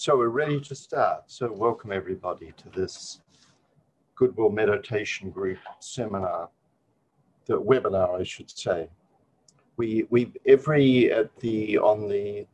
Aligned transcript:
So 0.00 0.16
we're 0.16 0.28
ready 0.28 0.60
to 0.60 0.76
start. 0.76 1.24
So 1.26 1.50
welcome 1.50 1.90
everybody 1.90 2.52
to 2.56 2.68
this 2.68 3.20
Goodwill 4.14 4.50
Meditation 4.50 5.28
Group 5.28 5.58
seminar, 5.80 6.50
the 7.46 7.60
webinar, 7.60 8.20
I 8.20 8.22
should 8.22 8.48
say. 8.48 8.88
We 9.76 10.06
we 10.08 10.32
every 10.46 11.10
at 11.10 11.36
the 11.40 11.78
on 11.78 12.08
the 12.08 12.46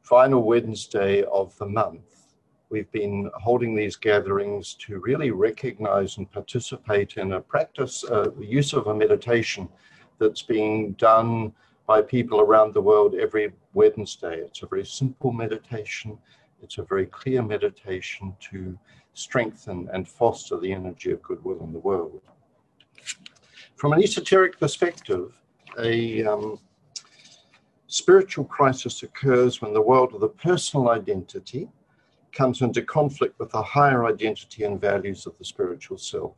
final 0.00 0.42
Wednesday 0.42 1.24
of 1.24 1.54
the 1.58 1.66
month, 1.66 2.32
we've 2.70 2.90
been 2.92 3.30
holding 3.34 3.74
these 3.74 3.96
gatherings 3.96 4.72
to 4.86 5.00
really 5.00 5.32
recognize 5.32 6.16
and 6.16 6.32
participate 6.32 7.18
in 7.18 7.34
a 7.34 7.42
practice, 7.42 8.04
uh, 8.04 8.30
the 8.38 8.46
use 8.46 8.72
of 8.72 8.86
a 8.86 8.94
meditation 8.94 9.68
that's 10.18 10.40
being 10.40 10.92
done 10.92 11.52
by 11.86 12.00
people 12.00 12.40
around 12.40 12.72
the 12.72 12.80
world 12.80 13.14
every 13.16 13.52
Wednesday. 13.74 14.36
It's 14.36 14.62
a 14.62 14.66
very 14.66 14.86
simple 14.86 15.30
meditation 15.30 16.18
it's 16.64 16.78
a 16.78 16.82
very 16.82 17.06
clear 17.06 17.42
meditation 17.42 18.34
to 18.40 18.76
strengthen 19.12 19.88
and 19.92 20.08
foster 20.08 20.58
the 20.58 20.72
energy 20.72 21.12
of 21.12 21.22
goodwill 21.22 21.62
in 21.62 21.72
the 21.72 21.78
world. 21.78 22.22
From 23.76 23.92
an 23.92 24.02
esoteric 24.02 24.58
perspective, 24.58 25.38
a 25.78 26.24
um, 26.24 26.58
spiritual 27.86 28.46
crisis 28.46 29.02
occurs 29.02 29.60
when 29.60 29.74
the 29.74 29.82
world 29.82 30.14
of 30.14 30.20
the 30.20 30.28
personal 30.28 30.88
identity 30.88 31.68
comes 32.32 32.62
into 32.62 32.82
conflict 32.82 33.38
with 33.38 33.50
the 33.50 33.62
higher 33.62 34.06
identity 34.06 34.64
and 34.64 34.80
values 34.80 35.26
of 35.26 35.36
the 35.38 35.44
spiritual 35.44 35.98
self. 35.98 36.34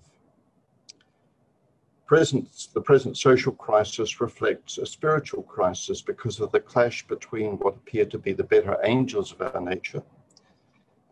Present, 2.07 2.69
the 2.75 2.81
present 2.81 3.17
social 3.17 3.53
crisis 3.53 4.21
reflects 4.21 4.79
a 4.79 4.87
spiritual 4.87 5.43
crisis 5.43 6.03
because 6.03 6.41
of 6.41 6.53
the 6.53 6.61
clash 6.61 7.07
between 7.07 7.59
what 7.59 7.75
appear 7.75 8.05
to 8.07 8.19
be 8.19 8.33
the 8.33 8.45
better 8.45 8.77
angels 8.85 9.33
of 9.33 9.41
our 9.41 9.61
nature 9.61 10.03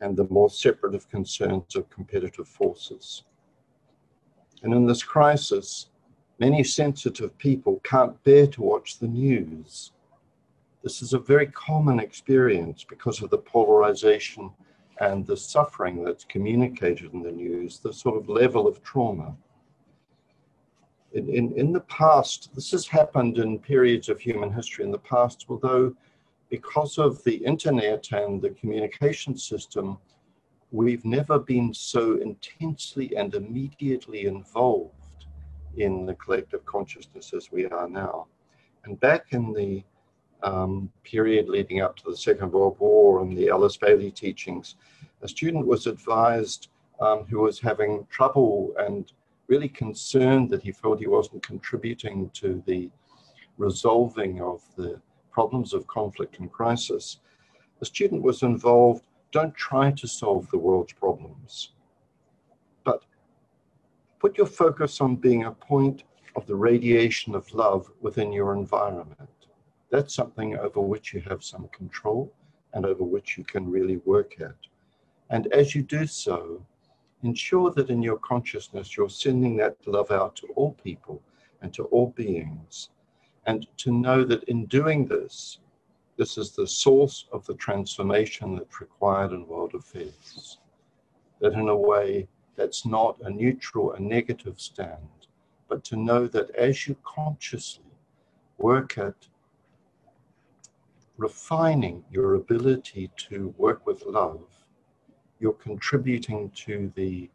and 0.05 0.19
the 0.19 0.29
more 0.29 0.51
separative 0.51 1.09
concerns 1.09 1.75
of 1.75 1.89
competitive 1.89 2.47
forces. 2.47 3.25
And 4.62 4.75
in 4.75 4.87
this 4.87 5.03
crisis, 5.03 5.89
many 6.39 6.62
sensitive 6.62 7.37
people 7.39 7.81
can't 7.84 8.23
bear 8.23 8.47
to 8.48 8.62
watch 8.62 8.98
the 8.98 9.09
news. 9.09 9.93
This 10.83 11.01
is 11.01 11.15
a 11.15 11.19
very 11.19 11.47
common 11.47 11.98
experience 12.01 12.84
because 12.84 13.23
of 13.23 13.31
the 13.31 13.39
polarization 13.39 14.51
and 15.01 15.27
the 15.27 15.39
suffering 15.39 16.05
that's 16.05 16.25
communicated 16.25 17.15
in 17.15 17.23
the 17.23 17.33
news, 17.33 17.78
the 17.78 17.93
sort 17.93 18.19
of 18.19 18.28
level 18.28 18.69
of 18.69 18.83
trauma. 18.83 19.34
In, 21.15 21.31
in, 21.31 21.59
in 21.59 21.73
the 21.73 21.81
past, 21.81 22.55
this 22.55 22.71
has 22.73 22.87
happened 22.87 23.39
in 23.39 23.59
periods 23.59 24.11
of 24.11 24.21
human 24.21 24.53
history 24.53 24.84
in 24.84 24.91
the 24.91 24.98
past, 24.98 25.47
although 25.48 25.95
because 26.56 26.98
of 26.98 27.12
the 27.24 27.38
internet 27.52 28.02
and 28.12 28.41
the 28.41 28.50
communication 28.50 29.36
system, 29.36 29.98
we've 30.70 31.05
never 31.05 31.36
been 31.36 31.74
so 31.74 32.02
intensely 32.28 33.08
and 33.16 33.34
immediately 33.34 34.27
involved 34.27 35.27
in 35.77 36.06
the 36.06 36.14
collective 36.14 36.64
consciousness 36.64 37.32
as 37.34 37.50
we 37.50 37.66
are 37.66 37.88
now. 37.88 38.28
And 38.84 39.00
back 39.00 39.25
in 39.32 39.52
the 39.52 39.82
um, 40.44 40.88
period 41.02 41.48
leading 41.48 41.80
up 41.80 41.97
to 41.97 42.05
the 42.06 42.16
Second 42.16 42.52
World 42.52 42.77
War 42.78 43.22
and 43.22 43.36
the 43.36 43.48
Alice 43.48 43.77
Bailey 43.77 44.12
teachings, 44.12 44.77
a 45.22 45.28
student 45.36 45.66
was 45.66 45.88
advised 45.88 46.69
um, 47.00 47.25
who 47.28 47.41
was 47.41 47.58
having 47.58 48.06
trouble 48.10 48.75
and 48.78 49.10
really 49.48 49.69
concerned 49.69 50.50
that 50.50 50.62
he 50.62 50.70
felt 50.70 51.00
he 51.00 51.08
wasn't 51.08 51.42
contributing 51.42 52.30
to 52.34 52.62
the 52.64 52.91
resolving 53.58 54.41
of 54.41 54.62
the 54.77 55.00
problems 55.35 55.75
of 55.75 55.87
conflict 55.89 56.39
and 56.39 56.51
crisis, 56.51 57.19
the 57.81 57.85
student 57.85 58.23
was 58.23 58.43
involved. 58.43 59.05
Don't 59.33 59.55
try 59.57 59.91
to 59.91 60.07
solve 60.07 60.49
the 60.51 60.59
world's 60.67 60.93
problems, 60.93 61.73
but 62.85 63.03
put 64.21 64.39
your 64.39 64.47
focus 64.47 65.01
on 65.01 65.17
being 65.17 65.45
a 65.45 65.51
point 65.51 66.05
of 66.37 66.47
the 66.47 66.55
radiation 66.55 67.34
of 67.34 67.53
love 67.53 67.91
within 68.00 68.33
your 68.33 68.55
environment. 68.55 69.39
That's 69.91 70.15
something 70.15 70.56
over 70.56 70.81
which 70.81 71.12
you 71.12 71.21
have 71.23 71.43
some 71.43 71.69
control 71.69 72.33
and 72.73 72.87
over 72.87 73.05
which 73.05 73.37
you 73.37 73.44
can 73.44 73.69
really 73.69 73.99
work 74.05 74.41
at. 74.41 74.61
And 75.31 75.53
as 75.53 75.75
you 75.75 75.83
do 75.83 76.06
so, 76.06 76.65
ensure 77.25 77.71
that 77.73 77.91
in 77.91 78.03
your 78.03 78.19
consciousness 78.19 78.97
you're 78.97 79.09
sending 79.09 79.56
that 79.56 79.77
love 79.87 80.11
out 80.12 80.37
to 80.37 80.47
all 80.55 80.73
people 80.73 81.21
and 81.62 81.73
to 81.75 81.84
all 81.87 82.11
beings 82.11 82.91
and 83.47 83.66
to 83.78 83.93
know 83.93 84.25
that 84.25 84.44
in 84.44 84.66
doing 84.66 85.06
this, 85.06 85.59
this 86.16 86.38
is 86.38 86.53
the 86.53 86.66
source 86.66 87.27
of 87.32 87.44
the 87.47 87.55
transformation 87.55 88.56
that's 88.56 88.81
required 88.81 89.32
in 89.32 89.47
world 89.47 89.75
affairs. 89.75 90.59
That 91.41 91.55
in 91.55 91.69
a 91.69 91.77
way, 91.77 92.28
that's 92.56 92.87
not 92.87 93.19
a 93.22 93.31
neutral, 93.31 93.93
a 93.93 94.00
negative 94.00 94.60
stand, 94.60 95.27
but 95.69 95.84
to 95.84 95.97
know 95.97 96.27
that 96.28 96.50
as 96.55 96.87
you 96.87 96.97
consciously 97.05 97.84
work 98.59 98.97
at 98.97 99.15
refining 101.16 102.05
your 102.11 102.34
ability 102.34 103.11
to 103.16 103.55
work 103.59 103.87
with 103.87 104.05
love, 104.06 104.47
you're 105.41 105.53
contributing 105.53 106.50
to 106.50 106.93
the 106.94 107.28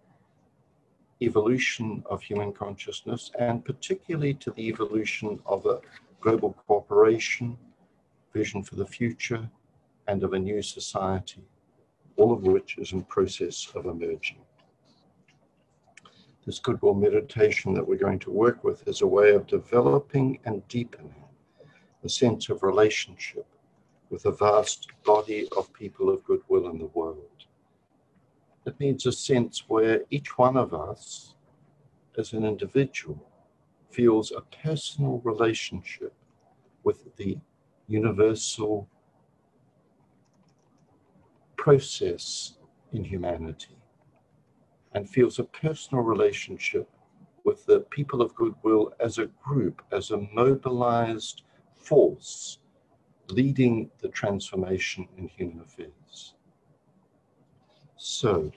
evolution 1.22 2.04
of 2.10 2.22
human 2.22 2.54
consciousness 2.54 3.32
and 3.40 3.64
particularly 3.66 4.34
to 4.36 4.52
the 4.52 4.68
evolution 4.68 5.40
of 5.46 5.66
a 5.66 5.80
global 6.22 6.54
cooperation, 6.68 7.58
vision 8.34 8.64
for 8.64 8.76
the 8.76 8.86
future, 8.86 9.50
and 10.08 10.24
of 10.24 10.34
a 10.34 10.40
new 10.40 10.62
society, 10.62 11.44
all 12.16 12.32
of 12.32 12.44
which 12.44 12.78
is 12.78 12.94
in 12.94 13.04
process 13.04 13.68
of 13.76 13.86
emerging. 13.86 14.40
This 16.46 16.60
goodwill 16.60 16.96
meditation 16.96 17.74
that 17.74 17.88
we're 17.88 17.98
going 17.98 18.20
to 18.20 18.32
work 18.32 18.64
with 18.64 18.88
is 18.88 19.02
a 19.02 19.08
way 19.08 19.32
of 19.34 19.46
developing 19.46 20.40
and 20.46 20.68
deepening 20.68 21.14
a 22.04 22.10
sense 22.10 22.50
of 22.50 22.64
relationship 22.64 23.46
with 24.10 24.26
a 24.26 24.32
vast 24.32 24.88
body 25.04 25.48
of 25.58 25.72
people 25.74 26.10
of 26.10 26.24
goodwill 26.24 26.70
in 26.70 26.80
the 26.80 26.86
world. 26.88 27.46
It 28.70 28.80
means 28.80 29.08
a 29.08 29.12
sense 29.12 29.68
where 29.68 30.04
each 30.12 30.38
one 30.38 30.56
of 30.56 30.76
us, 30.76 31.34
as 32.20 32.34
an 32.34 32.46
individual, 32.46 33.28
feels 33.90 34.32
a 34.32 34.42
personal 34.42 35.22
relationship 35.24 36.14
with 36.84 37.16
the 37.16 37.40
universal 37.88 38.88
process 41.58 42.60
in 42.92 43.04
humanity 43.04 43.76
and 44.94 45.10
feels 45.10 45.40
a 45.40 45.46
personal 45.46 46.04
relationship 46.04 46.88
with 47.44 47.66
the 47.66 47.80
people 47.90 48.22
of 48.22 48.36
goodwill 48.36 48.94
as 49.00 49.18
a 49.18 49.32
group, 49.44 49.82
as 49.92 50.12
a 50.12 50.28
mobilized 50.32 51.42
force 51.76 52.60
leading 53.32 53.90
the 53.98 54.10
transformation 54.10 55.08
in 55.18 55.28
human 55.28 55.60
affairs. 55.60 56.36
So, 58.02 58.50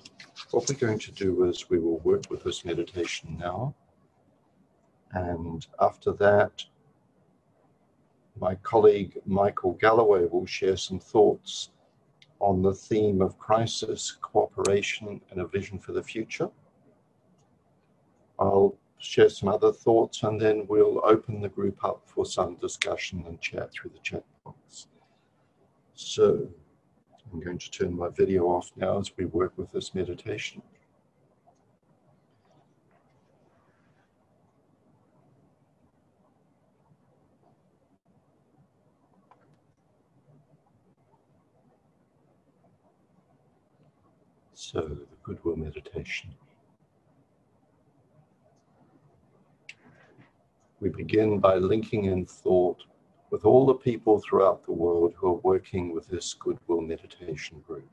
what 0.52 0.68
we're 0.68 0.76
going 0.76 1.00
to 1.00 1.10
do 1.10 1.42
is 1.46 1.68
we 1.68 1.80
will 1.80 1.98
work 1.98 2.30
with 2.30 2.44
this 2.44 2.64
meditation 2.64 3.36
now. 3.40 3.74
And 5.10 5.66
after 5.80 6.12
that, 6.12 6.62
my 8.38 8.54
colleague 8.54 9.18
Michael 9.26 9.72
Galloway 9.72 10.26
will 10.26 10.46
share 10.46 10.76
some 10.76 11.00
thoughts 11.00 11.70
on 12.38 12.62
the 12.62 12.72
theme 12.72 13.20
of 13.20 13.36
crisis, 13.36 14.16
cooperation, 14.22 15.20
and 15.32 15.40
a 15.40 15.46
vision 15.48 15.80
for 15.80 15.90
the 15.90 16.04
future. 16.04 16.48
I'll 18.38 18.78
share 18.98 19.28
some 19.28 19.48
other 19.48 19.72
thoughts 19.72 20.22
and 20.22 20.40
then 20.40 20.68
we'll 20.68 21.00
open 21.04 21.40
the 21.40 21.48
group 21.48 21.84
up 21.84 22.02
for 22.06 22.24
some 22.24 22.54
discussion 22.60 23.24
and 23.26 23.40
chat 23.40 23.72
through 23.72 23.90
the 23.92 24.00
chat 24.04 24.22
box. 24.44 24.86
So 25.94 26.48
I'm 27.32 27.40
going 27.40 27.58
to 27.58 27.70
turn 27.70 27.96
my 27.96 28.08
video 28.10 28.44
off 28.44 28.70
now 28.76 28.98
as 28.98 29.10
we 29.16 29.24
work 29.24 29.54
with 29.56 29.72
this 29.72 29.94
meditation. 29.94 30.60
So, 44.54 44.80
the 44.82 45.06
goodwill 45.22 45.56
meditation. 45.56 46.30
We 50.80 50.90
begin 50.90 51.38
by 51.38 51.56
linking 51.56 52.06
in 52.06 52.26
thought 52.26 52.82
with 53.32 53.46
all 53.46 53.64
the 53.64 53.74
people 53.74 54.20
throughout 54.20 54.62
the 54.66 54.72
world 54.72 55.14
who 55.16 55.26
are 55.26 55.40
working 55.42 55.94
with 55.94 56.06
this 56.06 56.34
Goodwill 56.34 56.82
Meditation 56.82 57.64
Group. 57.66 57.88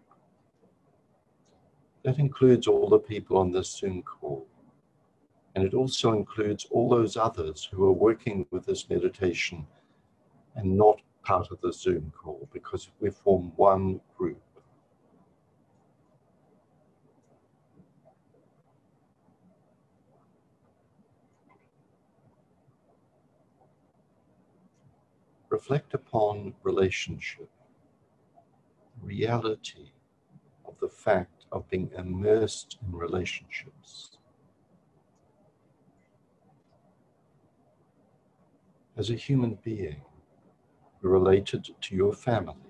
That 2.04 2.20
includes 2.20 2.68
all 2.68 2.90
the 2.90 3.00
people 3.00 3.38
on 3.38 3.50
this 3.50 3.72
Zoom 3.72 4.04
call. 4.04 4.46
And 5.56 5.64
it 5.64 5.74
also 5.74 6.12
includes 6.12 6.68
all 6.72 6.90
those 6.90 7.16
others 7.16 7.70
who 7.72 7.86
are 7.86 7.94
working 7.94 8.46
with 8.52 8.66
this 8.66 8.90
meditation 8.90 9.66
and 10.56 10.78
not 10.78 11.00
part 11.24 11.48
of 11.52 11.62
the 11.62 11.72
Zoom 11.72 12.12
call 12.22 12.50
because 12.52 12.90
we 13.00 13.10
form 13.10 13.54
one 13.56 14.02
group. 14.18 14.42
Reflect 25.60 25.94
upon 25.94 26.54
relationship, 26.64 27.50
reality 29.04 29.92
of 30.66 30.74
the 30.80 30.88
fact 30.88 31.48
of 31.52 31.70
being 31.70 31.92
immersed 31.98 32.78
in 32.82 32.98
relationships. 32.98 34.18
As 38.96 39.10
a 39.10 39.16
human 39.16 39.60
being, 39.62 40.02
related 41.02 41.68
to 41.82 41.94
your 41.94 42.14
family. 42.14 42.69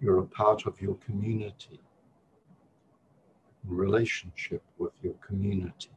You're 0.00 0.20
a 0.20 0.26
part 0.26 0.66
of 0.66 0.80
your 0.80 0.94
community, 0.96 1.80
in 3.64 3.76
relationship 3.76 4.62
with 4.78 4.92
your 5.02 5.14
community. 5.14 5.90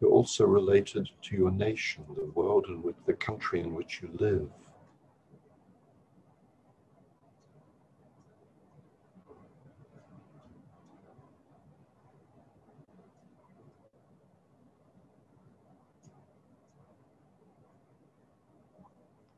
You're 0.00 0.10
also 0.10 0.46
related 0.46 1.08
to 1.22 1.36
your 1.36 1.50
nation, 1.50 2.04
the 2.14 2.26
world 2.26 2.66
and 2.68 2.84
which 2.84 2.96
the 3.04 3.14
country 3.14 3.60
in 3.60 3.74
which 3.74 4.00
you 4.00 4.10
live. 4.14 4.48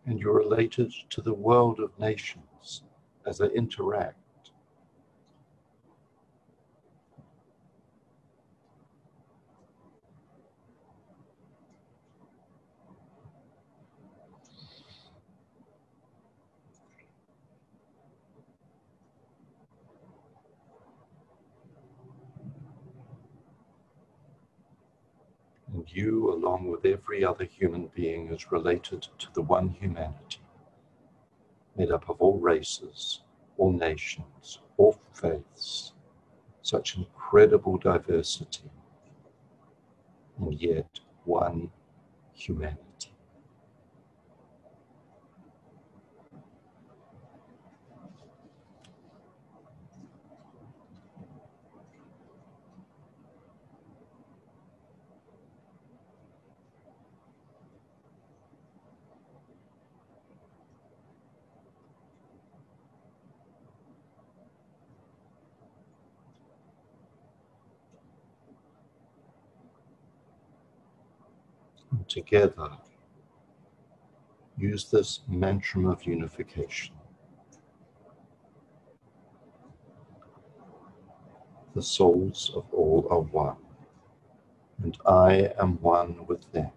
And 0.04 0.18
you're 0.18 0.36
related 0.36 0.92
to 1.10 1.22
the 1.22 1.32
world 1.32 1.80
of 1.80 1.98
nations 1.98 2.82
as 3.26 3.38
they 3.38 3.48
interact 3.50 4.18
and 25.80 25.96
you, 25.96 26.30
along 26.30 26.68
with 26.68 26.84
every 26.84 27.24
other 27.24 27.44
human 27.44 27.90
being, 27.94 28.30
is 28.30 28.52
related 28.52 29.08
to 29.18 29.28
the 29.32 29.40
one 29.40 29.70
humanity, 29.70 30.42
made 31.74 31.90
up 31.90 32.10
of 32.10 32.20
all 32.20 32.38
races, 32.38 33.22
all 33.56 33.72
nations, 33.72 34.60
all 34.76 34.98
faiths, 35.14 35.94
such 36.60 36.98
incredible 36.98 37.78
diversity, 37.78 38.70
and 40.38 40.60
yet 40.60 41.00
one 41.24 41.70
humanity. 42.34 42.89
Together 72.20 72.70
use 74.58 74.84
this 74.90 75.20
mantra 75.26 75.90
of 75.90 76.04
unification. 76.04 76.94
The 81.74 81.82
souls 81.82 82.52
of 82.54 82.64
all 82.72 83.06
are 83.10 83.20
one, 83.20 83.62
and 84.82 84.98
I 85.06 85.52
am 85.58 85.80
one 85.80 86.26
with 86.26 86.44
them. 86.52 86.72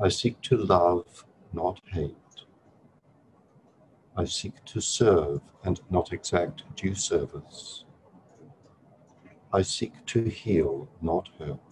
I 0.00 0.08
seek 0.08 0.40
to 0.42 0.56
love, 0.56 1.24
not 1.52 1.80
hate. 1.86 2.14
I 4.16 4.26
seek 4.26 4.64
to 4.66 4.80
serve 4.80 5.40
and 5.64 5.80
not 5.90 6.12
exact 6.12 6.62
due 6.76 6.94
service. 6.94 7.84
I 9.52 9.62
seek 9.62 9.92
to 10.06 10.22
heal, 10.24 10.88
not 11.00 11.28
hurt. 11.38 11.71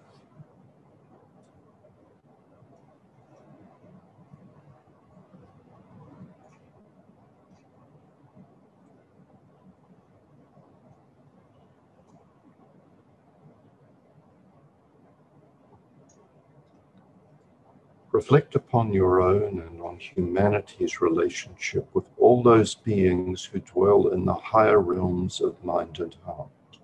Reflect 18.21 18.53
upon 18.53 18.93
your 18.93 19.19
own 19.19 19.61
and 19.61 19.81
on 19.81 19.97
humanity's 19.97 21.01
relationship 21.01 21.89
with 21.95 22.05
all 22.19 22.43
those 22.43 22.75
beings 22.75 23.45
who 23.45 23.59
dwell 23.61 24.09
in 24.09 24.25
the 24.25 24.35
higher 24.35 24.79
realms 24.79 25.41
of 25.41 25.63
mind 25.63 25.99
and 25.99 26.15
heart. 26.23 26.77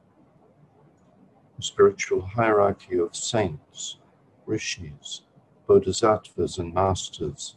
The 1.55 1.61
spiritual 1.61 2.23
hierarchy 2.23 2.97
of 2.97 3.15
saints, 3.15 3.99
rishis, 4.47 5.21
bodhisattvas, 5.67 6.57
and 6.57 6.73
masters, 6.73 7.55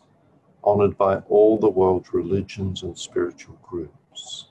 honored 0.62 0.99
by 0.99 1.20
all 1.30 1.56
the 1.56 1.70
world's 1.70 2.12
religions 2.12 2.82
and 2.82 2.99
spiritual 2.99 3.56
groups. 3.62 4.50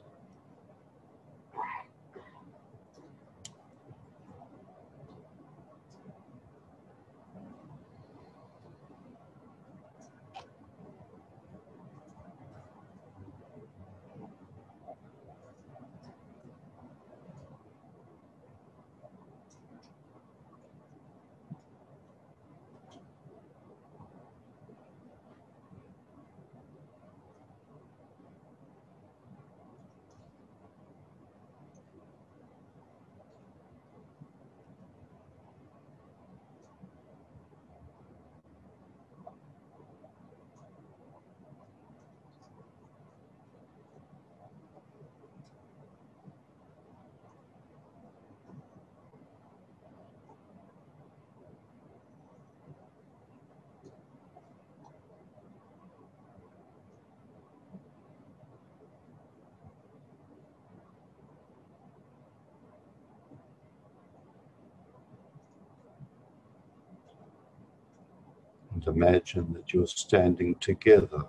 Imagine 69.09 69.53
that 69.53 69.73
you're 69.73 69.87
standing 69.87 70.53
together 70.55 71.23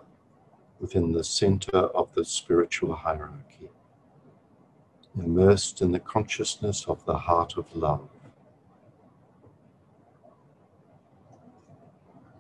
within 0.80 1.12
the 1.12 1.25
center 1.25 1.78
of 1.78 2.12
the 2.14 2.25
spiritual 2.25 2.94
hierarchy, 2.94 3.70
immersed 5.18 5.80
in 5.80 5.90
the 5.90 5.99
consciousness 5.99 6.84
of 6.87 7.02
the 7.06 7.16
heart 7.16 7.56
of 7.56 7.75
love. 7.75 8.08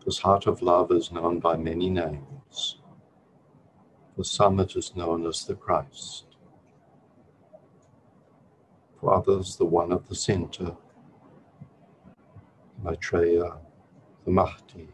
This 0.04 0.18
heart 0.18 0.46
of 0.46 0.60
love 0.60 0.92
is 0.92 1.10
known 1.10 1.40
by 1.40 1.56
many 1.56 1.88
names. 1.88 2.78
For 4.16 4.24
some, 4.24 4.60
it 4.60 4.76
is 4.76 4.94
known 4.94 5.26
as 5.26 5.46
the 5.46 5.54
Christ. 5.54 6.36
For 9.00 9.14
others, 9.14 9.56
the 9.56 9.64
one 9.64 9.92
at 9.92 10.06
the 10.06 10.14
center, 10.14 10.76
Maitreya, 12.82 13.56
the 14.26 14.30
Mahdi, 14.30 14.88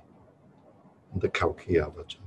the 1.20 1.28
Kalki 1.28 1.78
Avatar. 1.78 2.25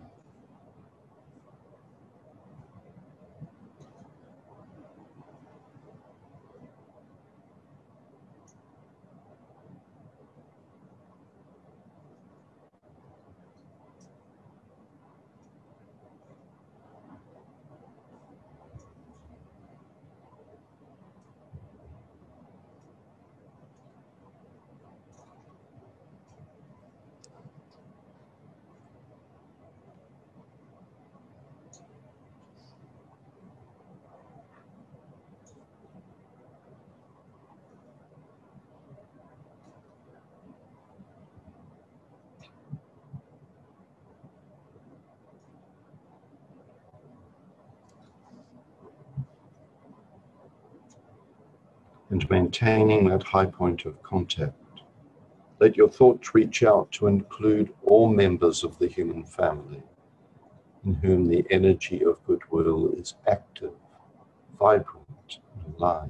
Maintaining 52.29 53.07
that 53.09 53.23
high 53.23 53.45
point 53.45 53.85
of 53.85 54.01
contact. 54.03 54.53
Let 55.59 55.75
your 55.75 55.89
thoughts 55.89 56.33
reach 56.33 56.63
out 56.63 56.91
to 56.93 57.07
include 57.07 57.73
all 57.83 58.07
members 58.07 58.63
of 58.63 58.77
the 58.79 58.87
human 58.87 59.23
family 59.25 59.83
in 60.85 60.93
whom 60.95 61.27
the 61.27 61.45
energy 61.49 62.03
of 62.03 62.23
goodwill 62.25 62.93
is 62.93 63.15
active, 63.27 63.73
vibrant, 64.57 65.39
and 65.65 65.75
alive. 65.75 66.09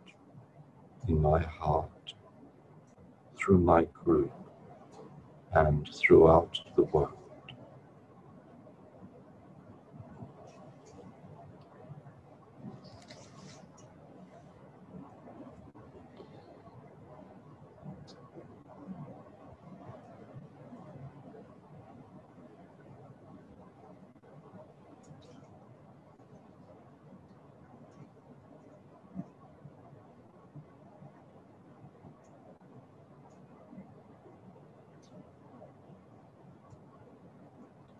in 1.07 1.21
my 1.21 1.41
heart, 1.43 2.13
through 3.37 3.59
my 3.59 3.83
group, 3.85 4.31
and 5.53 5.87
throughout 5.93 6.59
the 6.75 6.83
world. 6.83 7.13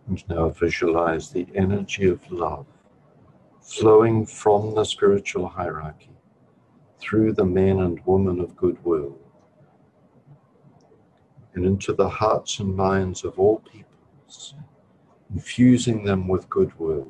And 0.08 0.21
now 0.32 0.50
visualize 0.50 1.30
the 1.30 1.46
energy 1.56 2.08
of 2.08 2.32
love 2.32 2.66
flowing 3.62 4.26
from 4.26 4.74
the 4.74 4.84
spiritual 4.84 5.48
hierarchy 5.48 6.16
through 7.00 7.34
the 7.34 7.46
men 7.46 7.80
and 7.80 8.00
women 8.06 8.40
of 8.40 8.56
goodwill 8.56 9.18
and 11.54 11.66
into 11.66 11.94
the 11.94 12.08
hearts 12.08 12.60
and 12.60 12.74
minds 12.74 13.26
of 13.26 13.38
all 13.38 13.60
peoples, 13.60 14.56
infusing 15.34 16.06
them 16.06 16.28
with 16.28 16.50
goodwill 16.50 17.08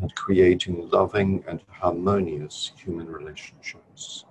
and 0.00 0.14
creating 0.14 0.88
loving 0.88 1.44
and 1.46 1.60
harmonious 1.68 2.72
human 2.76 3.06
relationships. 3.06 4.24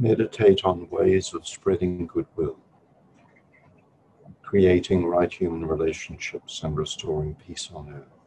Meditate 0.00 0.64
on 0.64 0.88
ways 0.88 1.34
of 1.34 1.46
spreading 1.46 2.06
goodwill, 2.06 2.56
creating 4.40 5.04
right 5.04 5.30
human 5.30 5.66
relationships, 5.66 6.62
and 6.62 6.74
restoring 6.74 7.34
peace 7.34 7.68
on 7.74 7.92
earth. 7.92 8.19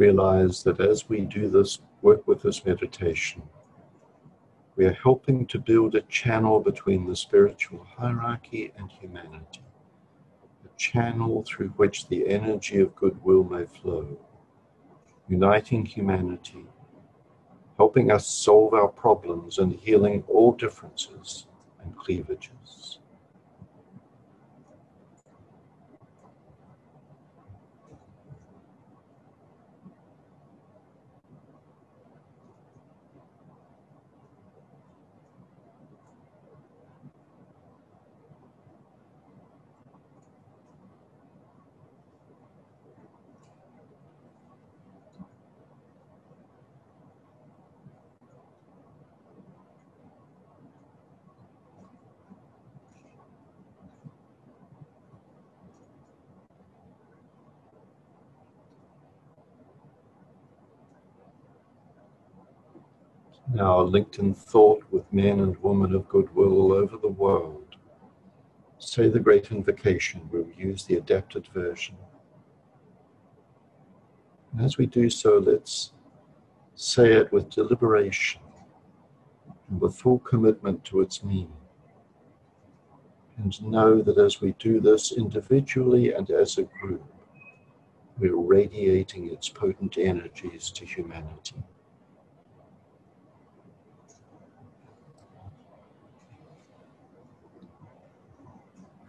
Realize 0.00 0.62
that 0.62 0.80
as 0.80 1.10
we 1.10 1.20
do 1.20 1.50
this 1.50 1.80
work 2.00 2.26
with 2.26 2.40
this 2.42 2.64
meditation, 2.64 3.42
we 4.76 4.86
are 4.86 4.94
helping 4.94 5.44
to 5.46 5.58
build 5.58 5.94
a 5.94 6.00
channel 6.02 6.58
between 6.58 7.06
the 7.06 7.14
spiritual 7.14 7.86
hierarchy 7.98 8.72
and 8.78 8.90
humanity, 8.90 9.60
a 10.64 10.78
channel 10.78 11.44
through 11.46 11.68
which 11.76 12.08
the 12.08 12.26
energy 12.26 12.80
of 12.80 12.96
goodwill 12.96 13.44
may 13.44 13.66
flow, 13.66 14.18
uniting 15.28 15.84
humanity, 15.84 16.64
helping 17.76 18.10
us 18.10 18.26
solve 18.26 18.72
our 18.72 18.88
problems 18.88 19.58
and 19.58 19.74
healing 19.74 20.24
all 20.28 20.52
differences 20.52 21.46
and 21.84 21.94
cleavages. 21.94 23.00
Now 63.60 63.82
linked 63.82 64.18
in 64.18 64.32
thought 64.32 64.82
with 64.90 65.12
men 65.12 65.40
and 65.40 65.62
women 65.62 65.94
of 65.94 66.08
goodwill 66.08 66.52
all 66.60 66.72
over 66.72 66.96
the 66.96 67.16
world. 67.24 67.76
Say 68.78 69.08
the 69.10 69.20
great 69.20 69.50
invocation 69.50 70.20
where 70.30 70.40
we 70.40 70.54
use 70.54 70.84
the 70.84 70.96
adapted 70.96 71.46
version. 71.48 71.96
And 74.50 74.64
as 74.64 74.78
we 74.78 74.86
do 74.86 75.10
so, 75.10 75.36
let's 75.36 75.92
say 76.74 77.12
it 77.12 77.30
with 77.32 77.50
deliberation 77.50 78.40
and 79.68 79.78
with 79.78 79.94
full 79.94 80.20
commitment 80.20 80.82
to 80.86 81.02
its 81.02 81.22
meaning. 81.22 81.52
And 83.36 83.62
know 83.62 84.00
that 84.00 84.16
as 84.16 84.40
we 84.40 84.52
do 84.58 84.80
this 84.80 85.12
individually 85.12 86.14
and 86.14 86.30
as 86.30 86.56
a 86.56 86.62
group, 86.62 87.04
we're 88.18 88.36
radiating 88.36 89.30
its 89.30 89.50
potent 89.50 89.98
energies 89.98 90.70
to 90.70 90.86
humanity. 90.86 91.62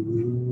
Mm-hmm. 0.00 0.49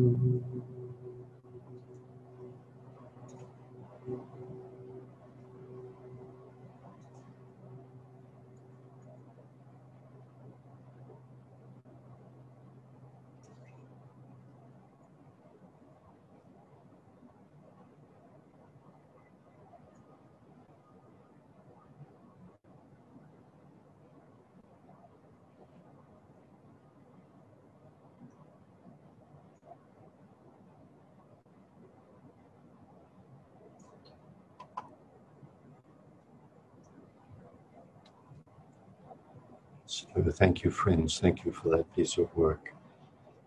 Thank 40.33 40.65
you, 40.65 40.71
friends. 40.71 41.19
Thank 41.19 41.45
you 41.45 41.53
for 41.53 41.69
that 41.77 41.95
piece 41.95 42.19
of 42.19 42.35
work. 42.37 42.73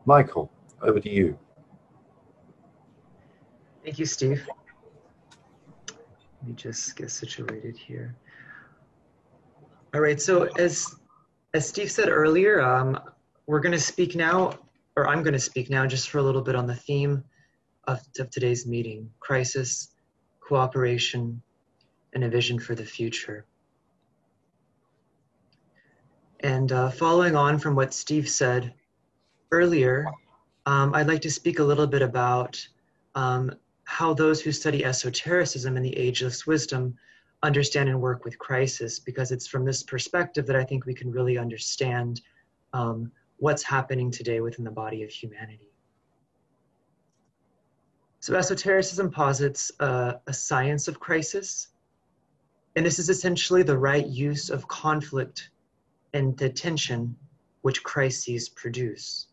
Michael, 0.06 0.52
over 0.82 1.00
to 1.00 1.10
you. 1.10 1.38
Thank 3.84 4.00
you, 4.00 4.06
Steve. 4.06 4.48
Let 5.88 6.48
me 6.48 6.54
just 6.56 6.96
get 6.96 7.12
situated 7.12 7.78
here. 7.78 8.16
All 9.94 10.02
right, 10.02 10.22
so 10.22 10.44
as 10.58 10.96
as 11.54 11.68
Steve 11.68 11.92
said 11.92 12.08
earlier, 12.08 12.62
um, 12.62 12.98
we're 13.46 13.60
going 13.60 13.74
to 13.74 13.80
speak 13.80 14.16
now, 14.16 14.58
or 14.96 15.08
I'm 15.08 15.22
going 15.22 15.34
to 15.34 15.40
speak 15.40 15.70
now 15.70 15.86
just 15.86 16.10
for 16.10 16.20
a 16.20 16.24
little 16.24 16.42
bit 16.42 16.56
on 16.56 16.66
the 16.66 16.76
theme 16.76 17.24
of, 17.88 18.00
of 18.20 18.30
today's 18.30 18.66
meeting, 18.66 19.10
crisis, 19.20 19.90
cooperation, 20.40 21.42
and 22.14 22.24
a 22.24 22.30
vision 22.30 22.58
for 22.60 22.74
the 22.74 22.86
future. 22.86 23.46
And 26.44 26.72
uh, 26.72 26.90
following 26.90 27.36
on 27.36 27.60
from 27.60 27.76
what 27.76 27.94
Steve 27.94 28.28
said 28.28 28.74
earlier, 29.52 30.08
um, 30.66 30.94
I'd 30.96 31.08
like 31.08 31.22
to 31.22 31.32
speak 31.32 31.60
a 31.60 31.64
little 31.64 31.86
bit 31.86 32.02
about 32.02 32.68
um, 33.14 33.54
how 33.84 34.14
those 34.14 34.42
who 34.42 34.52
study 34.52 34.84
esotericism 34.84 35.76
and 35.76 35.86
the 35.86 35.96
ageless 35.96 36.48
wisdom 36.48 36.98
understand 37.44 37.90
and 37.90 38.02
work 38.02 38.26
with 38.26 38.40
crisis, 38.40 39.00
because 39.00 39.32
it's 39.32 39.48
from 39.48 39.66
this 39.66 39.84
perspective 39.84 40.48
that 40.48 40.56
I 40.56 40.64
think 40.64 40.86
we 40.86 40.94
can 40.94 41.12
really 41.12 41.38
understand 41.38 42.22
um, 42.74 43.12
what's 43.38 43.64
happening 43.64 44.10
today 44.10 44.42
within 44.42 44.64
the 44.64 44.72
body 44.72 45.04
of 45.04 45.10
humanity. 45.10 45.70
So, 48.20 48.36
esotericism 48.36 49.10
posits 49.10 49.72
a 49.80 50.20
science 50.32 50.88
of 50.88 51.00
crisis, 51.00 51.70
and 52.76 52.86
this 52.86 53.00
is 53.00 53.10
essentially 53.10 53.64
the 53.64 53.78
right 53.78 54.06
use 54.06 54.52
of 54.52 54.68
conflict 54.68 55.50
and 56.14 56.38
the 56.38 56.50
tension 56.50 57.16
which 57.62 57.84
crises 57.84 58.50
produce. 58.50 59.28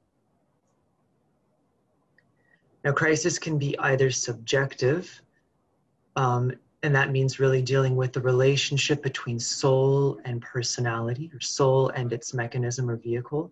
Now, 2.85 2.93
crisis 2.93 3.39
can 3.39 3.59
be 3.59 3.79
either 3.79 4.11
subjective, 4.11 5.21
um, 6.17 6.53
and 6.83 6.95
that 6.95 7.11
means 7.11 7.41
really 7.41 7.61
dealing 7.61 7.97
with 7.97 8.13
the 8.13 8.21
relationship 8.21 9.03
between 9.03 9.41
soul 9.41 10.21
and 10.25 10.41
personality, 10.41 11.31
or 11.35 11.41
soul 11.41 11.89
and 11.89 12.13
its 12.13 12.33
mechanism 12.33 12.89
or 12.89 12.97
vehicle. 12.97 13.51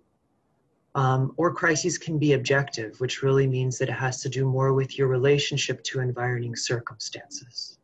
Um, 0.95 1.35
or 1.37 1.53
crises 1.53 1.99
can 1.99 2.19
be 2.19 2.33
objective, 2.33 2.99
which 3.01 3.23
really 3.23 3.47
means 3.47 3.79
that 3.79 3.91
it 3.91 3.93
has 3.93 4.23
to 4.23 4.31
do 4.31 4.47
more 4.47 4.73
with 4.73 4.97
your 4.97 5.09
relationship 5.09 5.83
to 5.85 6.01
environing 6.01 6.57
circumstances. 6.57 7.79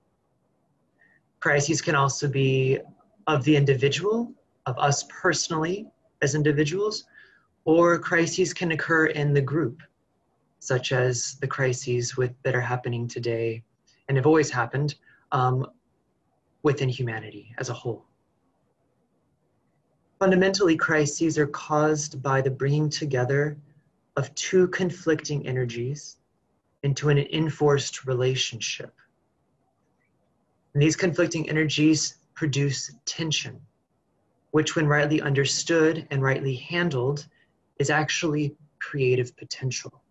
Crises 1.40 1.82
can 1.82 1.94
also 1.94 2.28
be 2.28 2.78
of 3.26 3.44
the 3.44 3.56
individual 3.56 4.32
of 4.66 4.78
us 4.78 5.04
personally 5.08 5.88
as 6.20 6.34
individuals, 6.34 7.04
or 7.64 7.98
crises 7.98 8.52
can 8.54 8.72
occur 8.72 9.06
in 9.06 9.32
the 9.32 9.40
group, 9.40 9.82
such 10.58 10.92
as 10.92 11.36
the 11.40 11.46
crises 11.46 12.16
with, 12.16 12.32
that 12.42 12.54
are 12.54 12.60
happening 12.60 13.08
today 13.08 13.62
and 14.08 14.16
have 14.16 14.26
always 14.26 14.50
happened 14.50 14.94
um, 15.32 15.66
within 16.62 16.88
humanity 16.88 17.54
as 17.58 17.68
a 17.68 17.74
whole. 17.74 18.04
Fundamentally, 20.18 20.76
crises 20.76 21.36
are 21.38 21.48
caused 21.48 22.22
by 22.22 22.40
the 22.40 22.50
bringing 22.50 22.88
together 22.88 23.56
of 24.16 24.32
two 24.34 24.68
conflicting 24.68 25.46
energies 25.46 26.18
into 26.84 27.08
an 27.08 27.18
enforced 27.18 28.06
relationship. 28.06 28.94
And 30.74 30.82
these 30.82 30.96
conflicting 30.96 31.48
energies 31.48 32.16
produce 32.34 32.94
tension 33.04 33.60
which, 34.52 34.76
when 34.76 34.86
rightly 34.86 35.20
understood 35.20 36.06
and 36.10 36.22
rightly 36.22 36.54
handled, 36.54 37.26
is 37.78 37.90
actually 37.90 38.54
creative 38.80 39.36
potential. 39.36 40.02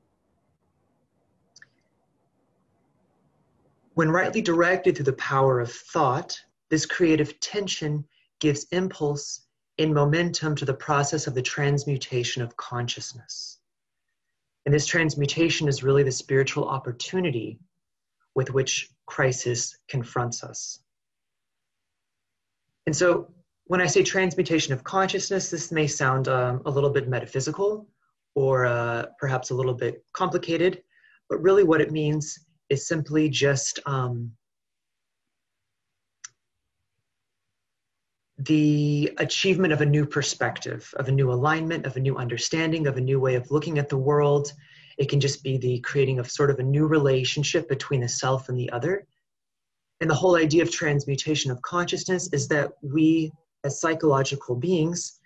When 3.94 4.10
rightly 4.10 4.42
directed 4.42 4.96
through 4.96 5.06
the 5.06 5.14
power 5.14 5.60
of 5.60 5.72
thought, 5.72 6.40
this 6.70 6.86
creative 6.86 7.40
tension 7.40 8.06
gives 8.40 8.66
impulse 8.72 9.46
and 9.78 9.94
momentum 9.94 10.56
to 10.56 10.66
the 10.66 10.74
process 10.74 11.28
of 11.28 11.36
the 11.36 11.42
transmutation 11.42 12.42
of 12.42 12.58
consciousness. 12.58 13.60
And 14.66 14.74
this 14.74 14.86
transmutation 14.86 15.68
is 15.68 15.84
really 15.84 16.04
the 16.04 16.12
spiritual 16.12 16.68
opportunity 16.68 17.60
with 18.34 18.54
which 18.54 18.90
crisis 19.06 19.78
confronts 19.88 20.44
us. 20.44 20.80
And 22.88 22.96
so 22.96 23.28
when 23.72 23.80
I 23.80 23.86
say 23.86 24.04
transmutation 24.04 24.74
of 24.74 24.84
consciousness, 24.84 25.50
this 25.50 25.72
may 25.72 25.88
sound 25.88 26.28
um, 26.28 26.62
a 26.66 26.70
little 26.70 26.90
bit 26.90 27.08
metaphysical 27.08 27.88
or 28.36 28.66
uh, 28.66 29.06
perhaps 29.18 29.52
a 29.52 29.54
little 29.54 29.74
bit 29.74 30.04
complicated, 30.12 30.84
but 31.30 31.42
really 31.42 31.64
what 31.64 31.80
it 31.80 31.90
means 31.90 32.38
is 32.68 32.86
simply 32.86 33.30
just 33.30 33.80
um, 33.86 34.30
the 38.40 39.14
achievement 39.20 39.72
of 39.72 39.80
a 39.80 39.86
new 39.86 40.06
perspective, 40.06 40.94
of 40.98 41.08
a 41.08 41.12
new 41.14 41.32
alignment, 41.32 41.86
of 41.86 41.96
a 41.96 42.02
new 42.02 42.18
understanding, 42.18 42.88
of 42.88 42.98
a 42.98 43.02
new 43.02 43.22
way 43.22 43.36
of 43.36 43.52
looking 43.52 43.80
at 43.80 43.88
the 43.88 43.98
world. 43.98 44.52
It 44.98 45.08
can 45.08 45.22
just 45.22 45.46
be 45.46 45.58
the 45.58 45.80
creating 45.80 46.20
of 46.20 46.30
sort 46.30 46.50
of 46.50 46.60
a 46.60 46.64
new 46.64 46.88
relationship 46.88 47.70
between 47.70 48.02
the 48.02 48.10
self 48.10 48.50
and 48.50 48.60
the 48.60 48.70
other. 48.72 49.08
And 50.02 50.10
the 50.10 50.16
whole 50.16 50.36
idea 50.36 50.62
of 50.62 50.72
transmutation 50.72 51.52
of 51.52 51.62
consciousness 51.62 52.28
is 52.34 52.50
that 52.50 52.72
we 52.82 53.32
as 53.64 53.80
psychological 53.80 54.56
beings 54.56 55.20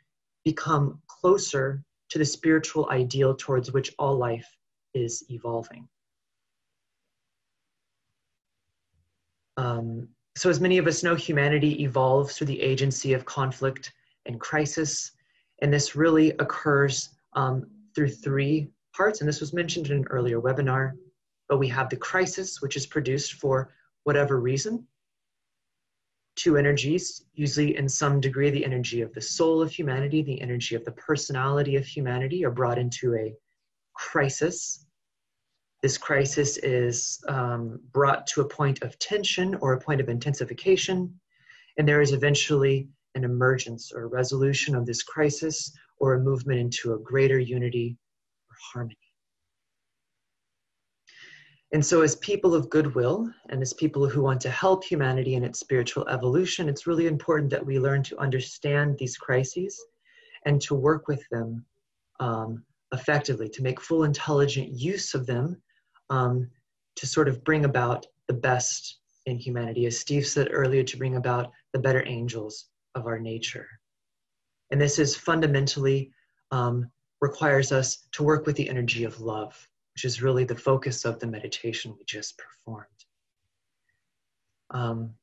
become 0.44 1.02
closer 1.08 1.84
to 2.10 2.18
the 2.18 2.26
spiritual 2.26 2.88
ideal 2.90 3.36
towards 3.36 3.72
which 3.72 3.94
all 3.98 4.18
life 4.18 4.56
is 4.94 5.24
evolving. 5.30 5.88
Um, 9.58 10.10
so, 10.38 10.50
as 10.50 10.60
many 10.60 10.78
of 10.78 10.88
us 10.88 11.02
know, 11.02 11.16
humanity 11.16 11.84
evolves 11.84 12.38
through 12.38 12.48
the 12.48 12.62
agency 12.62 13.14
of 13.14 13.26
conflict 13.26 13.94
and 14.26 14.40
crisis, 14.40 15.12
and 15.62 15.74
this 15.74 15.96
really 15.96 16.32
occurs 16.40 17.10
um, 17.34 17.66
through 17.96 18.10
three 18.10 18.70
parts. 18.96 19.22
And 19.22 19.28
this 19.28 19.40
was 19.40 19.54
mentioned 19.54 19.88
in 19.88 19.98
an 19.98 20.06
earlier 20.10 20.42
webinar. 20.42 20.94
But 21.48 21.60
we 21.60 21.68
have 21.70 21.90
the 21.90 21.98
crisis, 21.98 22.62
which 22.62 22.76
is 22.76 22.86
produced 22.86 23.34
for 23.34 23.72
whatever 24.04 24.40
reason, 24.40 24.86
two 26.36 26.58
energies, 26.58 27.26
usually 27.34 27.78
in 27.78 27.88
some 27.88 28.20
degree 28.20 28.50
the 28.50 28.66
energy 28.66 29.02
of 29.02 29.14
the 29.14 29.22
soul 29.22 29.62
of 29.62 29.72
humanity, 29.72 30.22
the 30.22 30.42
energy 30.42 30.76
of 30.76 30.84
the 30.86 30.92
personality 30.92 31.76
of 31.76 31.86
humanity, 31.86 32.46
are 32.46 32.52
brought 32.52 32.78
into 32.78 33.16
a 33.16 33.34
crisis. 33.94 34.86
This 35.82 35.98
crisis 35.98 36.58
is 36.58 37.24
um, 37.28 37.80
brought 37.92 38.28
to 38.28 38.42
a 38.42 38.48
point 38.48 38.82
of 38.82 38.98
tension 39.00 39.56
or 39.56 39.74
a 39.74 39.80
point 39.80 40.02
of 40.02 40.10
intensification, 40.10 41.20
and 41.78 41.88
there 41.88 42.02
is 42.02 42.12
eventually 42.12 42.90
an 43.16 43.24
emergence 43.24 43.92
or 43.94 44.08
resolution 44.08 44.76
of 44.76 44.86
this 44.86 45.04
crisis 45.04 45.72
or 46.00 46.16
a 46.16 46.20
movement 46.20 46.60
into 46.60 46.94
a 46.94 47.00
greater 47.00 47.40
unity 47.40 47.98
or 48.50 48.56
harmony. 48.74 48.98
And 51.76 51.86
so, 51.86 52.04
as 52.04 52.16
people 52.16 52.56
of 52.56 52.70
goodwill 52.70 53.30
and 53.50 53.62
as 53.62 53.74
people 53.74 54.08
who 54.08 54.22
want 54.22 54.40
to 54.40 54.50
help 54.50 54.82
humanity 54.82 55.36
in 55.36 55.44
its 55.44 55.60
spiritual 55.60 56.08
evolution, 56.08 56.70
it's 56.70 56.88
really 56.88 57.06
important 57.06 57.50
that 57.50 57.66
we 57.66 57.80
learn 57.80 58.02
to 58.04 58.18
understand 58.18 58.98
these 58.98 59.18
crises 59.18 59.78
and 60.46 60.62
to 60.62 60.74
work 60.74 61.10
with 61.10 61.22
them 61.32 61.66
um, 62.22 62.64
effectively, 62.94 63.50
to 63.50 63.62
make 63.62 63.82
full 63.82 64.06
intelligent 64.06 64.70
use 64.70 65.14
of 65.14 65.26
them 65.26 65.62
um, 66.10 66.50
to 66.96 67.06
sort 67.06 67.28
of 67.28 67.44
bring 67.44 67.66
about 67.66 68.06
the 68.30 68.34
best 68.34 69.00
in 69.26 69.38
humanity. 69.38 69.86
As 69.86 70.00
Steve 70.00 70.26
said 70.26 70.48
earlier, 70.52 70.84
to 70.84 70.98
bring 70.98 71.18
about 71.18 71.52
the 71.74 71.80
better 71.80 72.06
angels 72.08 72.68
of 72.96 73.06
our 73.06 73.20
nature. 73.20 73.68
And 74.72 74.80
this 74.80 74.98
is 74.98 75.18
fundamentally 75.18 76.14
um, 76.52 76.90
requires 77.20 77.74
us 77.74 78.08
to 78.14 78.24
work 78.24 78.46
with 78.46 78.56
the 78.56 78.70
energy 78.70 79.04
of 79.04 79.20
love 79.20 79.68
which 79.96 80.06
is 80.06 80.22
really 80.22 80.44
the 80.44 80.56
focus 80.56 81.06
of 81.06 81.20
the 81.20 81.28
meditation 81.28 81.96
we 81.98 82.04
just 82.06 82.38
performed. 82.38 82.86
Um, 84.72 85.14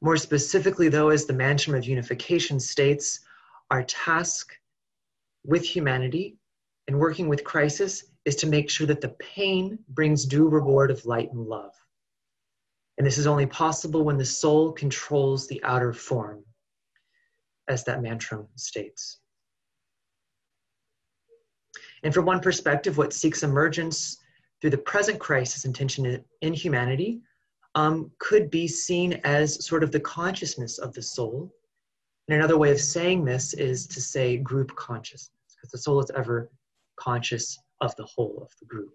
more 0.00 0.16
specifically, 0.16 0.88
though, 0.88 1.08
as 1.08 1.26
the 1.26 1.32
Mantram 1.32 1.76
of 1.76 1.84
Unification 1.84 2.60
states, 2.60 3.20
our 3.70 3.82
task 3.82 4.52
with 5.44 5.64
humanity 5.64 6.36
and 6.86 6.98
working 6.98 7.28
with 7.28 7.42
crisis 7.42 8.04
is 8.24 8.36
to 8.36 8.46
make 8.46 8.70
sure 8.70 8.86
that 8.86 9.00
the 9.00 9.16
pain 9.18 9.78
brings 9.88 10.24
due 10.24 10.48
reward 10.48 10.92
of 10.92 11.04
light 11.04 11.32
and 11.32 11.46
love. 11.46 11.72
And 12.98 13.06
this 13.06 13.18
is 13.18 13.26
only 13.26 13.46
possible 13.46 14.04
when 14.04 14.18
the 14.18 14.24
soul 14.24 14.70
controls 14.70 15.48
the 15.48 15.62
outer 15.64 15.92
form, 15.92 16.44
as 17.66 17.82
that 17.84 18.02
mantra 18.02 18.44
states. 18.54 19.18
And 22.02 22.12
from 22.12 22.24
one 22.24 22.40
perspective, 22.40 22.98
what 22.98 23.12
seeks 23.12 23.42
emergence 23.42 24.18
through 24.60 24.70
the 24.70 24.78
present 24.78 25.18
crisis 25.18 25.64
and 25.64 25.74
tension 25.74 26.24
in 26.40 26.52
humanity 26.52 27.20
um, 27.74 28.10
could 28.18 28.50
be 28.50 28.68
seen 28.68 29.14
as 29.24 29.64
sort 29.64 29.82
of 29.82 29.92
the 29.92 30.00
consciousness 30.00 30.78
of 30.78 30.92
the 30.94 31.02
soul. 31.02 31.52
And 32.28 32.36
another 32.36 32.58
way 32.58 32.70
of 32.70 32.80
saying 32.80 33.24
this 33.24 33.54
is 33.54 33.86
to 33.88 34.00
say 34.00 34.36
group 34.36 34.74
consciousness, 34.76 35.30
because 35.54 35.70
the 35.70 35.78
soul 35.78 36.00
is 36.00 36.10
ever 36.14 36.50
conscious 36.96 37.58
of 37.80 37.94
the 37.96 38.04
whole 38.04 38.38
of 38.42 38.52
the 38.60 38.66
group. 38.66 38.94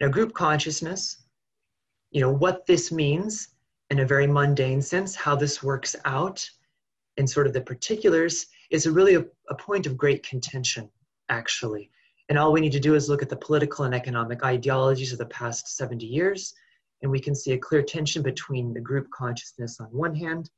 Now, 0.00 0.08
group 0.08 0.34
consciousness, 0.34 1.24
you 2.10 2.20
know, 2.20 2.30
what 2.30 2.66
this 2.66 2.92
means 2.92 3.48
in 3.90 4.00
a 4.00 4.06
very 4.06 4.26
mundane 4.26 4.82
sense, 4.82 5.14
how 5.14 5.36
this 5.36 5.62
works 5.62 5.94
out 6.04 6.48
in 7.16 7.26
sort 7.26 7.46
of 7.46 7.52
the 7.52 7.60
particulars, 7.60 8.46
is 8.70 8.88
really 8.88 9.14
a, 9.14 9.24
a 9.48 9.54
point 9.54 9.86
of 9.86 9.96
great 9.96 10.26
contention, 10.26 10.90
actually. 11.28 11.90
And 12.28 12.38
all 12.38 12.52
we 12.52 12.60
need 12.60 12.72
to 12.72 12.80
do 12.80 12.94
is 12.94 13.08
look 13.08 13.22
at 13.22 13.28
the 13.28 13.36
political 13.36 13.84
and 13.84 13.94
economic 13.94 14.44
ideologies 14.44 15.12
of 15.12 15.18
the 15.18 15.26
past 15.26 15.76
70 15.76 16.06
years, 16.06 16.54
and 17.02 17.10
we 17.10 17.20
can 17.20 17.34
see 17.34 17.52
a 17.52 17.58
clear 17.58 17.82
tension 17.82 18.22
between 18.22 18.72
the 18.72 18.80
group 18.80 19.10
consciousness 19.10 19.78
on 19.80 19.86
one 19.88 20.14
hand 20.14 20.50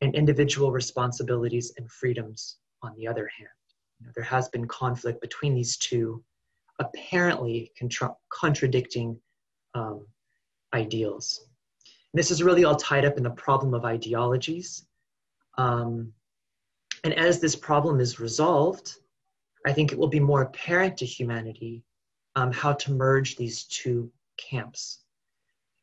and 0.00 0.14
individual 0.14 0.70
responsibilities 0.70 1.72
and 1.78 1.90
freedoms 1.90 2.58
on 2.82 2.94
the 2.96 3.06
other 3.06 3.30
hand. 3.38 3.48
You 3.98 4.06
know, 4.06 4.12
there 4.14 4.24
has 4.24 4.48
been 4.48 4.66
conflict 4.68 5.20
between 5.20 5.54
these 5.54 5.76
two 5.76 6.22
apparently 6.78 7.72
contra- 7.78 8.16
contradicting 8.30 9.18
um, 9.74 10.06
ideals. 10.74 11.46
And 12.12 12.18
this 12.18 12.30
is 12.30 12.42
really 12.42 12.64
all 12.64 12.76
tied 12.76 13.04
up 13.04 13.16
in 13.16 13.22
the 13.22 13.30
problem 13.30 13.74
of 13.74 13.84
ideologies. 13.84 14.86
Um, 15.56 16.12
and 17.04 17.12
as 17.14 17.38
this 17.38 17.54
problem 17.54 18.00
is 18.00 18.18
resolved, 18.18 18.96
I 19.66 19.72
think 19.72 19.92
it 19.92 19.98
will 19.98 20.08
be 20.08 20.20
more 20.20 20.42
apparent 20.42 20.96
to 20.98 21.06
humanity 21.06 21.84
um, 22.34 22.50
how 22.50 22.72
to 22.72 22.92
merge 22.92 23.36
these 23.36 23.64
two 23.64 24.10
camps. 24.38 25.04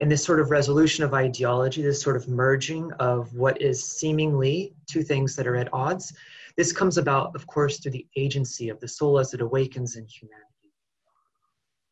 And 0.02 0.12
this 0.12 0.24
sort 0.24 0.40
of 0.40 0.50
resolution 0.50 1.04
of 1.04 1.14
ideology, 1.14 1.84
this 1.84 2.02
sort 2.02 2.18
of 2.18 2.28
merging 2.28 2.92
of 2.94 3.32
what 3.36 3.62
is 3.62 3.84
seemingly 3.84 4.74
two 4.90 5.04
things 5.04 5.36
that 5.36 5.46
are 5.46 5.56
at 5.56 5.72
odds, 5.72 6.12
this 6.58 6.74
comes 6.74 6.98
about, 6.98 7.36
of 7.36 7.46
course, 7.46 7.80
through 7.80 7.92
the 7.92 8.08
agency 8.18 8.70
of 8.70 8.80
the 8.80 8.88
soul 8.88 9.20
as 9.20 9.36
it 9.36 9.42
awakens 9.42 9.96
in 9.96 10.08
humanity. 10.08 10.48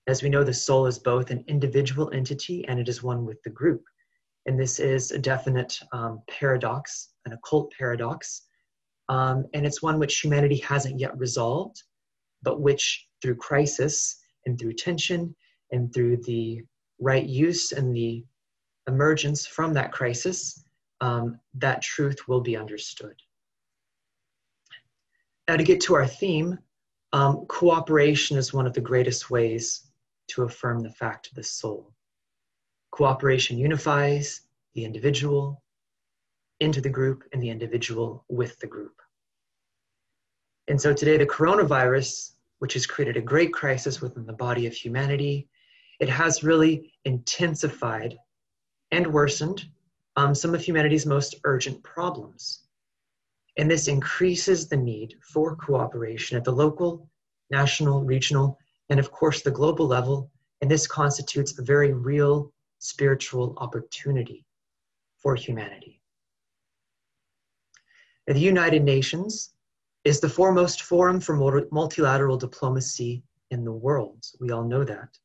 As 0.08 0.24
we 0.24 0.30
know, 0.30 0.44
the 0.44 0.54
soul 0.54 0.88
is 0.88 0.98
both 0.98 1.30
an 1.30 1.44
individual 1.48 2.10
entity 2.14 2.68
and 2.68 2.80
it 2.80 2.90
is 2.90 3.04
one 3.04 3.26
with 3.26 3.42
the 3.44 3.52
group. 3.52 3.84
And 4.48 4.60
this 4.60 4.80
is 4.80 5.12
a 5.12 5.20
definite 5.20 5.80
um, 5.92 6.24
paradox, 6.28 7.10
an 7.26 7.34
occult 7.34 7.72
paradox, 7.78 8.49
um, 9.10 9.46
and 9.54 9.66
it's 9.66 9.82
one 9.82 10.00
which 10.00 10.20
humanity 10.20 10.58
hasn't 10.58 11.00
yet 11.00 11.18
resolved, 11.18 11.84
but 12.44 12.62
which 12.62 13.08
through 13.22 13.36
crisis 13.36 14.22
and 14.46 14.58
through 14.58 14.74
tension 14.74 15.36
and 15.72 15.94
through 15.94 16.18
the 16.18 16.62
right 17.00 17.26
use 17.26 17.72
and 17.72 17.94
the 17.94 18.24
emergence 18.88 19.46
from 19.46 19.74
that 19.74 19.92
crisis, 19.92 20.64
um, 21.02 21.40
that 21.56 21.82
truth 21.82 22.28
will 22.28 22.42
be 22.42 22.56
understood. 22.56 23.16
Now, 25.48 25.58
to 25.58 25.64
get 25.64 25.82
to 25.82 25.96
our 25.96 26.08
theme, 26.08 26.60
um, 27.12 27.46
cooperation 27.48 28.38
is 28.38 28.54
one 28.54 28.68
of 28.68 28.74
the 28.74 28.82
greatest 28.82 29.32
ways 29.32 29.90
to 30.28 30.44
affirm 30.44 30.82
the 30.82 30.92
fact 30.92 31.28
of 31.28 31.34
the 31.34 31.44
soul. 31.44 31.92
Cooperation 32.92 33.58
unifies 33.58 34.42
the 34.76 34.86
individual, 34.86 35.64
into 36.60 36.82
the 36.82 36.90
group 36.90 37.24
and 37.32 37.42
the 37.42 37.50
individual 37.50 38.26
with 38.30 38.60
the 38.60 38.68
group. 38.68 39.02
And 40.68 40.80
so 40.80 40.94
today, 40.94 41.18
the 41.18 41.26
coronavirus, 41.26 42.34
which 42.60 42.74
has 42.74 42.86
created 42.86 43.18
a 43.18 43.22
great 43.22 43.54
crisis 43.54 44.02
within 44.02 44.26
the 44.26 44.34
body 44.34 44.68
of 44.68 44.74
humanity, 44.74 45.48
it 46.00 46.10
has 46.10 46.44
really 46.44 46.94
intensified 47.06 48.18
and 48.92 49.08
worsened 49.08 49.66
um, 50.16 50.36
some 50.36 50.54
of 50.54 50.62
humanity's 50.62 51.06
most 51.06 51.36
urgent 51.44 51.82
problems. 51.84 52.64
And 53.58 53.70
this 53.70 53.88
increases 53.88 54.68
the 54.68 54.78
need 54.78 55.16
for 55.22 55.56
cooperation 55.56 56.38
at 56.38 56.44
the 56.44 56.52
local, 56.52 57.10
national, 57.50 58.04
regional, 58.04 58.58
and 58.90 59.00
of 59.00 59.12
course 59.12 59.42
the 59.42 59.52
global 59.52 59.88
level. 59.88 60.32
And 60.62 60.70
this 60.70 60.88
constitutes 60.88 61.58
a 61.58 61.64
very 61.64 61.94
real 61.94 62.54
spiritual 62.80 63.56
opportunity 63.58 64.46
for 65.18 65.36
humanity. 65.36 65.99
The 68.30 68.40
United 68.40 68.84
Nations 68.84 69.56
is 70.04 70.20
the 70.20 70.30
foremost 70.30 70.84
forum 70.84 71.20
for 71.20 71.36
multilateral 71.72 72.38
diplomacy 72.38 73.24
in 73.50 73.66
the 73.66 73.72
world. 73.72 74.24
We 74.40 74.52
all 74.52 74.64
know 74.64 74.84
that. 74.84 75.18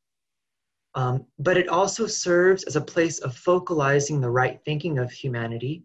Um, 0.95 1.27
but 1.39 1.59
it 1.59 1.69
also 1.69 2.07
serves 2.07 2.65
as 2.65 2.77
a 2.77 2.81
place 2.81 3.19
of 3.19 3.37
focalizing 3.37 4.23
the 4.23 4.31
right 4.31 4.59
thinking 4.65 4.99
of 4.99 5.11
humanity 5.11 5.83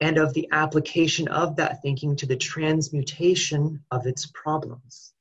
and 0.00 0.16
of 0.16 0.32
the 0.32 0.48
application 0.50 1.28
of 1.28 1.54
that 1.56 1.82
thinking 1.82 2.16
to 2.16 2.24
the 2.24 2.36
transmutation 2.36 3.84
of 3.90 4.06
its 4.06 4.24
problems. 4.32 5.12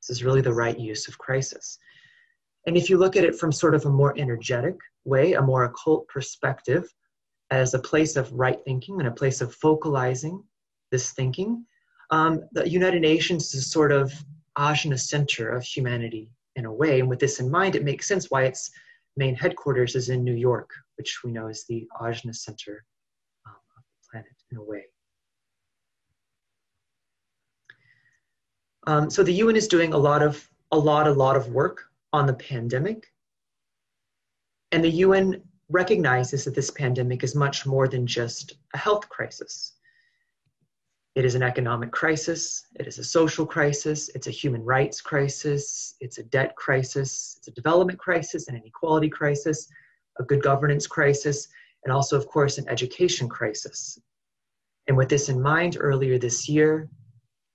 This 0.00 0.08
is 0.08 0.24
really 0.24 0.40
the 0.40 0.54
right 0.54 0.78
use 0.78 1.06
of 1.06 1.18
crisis. 1.18 1.78
And 2.66 2.78
if 2.78 2.88
you 2.88 2.96
look 2.96 3.14
at 3.14 3.24
it 3.24 3.38
from 3.38 3.52
sort 3.52 3.74
of 3.74 3.84
a 3.84 3.90
more 3.90 4.16
energetic 4.16 4.76
way, 5.04 5.34
a 5.34 5.42
more 5.42 5.64
occult 5.64 6.08
perspective, 6.08 6.88
as 7.50 7.74
a 7.74 7.78
place 7.78 8.16
of 8.16 8.32
right 8.32 8.58
thinking 8.64 8.98
and 8.98 9.08
a 9.08 9.12
place 9.12 9.40
of 9.40 9.54
focalizing 9.54 10.42
this 10.90 11.12
thinking. 11.12 11.64
Um, 12.10 12.42
the 12.52 12.68
United 12.68 13.02
Nations 13.02 13.54
is 13.54 13.70
sort 13.70 13.92
of 13.92 14.12
ajna 14.58 14.98
center 14.98 15.50
of 15.50 15.62
humanity 15.62 16.30
in 16.56 16.64
a 16.64 16.72
way. 16.72 17.00
And 17.00 17.08
with 17.08 17.18
this 17.18 17.40
in 17.40 17.50
mind, 17.50 17.76
it 17.76 17.84
makes 17.84 18.08
sense 18.08 18.30
why 18.30 18.44
its 18.44 18.70
main 19.16 19.34
headquarters 19.34 19.94
is 19.94 20.08
in 20.08 20.24
New 20.24 20.34
York, 20.34 20.70
which 20.96 21.20
we 21.24 21.30
know 21.30 21.48
is 21.48 21.64
the 21.68 21.86
ajna 22.00 22.34
center 22.34 22.84
um, 23.46 23.54
of 23.76 23.82
the 23.84 24.08
planet 24.10 24.32
in 24.50 24.58
a 24.58 24.62
way. 24.62 24.84
Um, 28.86 29.10
so 29.10 29.22
the 29.22 29.32
UN 29.32 29.56
is 29.56 29.68
doing 29.68 29.92
a 29.92 29.98
lot 29.98 30.22
of 30.22 30.48
a 30.72 30.78
lot, 30.78 31.06
a 31.06 31.12
lot 31.12 31.36
of 31.36 31.48
work 31.48 31.84
on 32.12 32.26
the 32.26 32.34
pandemic. 32.34 33.06
And 34.72 34.82
the 34.82 34.90
UN 34.90 35.42
recognizes 35.68 36.44
that 36.44 36.54
this 36.54 36.70
pandemic 36.70 37.24
is 37.24 37.34
much 37.34 37.66
more 37.66 37.88
than 37.88 38.06
just 38.06 38.54
a 38.74 38.78
health 38.78 39.08
crisis. 39.08 39.72
It 41.14 41.24
is 41.24 41.34
an 41.34 41.42
economic 41.42 41.92
crisis, 41.92 42.66
it 42.78 42.86
is 42.86 42.98
a 42.98 43.04
social 43.04 43.46
crisis, 43.46 44.10
it's 44.14 44.26
a 44.26 44.30
human 44.30 44.62
rights 44.62 45.00
crisis, 45.00 45.94
it's 46.00 46.18
a 46.18 46.22
debt 46.24 46.54
crisis, 46.56 47.36
it's 47.38 47.48
a 47.48 47.52
development 47.52 47.98
crisis, 47.98 48.48
an 48.48 48.56
inequality 48.56 49.08
crisis, 49.08 49.66
a 50.18 50.24
good 50.24 50.42
governance 50.42 50.86
crisis, 50.86 51.48
and 51.84 51.92
also, 51.92 52.16
of 52.16 52.26
course, 52.28 52.58
an 52.58 52.68
education 52.68 53.28
crisis. 53.28 53.98
And 54.88 54.96
with 54.96 55.08
this 55.08 55.28
in 55.28 55.40
mind, 55.40 55.78
earlier 55.80 56.18
this 56.18 56.48
year, 56.48 56.90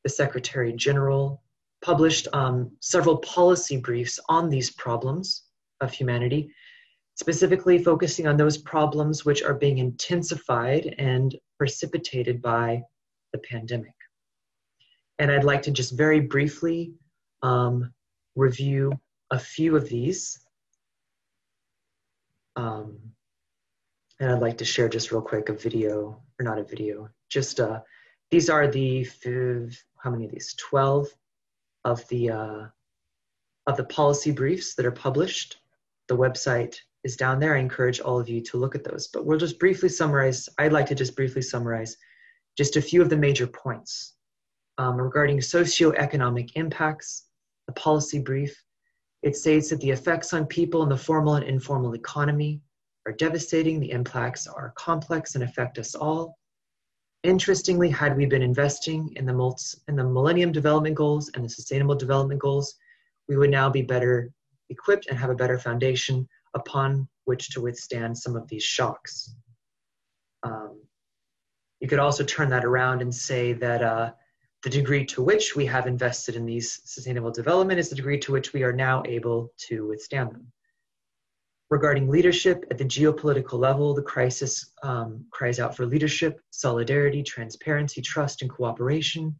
the 0.03 0.09
Secretary 0.09 0.73
General 0.73 1.41
published 1.81 2.27
um, 2.33 2.71
several 2.79 3.17
policy 3.17 3.77
briefs 3.77 4.19
on 4.27 4.49
these 4.49 4.71
problems 4.71 5.43
of 5.81 5.91
humanity 5.91 6.51
specifically 7.15 7.83
focusing 7.83 8.27
on 8.27 8.37
those 8.37 8.57
problems 8.57 9.25
which 9.25 9.43
are 9.43 9.53
being 9.53 9.77
intensified 9.77 10.95
and 10.97 11.35
precipitated 11.57 12.41
by 12.41 12.81
the 13.33 13.39
pandemic. 13.39 13.93
And 15.19 15.31
I'd 15.31 15.43
like 15.43 15.61
to 15.63 15.71
just 15.71 15.95
very 15.95 16.19
briefly 16.19 16.93
um, 17.43 17.93
review 18.35 18.99
a 19.29 19.39
few 19.39 19.75
of 19.75 19.87
these. 19.87 20.39
Um, 22.55 22.97
and 24.19 24.31
I'd 24.31 24.41
like 24.41 24.57
to 24.59 24.65
share 24.65 24.89
just 24.89 25.11
real 25.11 25.21
quick 25.21 25.49
a 25.49 25.53
video, 25.53 26.21
or 26.39 26.43
not 26.43 26.59
a 26.59 26.63
video, 26.63 27.09
just 27.29 27.59
uh, 27.59 27.81
these 28.29 28.49
are 28.49 28.67
the, 28.67 29.07
how 29.97 30.09
many 30.09 30.25
of 30.25 30.31
these? 30.31 30.55
12 30.55 31.07
of 31.85 32.07
the, 32.07 32.31
uh, 32.31 32.65
of 33.67 33.77
the 33.77 33.83
policy 33.85 34.31
briefs 34.31 34.75
that 34.75 34.85
are 34.85 34.91
published. 34.91 35.57
The 36.07 36.17
website 36.17 36.77
is 37.03 37.15
down 37.15 37.39
there. 37.39 37.55
I 37.55 37.59
encourage 37.59 37.99
all 37.99 38.19
of 38.19 38.29
you 38.29 38.41
to 38.41 38.57
look 38.57 38.75
at 38.75 38.83
those. 38.83 39.07
But 39.07 39.25
we'll 39.25 39.37
just 39.37 39.59
briefly 39.59 39.89
summarize. 39.89 40.47
I'd 40.57 40.73
like 40.73 40.87
to 40.87 40.95
just 40.95 41.15
briefly 41.15 41.41
summarize 41.41 41.97
just 42.57 42.75
a 42.75 42.81
few 42.81 43.01
of 43.01 43.09
the 43.09 43.17
major 43.17 43.47
points 43.47 44.15
um, 44.77 44.97
regarding 44.97 45.39
socioeconomic 45.39 46.51
impacts. 46.55 47.25
The 47.67 47.73
policy 47.73 48.19
brief 48.19 48.55
it 49.21 49.35
states 49.35 49.69
that 49.69 49.79
the 49.81 49.91
effects 49.91 50.33
on 50.33 50.45
people 50.47 50.81
in 50.83 50.89
the 50.89 50.97
formal 50.97 51.35
and 51.35 51.45
informal 51.45 51.93
economy 51.93 52.61
are 53.05 53.11
devastating, 53.11 53.79
the 53.79 53.91
impacts 53.91 54.47
are 54.47 54.73
complex 54.75 55.35
and 55.35 55.43
affect 55.43 55.77
us 55.77 55.93
all. 55.93 56.37
Interestingly, 57.23 57.89
had 57.89 58.17
we 58.17 58.25
been 58.25 58.41
investing 58.41 59.13
in 59.15 59.25
the, 59.27 59.33
multi, 59.33 59.77
in 59.87 59.95
the 59.95 60.03
Millennium 60.03 60.51
Development 60.51 60.95
Goals 60.95 61.29
and 61.35 61.45
the 61.45 61.49
Sustainable 61.49 61.93
Development 61.93 62.39
Goals, 62.39 62.75
we 63.27 63.37
would 63.37 63.51
now 63.51 63.69
be 63.69 63.83
better 63.83 64.31
equipped 64.69 65.05
and 65.07 65.19
have 65.19 65.29
a 65.29 65.35
better 65.35 65.59
foundation 65.59 66.27
upon 66.53 67.07
which 67.25 67.49
to 67.49 67.61
withstand 67.61 68.17
some 68.17 68.35
of 68.35 68.47
these 68.47 68.63
shocks. 68.63 69.35
Um, 70.43 70.81
you 71.79 71.87
could 71.87 71.99
also 71.99 72.23
turn 72.23 72.49
that 72.49 72.65
around 72.65 73.01
and 73.01 73.13
say 73.13 73.53
that 73.53 73.81
uh, 73.81 74.11
the 74.63 74.69
degree 74.69 75.05
to 75.05 75.23
which 75.23 75.55
we 75.55 75.65
have 75.65 75.87
invested 75.87 76.35
in 76.35 76.45
these 76.45 76.81
sustainable 76.85 77.31
development 77.31 77.79
is 77.79 77.89
the 77.89 77.95
degree 77.95 78.19
to 78.19 78.31
which 78.31 78.53
we 78.53 78.63
are 78.63 78.73
now 78.73 79.01
able 79.05 79.51
to 79.67 79.87
withstand 79.87 80.31
them. 80.31 80.51
Regarding 81.71 82.09
leadership 82.09 82.65
at 82.69 82.77
the 82.77 82.85
geopolitical 82.85 83.57
level, 83.57 83.93
the 83.93 84.01
crisis 84.01 84.71
um, 84.83 85.25
cries 85.31 85.59
out 85.59 85.75
for 85.75 85.85
leadership, 85.85 86.39
solidarity, 86.51 87.23
transparency, 87.23 88.01
trust, 88.01 88.41
and 88.41 88.51
cooperation. 88.51 89.39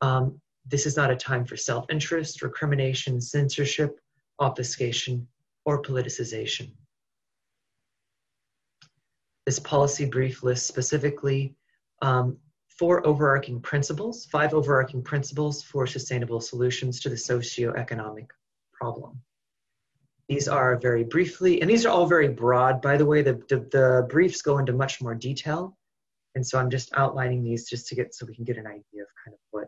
Um, 0.00 0.40
this 0.64 0.86
is 0.86 0.96
not 0.96 1.10
a 1.10 1.16
time 1.16 1.44
for 1.44 1.56
self 1.56 1.86
interest, 1.90 2.40
recrimination, 2.42 3.20
censorship, 3.20 3.98
obfuscation, 4.38 5.26
or 5.64 5.82
politicization. 5.82 6.72
This 9.46 9.58
policy 9.58 10.04
brief 10.04 10.42
lists 10.42 10.66
specifically 10.66 11.54
um, 12.02 12.38
four 12.68 13.06
overarching 13.06 13.60
principles, 13.60 14.26
five 14.26 14.54
overarching 14.54 15.02
principles 15.02 15.62
for 15.62 15.86
sustainable 15.86 16.40
solutions 16.40 17.00
to 17.00 17.08
the 17.08 17.14
socioeconomic 17.14 18.28
problem. 18.72 19.20
These 20.28 20.48
are 20.48 20.78
very 20.78 21.04
briefly, 21.04 21.60
and 21.60 21.68
these 21.68 21.84
are 21.84 21.90
all 21.90 22.06
very 22.06 22.28
broad, 22.28 22.80
by 22.80 22.96
the 22.96 23.04
way. 23.04 23.20
The, 23.20 23.34
the, 23.48 23.58
the, 23.72 24.06
briefs 24.08 24.42
go 24.42 24.58
into 24.58 24.72
much 24.72 25.02
more 25.02 25.14
detail. 25.14 25.76
And 26.36 26.46
so 26.46 26.58
I'm 26.58 26.70
just 26.70 26.94
outlining 26.94 27.42
these 27.42 27.68
just 27.68 27.88
to 27.88 27.96
get 27.96 28.14
so 28.14 28.24
we 28.24 28.36
can 28.36 28.44
get 28.44 28.56
an 28.56 28.66
idea 28.66 29.02
of 29.02 29.08
kind 29.24 29.34
of 29.34 29.40
what 29.50 29.66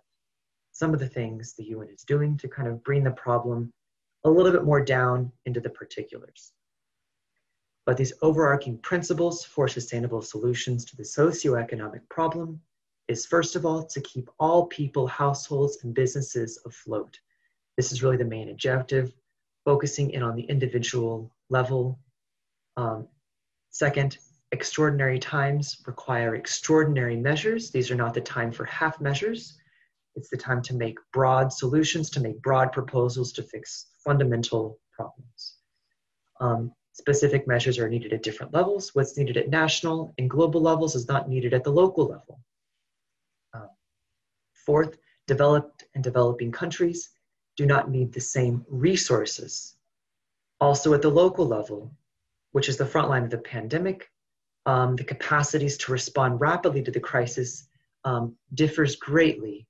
some 0.70 0.94
of 0.94 1.00
the 1.00 1.08
things 1.08 1.54
the 1.58 1.64
UN 1.64 1.88
is 1.88 2.04
doing 2.04 2.38
to 2.38 2.48
kind 2.48 2.68
of 2.68 2.82
bring 2.84 3.02
the 3.02 3.10
problem 3.10 3.72
a 4.24 4.30
little 4.30 4.52
bit 4.52 4.64
more 4.64 4.84
down 4.84 5.32
into 5.46 5.60
the 5.60 5.70
particulars. 5.70 6.52
But 7.84 7.96
these 7.96 8.12
overarching 8.22 8.78
principles 8.78 9.44
for 9.44 9.66
sustainable 9.66 10.22
solutions 10.22 10.84
to 10.86 10.96
the 10.96 11.02
socioeconomic 11.02 12.08
problem 12.08 12.60
is 13.08 13.26
first 13.26 13.56
of 13.56 13.66
all 13.66 13.84
to 13.84 14.00
keep 14.00 14.30
all 14.38 14.66
people, 14.66 15.06
households, 15.06 15.82
and 15.82 15.92
businesses 15.92 16.60
afloat. 16.64 17.18
This 17.76 17.90
is 17.90 18.02
really 18.02 18.16
the 18.16 18.24
main 18.24 18.50
objective 18.50 19.12
focusing 19.64 20.10
in 20.10 20.22
on 20.22 20.36
the 20.36 20.42
individual 20.42 21.30
level. 21.50 21.98
Um, 22.76 23.08
second, 23.70 24.18
extraordinary 24.52 25.18
times 25.18 25.82
require 25.86 26.34
extraordinary 26.34 27.16
measures. 27.16 27.70
These 27.70 27.90
are 27.90 27.96
not 27.96 28.14
the 28.14 28.20
time 28.20 28.52
for 28.52 28.64
half 28.64 29.00
measures. 29.00 29.58
It's 30.14 30.28
the 30.28 30.36
time 30.36 30.62
to 30.62 30.74
make 30.74 30.98
broad 31.12 31.52
solutions, 31.52 32.10
to 32.10 32.20
make 32.20 32.42
broad 32.42 32.72
proposals 32.72 33.32
to 33.32 33.42
fix 33.42 33.86
fundamental 34.04 34.78
problems. 34.92 35.56
Um, 36.40 36.72
specific 36.92 37.46
measures 37.46 37.78
are 37.78 37.88
needed 37.88 38.12
at 38.12 38.22
different 38.22 38.52
levels. 38.52 38.94
What's 38.94 39.16
needed 39.16 39.36
at 39.36 39.48
national 39.48 40.14
and 40.18 40.28
global 40.28 40.60
levels 40.60 40.94
is 40.94 41.08
not 41.08 41.28
needed 41.28 41.54
at 41.54 41.64
the 41.64 41.70
local 41.70 42.06
level. 42.06 42.40
Uh, 43.54 43.68
fourth, 44.52 44.98
developed 45.26 45.84
and 45.94 46.04
developing 46.04 46.52
countries 46.52 47.10
do 47.56 47.66
not 47.66 47.90
need 47.90 48.12
the 48.12 48.20
same 48.20 48.64
resources. 48.68 49.76
Also, 50.60 50.94
at 50.94 51.02
the 51.02 51.08
local 51.08 51.46
level, 51.46 51.92
which 52.52 52.68
is 52.68 52.76
the 52.76 52.86
front 52.86 53.08
line 53.08 53.24
of 53.24 53.30
the 53.30 53.38
pandemic, 53.38 54.10
um, 54.66 54.96
the 54.96 55.04
capacities 55.04 55.76
to 55.76 55.92
respond 55.92 56.40
rapidly 56.40 56.82
to 56.82 56.90
the 56.90 57.00
crisis 57.00 57.66
um, 58.04 58.36
differs 58.54 58.96
greatly. 58.96 59.66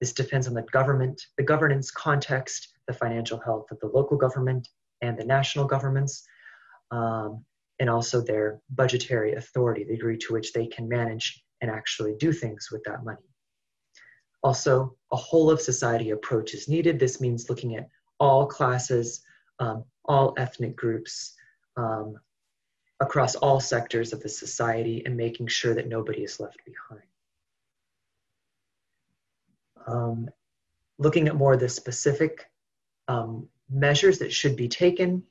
This 0.00 0.12
depends 0.12 0.46
on 0.46 0.54
the 0.54 0.62
government, 0.62 1.20
the 1.36 1.44
governance 1.44 1.90
context, 1.90 2.68
the 2.86 2.94
financial 2.94 3.38
health 3.38 3.66
of 3.70 3.78
the 3.80 3.88
local 3.88 4.16
government 4.16 4.68
and 5.02 5.18
the 5.18 5.24
national 5.24 5.66
governments, 5.66 6.24
um, 6.90 7.44
and 7.80 7.90
also 7.90 8.20
their 8.20 8.60
budgetary 8.70 9.34
authority, 9.34 9.84
the 9.84 9.96
degree 9.96 10.18
to 10.18 10.32
which 10.32 10.52
they 10.52 10.66
can 10.66 10.88
manage 10.88 11.42
and 11.60 11.70
actually 11.70 12.14
do 12.18 12.32
things 12.32 12.68
with 12.70 12.82
that 12.84 13.04
money. 13.04 13.18
Also, 14.42 14.96
a 15.12 15.16
whole 15.16 15.50
of 15.50 15.60
society 15.60 16.10
approach 16.10 16.54
is 16.54 16.68
needed. 16.68 16.98
This 16.98 17.20
means 17.20 17.50
looking 17.50 17.76
at 17.76 17.88
all 18.20 18.46
classes, 18.46 19.22
um, 19.58 19.84
all 20.04 20.34
ethnic 20.38 20.76
groups, 20.76 21.34
um, 21.76 22.16
across 23.00 23.34
all 23.34 23.60
sectors 23.60 24.12
of 24.12 24.22
the 24.22 24.28
society 24.28 25.02
and 25.04 25.16
making 25.16 25.46
sure 25.48 25.74
that 25.74 25.88
nobody 25.88 26.22
is 26.22 26.40
left 26.40 26.58
behind. 26.64 27.06
Um, 29.86 30.28
looking 30.98 31.28
at 31.28 31.36
more 31.36 31.54
of 31.54 31.60
the 31.60 31.68
specific 31.68 32.46
um, 33.08 33.48
measures 33.70 34.18
that 34.18 34.32
should 34.32 34.56
be 34.56 34.68
taken, 34.68 35.22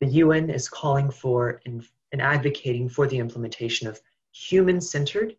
the 0.00 0.06
UN 0.06 0.50
is 0.50 0.68
calling 0.68 1.10
for 1.10 1.60
and, 1.66 1.86
and 2.12 2.22
advocating 2.22 2.88
for 2.88 3.06
the 3.06 3.18
implementation 3.18 3.86
of 3.86 4.00
human 4.32 4.80
centered 4.80 5.36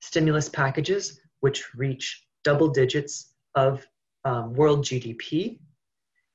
stimulus 0.00 0.48
packages, 0.48 1.20
which 1.40 1.74
reach 1.74 2.26
double 2.42 2.68
digits 2.68 3.32
of 3.54 3.86
um, 4.24 4.52
world 4.54 4.84
GDP. 4.84 5.58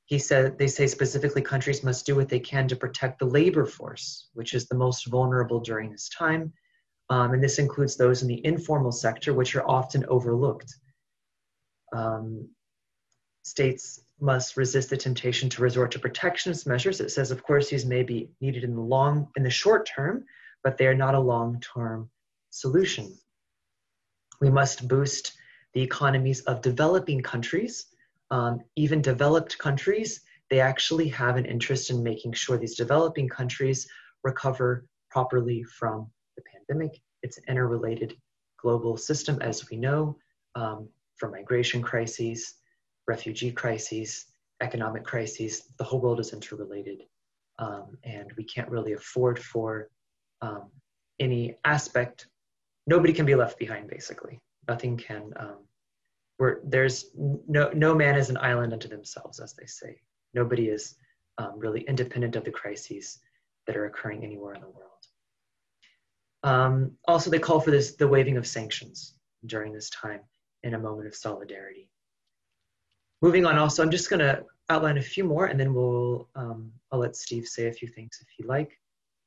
He 0.06 0.18
said 0.18 0.56
they 0.56 0.68
say 0.68 0.86
specifically 0.86 1.42
countries 1.42 1.82
must 1.82 2.06
do 2.06 2.14
what 2.14 2.28
they 2.28 2.38
can 2.38 2.68
to 2.68 2.76
protect 2.76 3.18
the 3.18 3.26
labor 3.26 3.66
force, 3.66 4.28
which 4.34 4.54
is 4.54 4.68
the 4.68 4.76
most 4.76 5.06
vulnerable 5.06 5.60
during 5.60 5.90
this 5.90 6.08
time. 6.08 6.52
Um, 7.10 7.34
and 7.34 7.42
this 7.42 7.58
includes 7.58 7.96
those 7.96 8.22
in 8.22 8.28
the 8.28 8.44
informal 8.44 8.92
sector, 8.92 9.34
which 9.34 9.54
are 9.54 9.68
often 9.68 10.04
overlooked. 10.08 10.74
Um, 11.94 12.48
states 13.42 14.00
must 14.20 14.56
resist 14.56 14.90
the 14.90 14.96
temptation 14.96 15.48
to 15.50 15.62
resort 15.62 15.92
to 15.92 15.98
protectionist 15.98 16.66
measures. 16.66 17.00
It 17.00 17.10
says, 17.10 17.30
of 17.30 17.42
course, 17.42 17.70
these 17.70 17.86
may 17.86 18.02
be 18.02 18.30
needed 18.40 18.64
in 18.64 18.74
the 18.74 18.80
long, 18.80 19.28
in 19.36 19.42
the 19.42 19.50
short 19.50 19.88
term, 19.94 20.24
but 20.64 20.78
they 20.78 20.86
are 20.86 20.94
not 20.94 21.14
a 21.14 21.20
long-term 21.20 22.10
solution. 22.50 23.16
We 24.40 24.50
must 24.50 24.88
boost 24.88 25.32
the 25.74 25.82
economies 25.82 26.40
of 26.42 26.62
developing 26.62 27.22
countries, 27.22 27.86
um, 28.30 28.60
even 28.74 29.00
developed 29.00 29.58
countries, 29.58 30.22
they 30.50 30.60
actually 30.60 31.08
have 31.08 31.36
an 31.36 31.44
interest 31.44 31.90
in 31.90 32.02
making 32.02 32.32
sure 32.32 32.56
these 32.56 32.76
developing 32.76 33.28
countries 33.28 33.88
recover 34.22 34.86
properly 35.10 35.62
from 35.64 36.10
the 36.36 36.42
pandemic. 36.52 37.00
It's 37.22 37.38
an 37.38 37.44
interrelated 37.48 38.16
global 38.60 38.96
system, 38.96 39.40
as 39.42 39.68
we 39.70 39.76
know, 39.76 40.16
um, 40.54 40.88
from 41.16 41.32
migration 41.32 41.82
crises, 41.82 42.54
refugee 43.06 43.52
crises, 43.52 44.26
economic 44.60 45.04
crises. 45.04 45.64
The 45.78 45.84
whole 45.84 46.00
world 46.00 46.20
is 46.20 46.32
interrelated, 46.32 47.02
um, 47.58 47.96
and 48.04 48.32
we 48.36 48.44
can't 48.44 48.70
really 48.70 48.92
afford 48.92 49.38
for 49.38 49.88
um, 50.42 50.70
any 51.18 51.56
aspect. 51.64 52.28
Nobody 52.86 53.12
can 53.12 53.26
be 53.26 53.34
left 53.34 53.58
behind, 53.58 53.88
basically 53.88 54.40
nothing 54.68 54.96
can 54.96 55.32
um, 55.36 55.58
there's 56.64 57.06
no 57.16 57.70
no 57.72 57.94
man 57.94 58.16
is 58.16 58.30
an 58.30 58.36
island 58.38 58.72
unto 58.72 58.88
themselves 58.88 59.40
as 59.40 59.54
they 59.54 59.66
say 59.66 59.98
nobody 60.34 60.68
is 60.68 60.96
um, 61.38 61.52
really 61.56 61.82
independent 61.82 62.36
of 62.36 62.44
the 62.44 62.50
crises 62.50 63.18
that 63.66 63.76
are 63.76 63.86
occurring 63.86 64.24
anywhere 64.24 64.54
in 64.54 64.60
the 64.60 64.68
world 64.68 64.82
um, 66.42 66.92
also 67.08 67.30
they 67.30 67.38
call 67.38 67.60
for 67.60 67.70
this 67.70 67.96
the 67.96 68.06
waiving 68.06 68.36
of 68.36 68.46
sanctions 68.46 69.14
during 69.46 69.72
this 69.72 69.90
time 69.90 70.20
in 70.66 70.74
a 70.74 70.78
moment 70.78 71.06
of 71.06 71.14
solidarity 71.14 71.88
moving 73.22 73.46
on 73.46 73.56
also 73.56 73.82
i'm 73.82 73.90
just 73.90 74.10
going 74.10 74.20
to 74.20 74.44
outline 74.68 74.98
a 74.98 75.02
few 75.02 75.24
more 75.24 75.46
and 75.46 75.58
then 75.58 75.72
we'll 75.72 76.28
um, 76.34 76.70
i'll 76.90 76.98
let 76.98 77.16
steve 77.16 77.46
say 77.46 77.68
a 77.68 77.72
few 77.72 77.88
things 77.88 78.18
if 78.20 78.28
you 78.38 78.46
like 78.46 78.78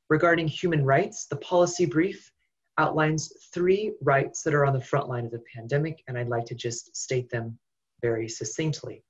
regarding 0.10 0.48
human 0.48 0.84
rights 0.86 1.26
the 1.26 1.38
policy 1.38 1.86
brief 1.86 2.32
outlines 2.80 3.34
three 3.54 3.94
rights 4.02 4.42
that 4.42 4.54
are 4.54 4.66
on 4.66 4.74
the 4.74 4.82
front 4.82 5.10
line 5.10 5.26
of 5.26 5.32
the 5.32 5.44
pandemic, 5.54 6.02
and 6.08 6.18
I'd 6.18 6.30
like 6.30 6.46
to 6.46 6.56
just 6.56 6.96
state 6.96 7.30
them 7.30 7.60
very 8.02 8.30
succinctly. 8.30 9.04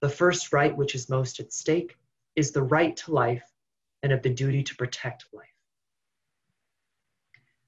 The 0.00 0.08
first 0.08 0.52
right, 0.52 0.74
which 0.74 0.94
is 0.94 1.10
most 1.10 1.38
at 1.38 1.52
stake, 1.52 1.94
is 2.36 2.52
the 2.52 2.62
right 2.62 2.96
to 2.96 3.12
life 3.12 3.44
and 4.02 4.12
of 4.12 4.22
the 4.22 4.30
duty 4.30 4.62
to 4.62 4.74
protect 4.76 5.26
life. 5.34 5.44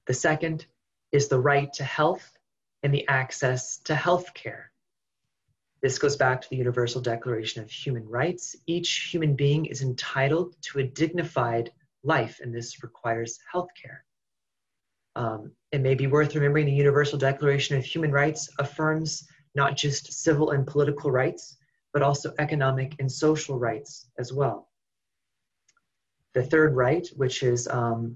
The 0.07 0.15
second 0.15 0.65
is 1.11 1.27
the 1.27 1.39
right 1.39 1.71
to 1.73 1.83
health 1.83 2.34
and 2.85 2.93
the 2.93 3.07
access 3.07 3.77
to 3.77 3.95
health 3.95 4.31
care. 4.35 4.71
This 5.81 5.97
goes 5.97 6.17
back 6.17 6.39
to 6.39 6.49
the 6.51 6.55
Universal 6.55 7.01
Declaration 7.01 7.63
of 7.63 7.71
Human 7.71 8.07
Rights. 8.07 8.55
Each 8.67 9.09
human 9.11 9.35
being 9.35 9.65
is 9.65 9.81
entitled 9.81 10.55
to 10.61 10.77
a 10.77 10.83
dignified 10.83 11.71
life, 12.03 12.41
and 12.43 12.53
this 12.53 12.83
requires 12.83 13.39
health 13.51 13.69
care. 13.81 14.05
Um, 15.15 15.51
it 15.71 15.81
may 15.81 15.95
be 15.95 16.05
worth 16.05 16.35
remembering 16.35 16.67
the 16.67 16.73
Universal 16.73 17.17
Declaration 17.17 17.75
of 17.75 17.83
Human 17.83 18.11
Rights 18.11 18.51
affirms 18.59 19.27
not 19.55 19.75
just 19.75 20.13
civil 20.13 20.51
and 20.51 20.67
political 20.67 21.09
rights, 21.09 21.57
but 21.91 22.03
also 22.03 22.35
economic 22.37 22.93
and 22.99 23.11
social 23.11 23.57
rights 23.57 24.11
as 24.19 24.31
well. 24.31 24.69
The 26.35 26.43
third 26.43 26.75
right, 26.75 27.07
which 27.15 27.41
is 27.41 27.67
um, 27.67 28.15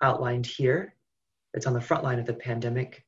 outlined 0.00 0.46
here, 0.46 0.94
it's 1.54 1.66
on 1.66 1.72
the 1.72 1.80
front 1.80 2.04
line 2.04 2.20
of 2.20 2.26
the 2.26 2.34
pandemic, 2.34 3.04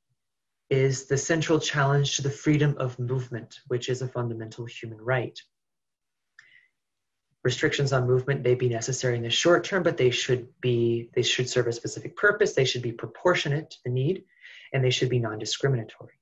is 0.75 1.07
the 1.07 1.16
central 1.16 1.61
challenge 1.61 2.16
to 2.16 2.22
the 2.22 2.31
freedom 2.31 2.77
of 2.79 2.99
movement, 2.99 3.61
which 3.68 3.89
is 3.89 4.03
a 4.03 4.09
fundamental 4.09 4.64
human 4.64 5.01
right. 5.01 5.39
Restrictions 7.45 7.93
on 7.93 8.07
movement 8.07 8.43
may 8.43 8.55
be 8.55 8.68
necessary 8.68 9.16
in 9.16 9.22
the 9.22 9.31
short 9.31 9.62
term, 9.64 9.83
but 9.83 9.97
they 9.97 10.11
should 10.11 10.49
be 10.61 11.11
they 11.14 11.22
should 11.22 11.49
serve 11.49 11.68
a 11.68 11.72
specific 11.72 12.16
purpose. 12.16 12.55
They 12.55 12.64
should 12.64 12.83
be 12.83 12.93
proportionate 12.93 13.70
to 13.70 13.77
the 13.85 13.91
need, 13.91 14.25
and 14.72 14.83
they 14.83 14.91
should 14.91 15.11
be 15.11 15.18
non-discriminatory. 15.18 16.18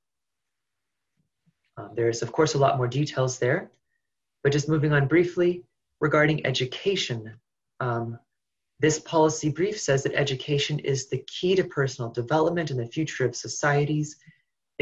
Um, 1.79 1.91
there's 1.95 2.23
of 2.23 2.33
course 2.33 2.55
a 2.55 2.59
lot 2.59 2.77
more 2.77 2.89
details 2.89 3.39
there, 3.39 3.71
but 4.43 4.53
just 4.53 4.69
moving 4.69 4.93
on 4.93 5.09
briefly 5.09 5.65
regarding 6.01 6.45
education. 6.45 7.37
Um, 7.81 8.19
this 8.81 8.99
policy 8.99 9.49
brief 9.49 9.81
says 9.81 10.03
that 10.03 10.15
education 10.15 10.81
is 10.81 11.09
the 11.09 11.25
key 11.29 11.55
to 11.55 11.63
personal 11.63 12.11
development 12.11 12.71
and 12.71 12.81
the 12.81 12.95
future 12.97 13.25
of 13.25 13.37
societies. 13.37 14.17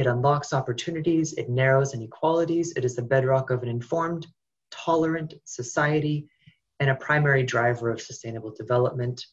It 0.00 0.06
unlocks 0.06 0.54
opportunities, 0.54 1.34
it 1.34 1.50
narrows 1.50 1.92
inequalities, 1.92 2.72
it 2.74 2.86
is 2.86 2.96
the 2.96 3.02
bedrock 3.02 3.50
of 3.50 3.62
an 3.62 3.68
informed, 3.68 4.26
tolerant 4.70 5.34
society, 5.44 6.26
and 6.78 6.88
a 6.88 6.94
primary 6.94 7.42
driver 7.42 7.90
of 7.90 8.00
sustainable 8.00 8.50
development. 8.50 9.26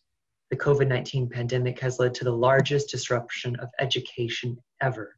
The 0.49 0.57
COVID 0.57 0.89
19 0.89 1.29
pandemic 1.29 1.79
has 1.79 1.99
led 1.99 2.13
to 2.15 2.25
the 2.25 2.35
largest 2.35 2.89
disruption 2.89 3.55
of 3.61 3.69
education 3.79 4.61
ever. 4.81 5.15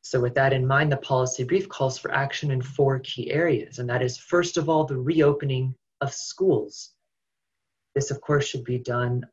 So, 0.00 0.20
with 0.20 0.34
that 0.36 0.54
in 0.54 0.66
mind, 0.66 0.90
the 0.90 0.96
policy 0.96 1.44
brief 1.44 1.68
calls 1.68 1.98
for 1.98 2.10
action 2.10 2.50
in 2.50 2.62
four 2.62 3.00
key 3.00 3.30
areas, 3.30 3.78
and 3.78 3.90
that 3.90 4.00
is 4.00 4.16
first 4.16 4.56
of 4.56 4.70
all, 4.70 4.84
the 4.84 4.96
reopening 4.96 5.74
of 6.00 6.14
schools. 6.14 6.94
This, 7.94 8.10
of 8.10 8.22
course, 8.22 8.46
should 8.46 8.64
be 8.64 8.78
done 8.78 9.26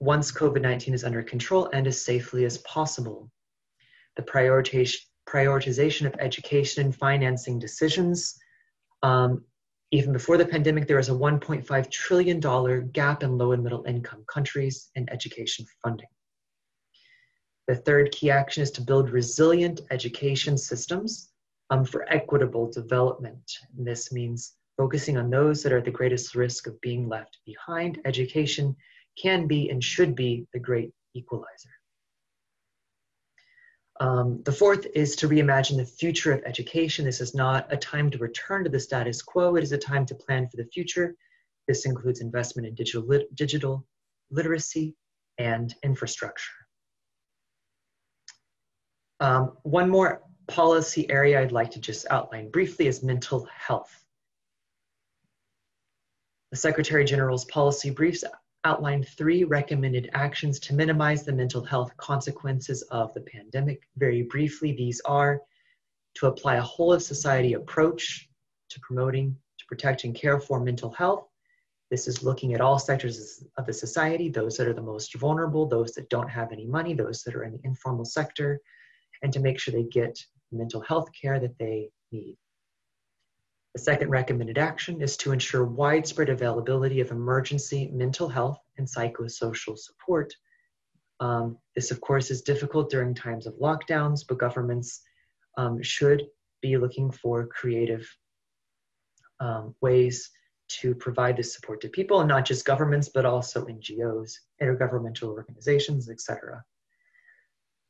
once 0.00 0.32
COVID 0.32 0.62
19 0.62 0.94
is 0.94 1.04
under 1.04 1.22
control 1.22 1.70
and 1.72 1.86
as 1.86 2.04
safely 2.04 2.44
as 2.44 2.58
possible. 2.58 3.30
The 4.16 4.22
prioritization 4.22 6.06
of 6.06 6.14
education 6.18 6.84
and 6.84 6.94
financing 6.94 7.58
decisions. 7.58 8.38
Um, 9.02 9.44
even 9.92 10.12
before 10.12 10.36
the 10.36 10.46
pandemic, 10.46 10.86
there 10.86 10.96
was 10.96 11.08
a 11.08 11.12
$1.5 11.12 11.90
trillion 11.90 12.90
gap 12.90 13.22
in 13.22 13.38
low 13.38 13.52
and 13.52 13.62
middle 13.62 13.84
income 13.84 14.24
countries 14.32 14.90
in 14.94 15.08
education 15.10 15.66
funding. 15.82 16.06
The 17.66 17.76
third 17.76 18.12
key 18.12 18.30
action 18.30 18.62
is 18.62 18.70
to 18.72 18.82
build 18.82 19.10
resilient 19.10 19.80
education 19.90 20.58
systems 20.58 21.30
um, 21.70 21.84
for 21.84 22.10
equitable 22.12 22.70
development. 22.70 23.52
And 23.76 23.86
this 23.86 24.12
means 24.12 24.54
focusing 24.76 25.16
on 25.16 25.30
those 25.30 25.62
that 25.62 25.72
are 25.72 25.78
at 25.78 25.84
the 25.84 25.90
greatest 25.90 26.34
risk 26.34 26.66
of 26.66 26.80
being 26.80 27.08
left 27.08 27.38
behind. 27.46 28.00
Education 28.04 28.76
can 29.20 29.46
be 29.46 29.70
and 29.70 29.82
should 29.82 30.14
be 30.14 30.46
the 30.52 30.58
great 30.58 30.92
equalizer. 31.14 31.70
Um, 34.00 34.42
the 34.44 34.52
fourth 34.52 34.86
is 34.94 35.14
to 35.16 35.28
reimagine 35.28 35.76
the 35.76 35.84
future 35.84 36.32
of 36.32 36.42
education. 36.46 37.04
This 37.04 37.20
is 37.20 37.34
not 37.34 37.70
a 37.70 37.76
time 37.76 38.10
to 38.10 38.18
return 38.18 38.64
to 38.64 38.70
the 38.70 38.80
status 38.80 39.20
quo, 39.20 39.56
it 39.56 39.62
is 39.62 39.72
a 39.72 39.78
time 39.78 40.06
to 40.06 40.14
plan 40.14 40.48
for 40.48 40.56
the 40.56 40.64
future. 40.64 41.14
This 41.68 41.84
includes 41.84 42.22
investment 42.22 42.66
in 42.66 42.74
digital, 42.74 43.06
lit 43.06 43.34
digital 43.34 43.86
literacy 44.30 44.96
and 45.36 45.74
infrastructure. 45.82 46.50
Um, 49.20 49.58
one 49.64 49.90
more 49.90 50.22
policy 50.46 51.08
area 51.10 51.40
I'd 51.40 51.52
like 51.52 51.70
to 51.72 51.80
just 51.80 52.06
outline 52.10 52.50
briefly 52.50 52.86
is 52.86 53.02
mental 53.02 53.46
health. 53.54 54.02
The 56.50 56.56
Secretary 56.56 57.04
General's 57.04 57.44
policy 57.44 57.90
briefs 57.90 58.24
outlined 58.64 59.08
three 59.08 59.44
recommended 59.44 60.10
actions 60.12 60.60
to 60.60 60.74
minimize 60.74 61.24
the 61.24 61.32
mental 61.32 61.64
health 61.64 61.96
consequences 61.96 62.82
of 62.90 63.12
the 63.14 63.20
pandemic. 63.22 63.82
Very 63.96 64.22
briefly, 64.22 64.72
these 64.72 65.00
are 65.04 65.40
to 66.16 66.26
apply 66.26 66.56
a 66.56 66.62
whole 66.62 66.92
of 66.92 67.02
society 67.02 67.54
approach 67.54 68.28
to 68.68 68.80
promoting, 68.80 69.36
to 69.58 69.64
protect 69.66 70.04
and 70.04 70.14
care 70.14 70.40
for 70.40 70.60
mental 70.60 70.90
health. 70.90 71.26
This 71.90 72.06
is 72.06 72.22
looking 72.22 72.54
at 72.54 72.60
all 72.60 72.78
sectors 72.78 73.44
of 73.56 73.66
the 73.66 73.72
society, 73.72 74.28
those 74.28 74.56
that 74.56 74.68
are 74.68 74.74
the 74.74 74.82
most 74.82 75.14
vulnerable, 75.16 75.66
those 75.66 75.92
that 75.92 76.08
don't 76.08 76.28
have 76.28 76.52
any 76.52 76.66
money, 76.66 76.94
those 76.94 77.22
that 77.22 77.34
are 77.34 77.44
in 77.44 77.52
the 77.52 77.60
informal 77.64 78.04
sector, 78.04 78.60
and 79.22 79.32
to 79.32 79.40
make 79.40 79.58
sure 79.58 79.72
they 79.72 79.84
get 79.84 80.18
mental 80.52 80.80
health 80.82 81.08
care 81.20 81.40
that 81.40 81.58
they 81.58 81.90
need. 82.12 82.36
The 83.74 83.80
second 83.80 84.10
recommended 84.10 84.58
action 84.58 85.00
is 85.00 85.16
to 85.18 85.30
ensure 85.30 85.64
widespread 85.64 86.28
availability 86.28 87.00
of 87.00 87.12
emergency 87.12 87.88
mental 87.92 88.28
health 88.28 88.58
and 88.78 88.86
psychosocial 88.86 89.78
support. 89.78 90.34
Um, 91.20 91.56
this, 91.76 91.92
of 91.92 92.00
course, 92.00 92.30
is 92.30 92.42
difficult 92.42 92.90
during 92.90 93.14
times 93.14 93.46
of 93.46 93.54
lockdowns, 93.54 94.24
but 94.26 94.38
governments 94.38 95.02
um, 95.56 95.80
should 95.82 96.26
be 96.62 96.76
looking 96.78 97.12
for 97.12 97.46
creative 97.46 98.08
um, 99.38 99.74
ways 99.80 100.30
to 100.68 100.94
provide 100.94 101.36
this 101.36 101.54
support 101.54 101.80
to 101.82 101.88
people, 101.88 102.20
and 102.20 102.28
not 102.28 102.44
just 102.44 102.64
governments, 102.64 103.08
but 103.12 103.24
also 103.24 103.66
NGOs, 103.66 104.32
intergovernmental 104.60 105.28
organizations, 105.28 106.10
etc. 106.10 106.64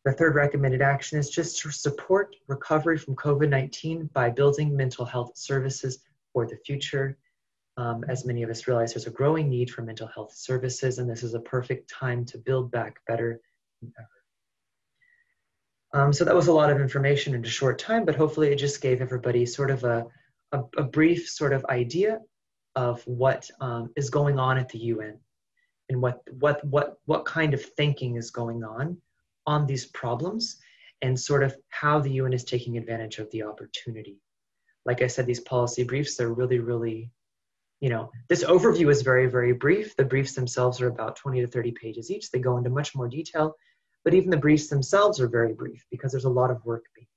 The 0.05 0.13
third 0.13 0.35
recommended 0.35 0.81
action 0.81 1.19
is 1.19 1.29
just 1.29 1.61
to 1.61 1.71
support 1.71 2.35
recovery 2.49 2.97
from 2.97 3.17
COVID 3.17 3.51
19 3.51 4.09
by 4.15 4.31
building 4.31 4.75
mental 4.75 5.05
health 5.05 5.37
services 5.37 5.99
for 6.33 6.47
the 6.47 6.57
future. 6.57 7.19
Um, 7.77 8.05
as 8.09 8.25
many 8.25 8.43
of 8.43 8.51
us 8.51 8.67
realize, 8.67 8.95
there's 8.95 9.07
a 9.07 9.11
growing 9.11 9.49
need 9.49 9.71
for 9.71 9.83
mental 9.83 10.07
health 10.07 10.35
services, 10.35 10.99
and 10.99 11.09
this 11.09 11.23
is 11.23 11.35
a 11.35 11.41
perfect 11.41 11.91
time 11.91 12.25
to 12.27 12.39
build 12.39 12.71
back 12.71 12.97
better 13.07 13.41
than 13.81 13.93
ever. 13.99 14.09
Um, 15.93 16.13
so 16.13 16.25
that 16.25 16.35
was 16.35 16.49
a 16.49 16.53
lot 16.53 16.71
of 16.71 16.81
information 16.81 17.35
in 17.35 17.45
a 17.45 17.49
short 17.49 17.79
time, 17.79 18.05
but 18.05 18.15
hopefully 18.15 18.49
it 18.49 18.57
just 18.57 18.81
gave 18.81 19.01
everybody 19.01 19.45
sort 19.45 19.71
of 19.71 19.85
a, 19.85 20.07
a, 20.53 20.63
a 20.79 20.83
brief 20.83 21.29
sort 21.29 21.53
of 21.53 21.65
idea 21.67 22.21
of 22.77 23.03
what 23.07 23.51
um, 23.61 23.91
is 23.97 24.09
going 24.09 24.39
on 24.39 24.57
at 24.57 24.69
the 24.69 24.79
UN 24.79 25.19
and 25.89 26.01
what, 26.01 26.21
what, 26.39 26.65
what, 26.65 26.99
what 27.07 27.25
kind 27.25 27.55
of 27.55 27.63
thinking 27.63 28.17
is 28.17 28.31
going 28.31 28.63
on 28.63 28.97
on 29.51 29.67
these 29.67 29.87
problems 29.87 30.59
and 31.03 31.19
sort 31.19 31.43
of 31.43 31.57
how 31.71 31.99
the 31.99 32.13
UN 32.13 32.33
is 32.33 32.45
taking 32.45 32.79
advantage 32.79 33.19
of 33.19 33.29
the 33.33 33.43
opportunity. 33.43 34.21
Like 34.87 35.03
I 35.03 35.09
said, 35.09 35.27
these 35.27 35.41
policy 35.41 35.83
briefs, 35.83 36.17
they're 36.17 36.33
really, 36.33 36.61
really, 36.61 37.11
you 37.81 37.89
know, 37.89 38.13
this 38.29 38.45
overview 38.45 38.91
is 38.91 39.03
very, 39.03 39.27
very 39.27 39.53
brief. 39.53 39.97
The 39.97 40.05
briefs 40.05 40.35
themselves 40.35 40.81
are 40.81 40.87
about 40.87 41.17
20 41.17 41.41
to 41.41 41.49
30 41.49 41.73
pages 41.73 42.13
each. 42.13 42.31
They 42.31 42.39
go 42.39 42.59
into 42.59 42.71
much 42.71 42.95
more 42.95 43.09
detail, 43.09 43.57
but 44.05 44.15
even 44.15 44.31
the 44.31 44.37
briefs 44.37 44.69
themselves 44.69 45.19
are 45.21 45.29
very 45.29 45.53
brief 45.53 45.85
because 45.91 46.13
there's 46.13 46.31
a 46.31 46.39
lot 46.41 46.53
of 46.53 46.65
work 46.65 46.85
being 46.95 47.09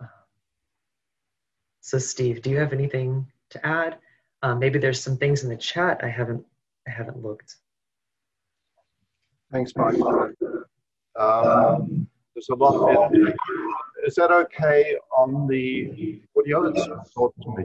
done. 0.00 0.08
So 1.82 1.98
Steve, 1.98 2.42
do 2.42 2.50
you 2.50 2.58
have 2.58 2.72
anything 2.72 3.30
to 3.50 3.64
add? 3.64 3.98
Um, 4.42 4.58
maybe 4.58 4.80
there's 4.80 5.00
some 5.00 5.18
things 5.18 5.44
in 5.44 5.50
the 5.50 5.56
chat 5.56 6.00
I 6.02 6.08
haven't 6.08 6.44
I 6.88 6.90
haven't 6.90 7.22
looked. 7.22 7.56
Thanks, 9.52 9.72
Mike. 9.76 9.96
Um, 11.18 12.08
there's 12.34 12.48
a 12.50 12.54
lot 12.54 13.12
there. 13.12 13.34
Is 14.04 14.14
that 14.16 14.30
okay 14.30 14.96
on 15.16 15.46
the 15.48 16.20
audio? 16.38 16.68
It's 16.68 17.12
thought 17.12 17.34
to 17.42 17.56
me. 17.56 17.64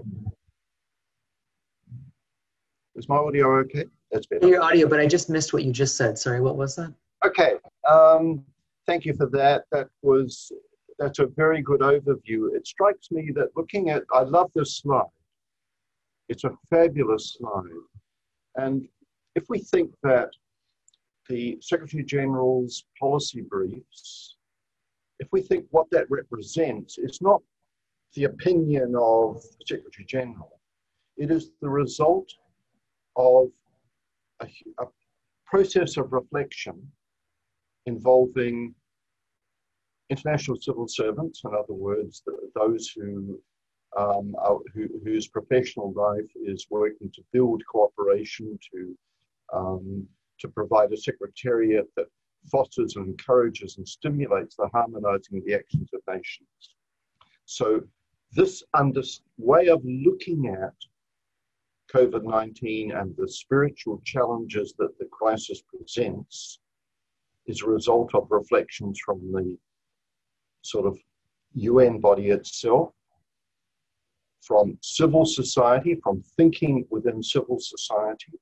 Is 2.95 3.09
my 3.09 3.17
audio 3.17 3.57
okay? 3.59 3.85
That's 4.11 4.25
better. 4.27 4.47
Your 4.47 4.61
audio, 4.61 4.87
but 4.87 4.99
I 4.99 5.07
just 5.07 5.29
missed 5.29 5.53
what 5.53 5.63
you 5.63 5.71
just 5.71 5.97
said. 5.97 6.17
Sorry, 6.17 6.41
what 6.41 6.57
was 6.57 6.75
that? 6.75 6.93
Okay. 7.25 7.53
Um, 7.89 8.43
thank 8.85 9.05
you 9.05 9.13
for 9.13 9.27
that. 9.27 9.63
That 9.71 9.89
was 10.01 10.51
that's 10.99 11.19
a 11.19 11.27
very 11.27 11.61
good 11.61 11.79
overview. 11.79 12.55
It 12.55 12.67
strikes 12.67 13.11
me 13.11 13.31
that 13.35 13.49
looking 13.55 13.89
at 13.89 14.03
I 14.13 14.21
love 14.21 14.51
this 14.53 14.77
slide. 14.77 15.05
It's 16.29 16.43
a 16.43 16.51
fabulous 16.69 17.37
slide. 17.37 17.63
And 18.55 18.87
if 19.35 19.45
we 19.49 19.59
think 19.59 19.91
that 20.03 20.29
the 21.29 21.57
Secretary 21.61 22.03
General's 22.03 22.85
policy 22.99 23.41
briefs, 23.41 24.37
if 25.19 25.27
we 25.31 25.41
think 25.41 25.65
what 25.69 25.87
that 25.91 26.09
represents, 26.09 26.97
it's 26.97 27.21
not 27.21 27.41
the 28.15 28.25
opinion 28.25 28.93
of 28.95 29.41
the 29.41 29.65
Secretary 29.65 30.05
General. 30.05 30.59
It 31.17 31.31
is 31.31 31.51
the 31.61 31.69
result 31.69 32.27
of 33.15 33.49
a, 34.41 34.47
a 34.79 34.85
process 35.45 35.97
of 35.97 36.11
reflection 36.11 36.91
involving 37.85 38.73
international 40.09 40.57
civil 40.59 40.87
servants, 40.87 41.41
in 41.45 41.51
other 41.53 41.73
words, 41.73 42.23
those 42.55 42.89
who, 42.89 43.39
um, 43.97 44.35
who, 44.73 44.87
whose 45.03 45.27
professional 45.27 45.93
life 45.93 46.29
is 46.45 46.67
working 46.69 47.09
to 47.13 47.21
build 47.31 47.61
cooperation, 47.71 48.59
to 48.73 48.97
um, 49.53 50.07
to 50.41 50.47
provide 50.49 50.91
a 50.91 50.97
secretariat 50.97 51.87
that 51.95 52.07
fosters 52.51 52.95
and 52.95 53.07
encourages 53.07 53.77
and 53.77 53.87
stimulates 53.87 54.55
the 54.55 54.67
harmonizing 54.73 55.37
of 55.37 55.45
the 55.45 55.53
actions 55.53 55.89
of 55.93 56.01
nations. 56.13 56.47
So 57.45 57.81
this 58.33 58.63
under, 58.73 59.01
way 59.37 59.67
of 59.67 59.81
looking 59.83 60.47
at 60.47 60.73
COVID 61.93 62.23
19 62.23 62.91
and 62.91 63.13
the 63.17 63.27
spiritual 63.27 64.01
challenges 64.05 64.73
that 64.79 64.97
the 64.97 65.05
crisis 65.11 65.61
presents 65.61 66.59
is 67.47 67.61
a 67.61 67.67
result 67.67 68.15
of 68.15 68.27
reflections 68.29 68.99
from 69.03 69.19
the 69.31 69.57
sort 70.61 70.85
of 70.85 70.97
UN 71.53 71.99
body 71.99 72.29
itself, 72.29 72.93
from 74.41 74.77
civil 74.81 75.25
society, 75.25 75.99
from 76.01 76.23
thinking 76.37 76.85
within 76.89 77.21
civil 77.21 77.59
society, 77.59 78.39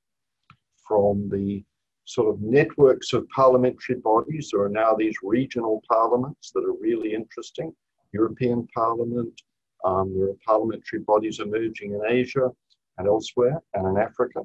from 0.86 1.28
the 1.28 1.64
sort 2.10 2.34
of 2.34 2.40
networks 2.42 3.12
of 3.12 3.28
parliamentary 3.28 3.94
bodies. 3.94 4.50
There 4.50 4.62
are 4.62 4.68
now 4.68 4.94
these 4.94 5.14
regional 5.22 5.80
parliaments 5.88 6.50
that 6.52 6.64
are 6.64 6.74
really 6.80 7.14
interesting. 7.14 7.72
European 8.12 8.66
Parliament, 8.74 9.40
um, 9.84 10.12
there 10.16 10.30
are 10.30 10.36
parliamentary 10.44 10.98
bodies 11.06 11.38
emerging 11.38 11.92
in 11.92 12.00
Asia 12.08 12.50
and 12.98 13.06
elsewhere 13.06 13.62
and 13.74 13.86
in 13.86 14.02
Africa. 14.02 14.40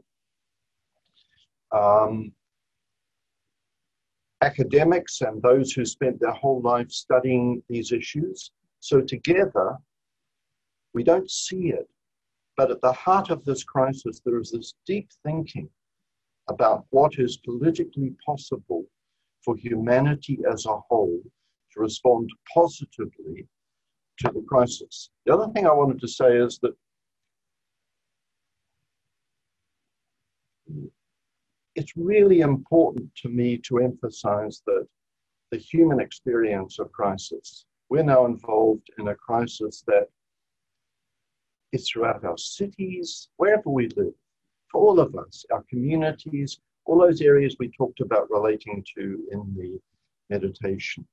Um, 1.71 2.31
academics 4.43 5.21
and 5.21 5.41
those 5.41 5.71
who 5.71 5.85
spent 5.85 6.19
their 6.19 6.33
whole 6.33 6.61
life 6.61 6.91
studying 6.91 7.63
these 7.67 7.91
issues. 7.91 8.51
So 8.79 9.01
together, 9.01 9.75
we 10.93 11.03
don't 11.03 11.31
see 11.31 11.69
it. 11.69 11.89
But 12.57 12.69
at 12.69 12.81
the 12.81 12.93
heart 12.93 13.31
of 13.31 13.43
this 13.43 13.63
crisis, 13.63 14.21
there 14.23 14.39
is 14.39 14.51
this 14.51 14.75
deep 14.85 15.09
thinking 15.25 15.67
about 16.47 16.85
what 16.89 17.13
is 17.17 17.37
politically 17.37 18.13
possible 18.25 18.85
for 19.43 19.55
humanity 19.55 20.39
as 20.51 20.65
a 20.65 20.77
whole 20.89 21.21
to 21.71 21.79
respond 21.79 22.29
positively 22.53 23.47
to 24.19 24.31
the 24.33 24.43
crisis. 24.47 25.09
The 25.25 25.33
other 25.33 25.51
thing 25.53 25.67
I 25.67 25.73
wanted 25.73 25.99
to 26.01 26.07
say 26.07 26.37
is 26.37 26.59
that 26.59 26.73
it's 31.75 31.93
really 31.95 32.39
important 32.39 33.13
to 33.17 33.29
me 33.29 33.57
to 33.67 33.79
emphasize 33.79 34.61
that 34.65 34.87
the 35.51 35.57
human 35.57 35.99
experience 35.99 36.79
of 36.79 36.91
crisis, 36.91 37.65
we're 37.89 38.03
now 38.03 38.25
involved 38.25 38.89
in 38.97 39.09
a 39.09 39.15
crisis 39.15 39.83
that 39.87 40.07
is 41.71 41.89
throughout 41.89 42.23
our 42.23 42.37
cities, 42.37 43.29
wherever 43.37 43.69
we 43.69 43.89
live, 43.89 44.13
for 44.75 44.81
all 44.81 44.99
of 44.99 45.15
us, 45.15 45.45
our 45.51 45.63
communities, 45.69 46.59
all 46.83 46.99
those 46.99 47.21
areas 47.21 47.55
we 47.59 47.69
talked 47.69 48.01
about 48.01 48.29
relating 48.29 48.83
to 48.97 49.25
in 49.31 49.55
the 49.55 49.79
meditation. 50.29 51.07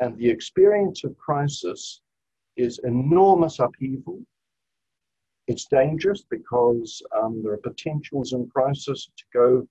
And 0.00 0.18
the 0.18 0.28
experience 0.28 1.04
of 1.04 1.16
crisis 1.16 2.00
is 2.56 2.80
enormous 2.82 3.60
upheaval. 3.60 4.20
It's 5.46 5.66
dangerous 5.66 6.24
because 6.28 7.00
um, 7.16 7.40
there 7.42 7.52
are 7.52 7.58
potentials 7.58 8.32
in 8.32 8.48
crisis 8.48 9.08
to 9.16 9.24
go 9.32 9.68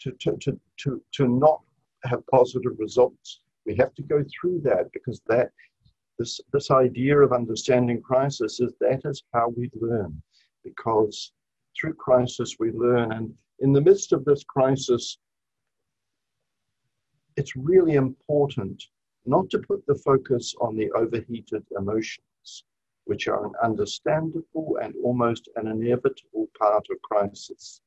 to, 0.00 0.10
to, 0.20 0.36
to, 0.42 0.60
to, 0.80 1.02
to 1.12 1.28
not 1.28 1.60
have 2.04 2.26
positive 2.26 2.72
results. 2.78 3.40
We 3.64 3.74
have 3.76 3.94
to 3.94 4.02
go 4.02 4.22
through 4.38 4.60
that 4.64 4.92
because 4.92 5.22
that 5.28 5.50
this 6.18 6.40
this 6.52 6.70
idea 6.70 7.18
of 7.18 7.32
understanding 7.32 8.00
crisis 8.02 8.60
is 8.60 8.72
that 8.80 9.00
is 9.04 9.22
how 9.34 9.48
we 9.56 9.70
learn 9.74 10.22
because 10.64 11.32
through 11.78 11.94
crisis 11.94 12.56
we 12.58 12.70
learn. 12.72 13.12
And 13.12 13.34
in 13.60 13.72
the 13.72 13.80
midst 13.80 14.12
of 14.12 14.24
this 14.24 14.44
crisis 14.44 15.18
it's 17.36 17.54
really 17.54 17.94
important 17.94 18.82
not 19.26 19.50
to 19.50 19.58
put 19.58 19.84
the 19.86 19.94
focus 19.96 20.54
on 20.60 20.76
the 20.76 20.90
overheated 20.92 21.64
emotions 21.76 22.64
which 23.04 23.28
are 23.28 23.46
an 23.46 23.52
understandable 23.62 24.78
and 24.82 24.94
almost 25.04 25.48
an 25.56 25.68
inevitable 25.68 26.48
part 26.58 26.84
of 26.90 27.00
crisis. 27.02 27.80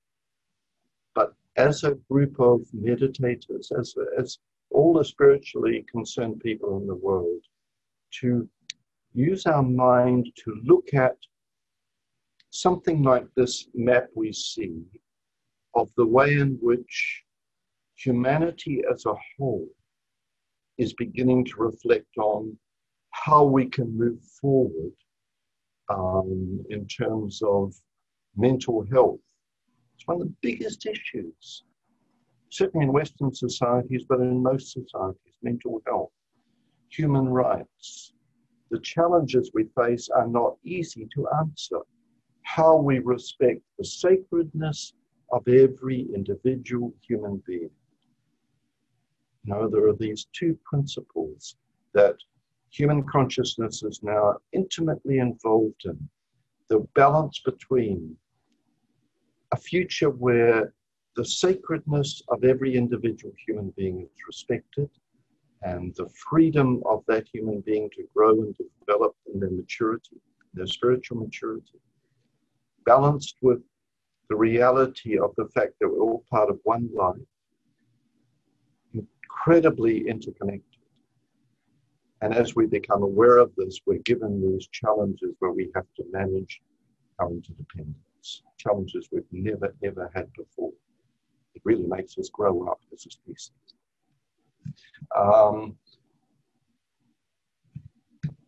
But 1.14 1.34
as 1.58 1.84
a 1.84 1.98
group 2.10 2.40
of 2.40 2.62
meditators, 2.74 3.78
as, 3.78 3.94
as 4.18 4.40
all 4.70 4.94
the 4.94 5.04
spiritually 5.04 5.86
concerned 5.92 6.40
people 6.40 6.78
in 6.78 6.88
the 6.88 6.96
world, 6.96 7.42
to 8.22 8.48
use 9.14 9.46
our 9.46 9.64
mind 9.64 10.32
to 10.46 10.56
look 10.64 10.94
at 10.94 11.18
something 12.52 13.04
like 13.04 13.26
this 13.36 13.68
map 13.74 14.08
we 14.16 14.34
see 14.34 14.82
of 15.76 15.90
the 15.98 16.06
way 16.06 16.34
in 16.34 16.58
which 16.62 17.24
humanity 17.96 18.82
as 18.92 19.06
a 19.06 19.14
whole 19.38 19.68
is 20.78 20.94
beginning 20.94 21.46
to 21.46 21.54
reflect 21.58 22.18
on 22.18 22.58
how 23.12 23.44
we 23.44 23.66
can 23.66 23.98
move 23.98 24.22
forward 24.42 24.94
um, 25.90 26.64
in 26.70 26.88
terms 26.88 27.42
of 27.44 27.74
mental 28.36 28.86
health 28.92 29.20
it's 30.00 30.08
one 30.08 30.22
of 30.22 30.28
the 30.28 30.34
biggest 30.42 30.86
issues, 30.86 31.66
certainly 32.50 32.86
in 32.86 32.94
Western 32.94 33.34
societies, 33.34 34.06
but 34.08 34.22
in 34.22 34.42
most 34.42 34.72
societies 34.72 35.34
mental 35.44 35.82
health, 35.86 36.12
human 36.88 37.28
rights. 37.28 38.14
The 38.72 38.80
challenges 38.80 39.52
we 39.54 39.66
face 39.76 40.08
are 40.08 40.28
not 40.28 40.56
easy 40.64 41.10
to 41.16 41.28
answer. 41.42 41.80
How 42.56 42.76
we 42.78 42.98
respect 42.98 43.62
the 43.78 43.86
sacredness 43.86 44.94
of 45.32 45.48
every 45.48 46.08
individual 46.16 46.92
human 47.08 47.44
being. 47.46 47.70
Now, 49.46 49.68
there 49.68 49.88
are 49.88 49.96
these 49.96 50.26
two 50.34 50.58
principles 50.66 51.58
that 51.94 52.16
human 52.72 53.04
consciousness 53.04 53.84
is 53.84 54.02
now 54.02 54.38
intimately 54.52 55.20
involved 55.20 55.84
in 55.86 56.10
the 56.70 56.80
balance 56.96 57.40
between 57.46 58.18
a 59.52 59.58
future 59.58 60.10
where 60.10 60.74
the 61.16 61.26
sacredness 61.26 62.24
of 62.30 62.44
every 62.44 62.76
individual 62.76 63.34
human 63.46 63.70
being 63.78 64.02
is 64.02 64.28
respected 64.28 64.90
and 65.62 65.94
the 65.96 66.10
freedom 66.30 66.82
of 66.88 67.04
that 67.08 67.28
human 67.32 67.62
being 67.62 67.92
to 67.92 68.08
grow 68.16 68.42
and 68.42 68.56
develop 68.80 69.16
in 69.32 69.40
their 69.40 69.52
maturity, 69.52 70.18
their 70.56 70.66
spiritual 70.66 71.18
maturity, 71.18 71.80
balanced 72.86 73.38
with 73.42 73.62
the 74.30 74.36
reality 74.36 75.18
of 75.18 75.32
the 75.38 75.48
fact 75.56 75.74
that 75.80 75.90
we're 75.90 76.02
all 76.02 76.24
part 76.30 76.50
of 76.50 76.60
one 76.64 76.90
life, 76.94 77.16
incredibly 78.94 80.08
interconnected. 80.08 80.64
And 82.22 82.34
as 82.34 82.56
we 82.56 82.68
become 82.68 83.02
aware 83.02 83.38
of 83.38 83.52
this, 83.56 83.80
we're 83.86 84.00
given 84.00 84.42
these 84.42 84.68
challenges 84.68 85.36
where 85.40 85.52
we 85.52 85.72
have 85.74 85.86
to 85.96 86.04
manage 86.12 86.62
our 87.20 87.30
interdependence 87.32 87.96
challenges 88.58 89.08
we've 89.12 89.24
never 89.32 89.74
ever 89.84 90.12
had 90.14 90.32
before. 90.34 90.72
It 91.56 91.62
really 91.64 91.88
makes 91.88 92.18
us 92.18 92.30
grow 92.30 92.68
up 92.68 92.80
as 92.94 93.06
a 93.06 93.10
species. 93.10 93.52
Um, 95.16 95.78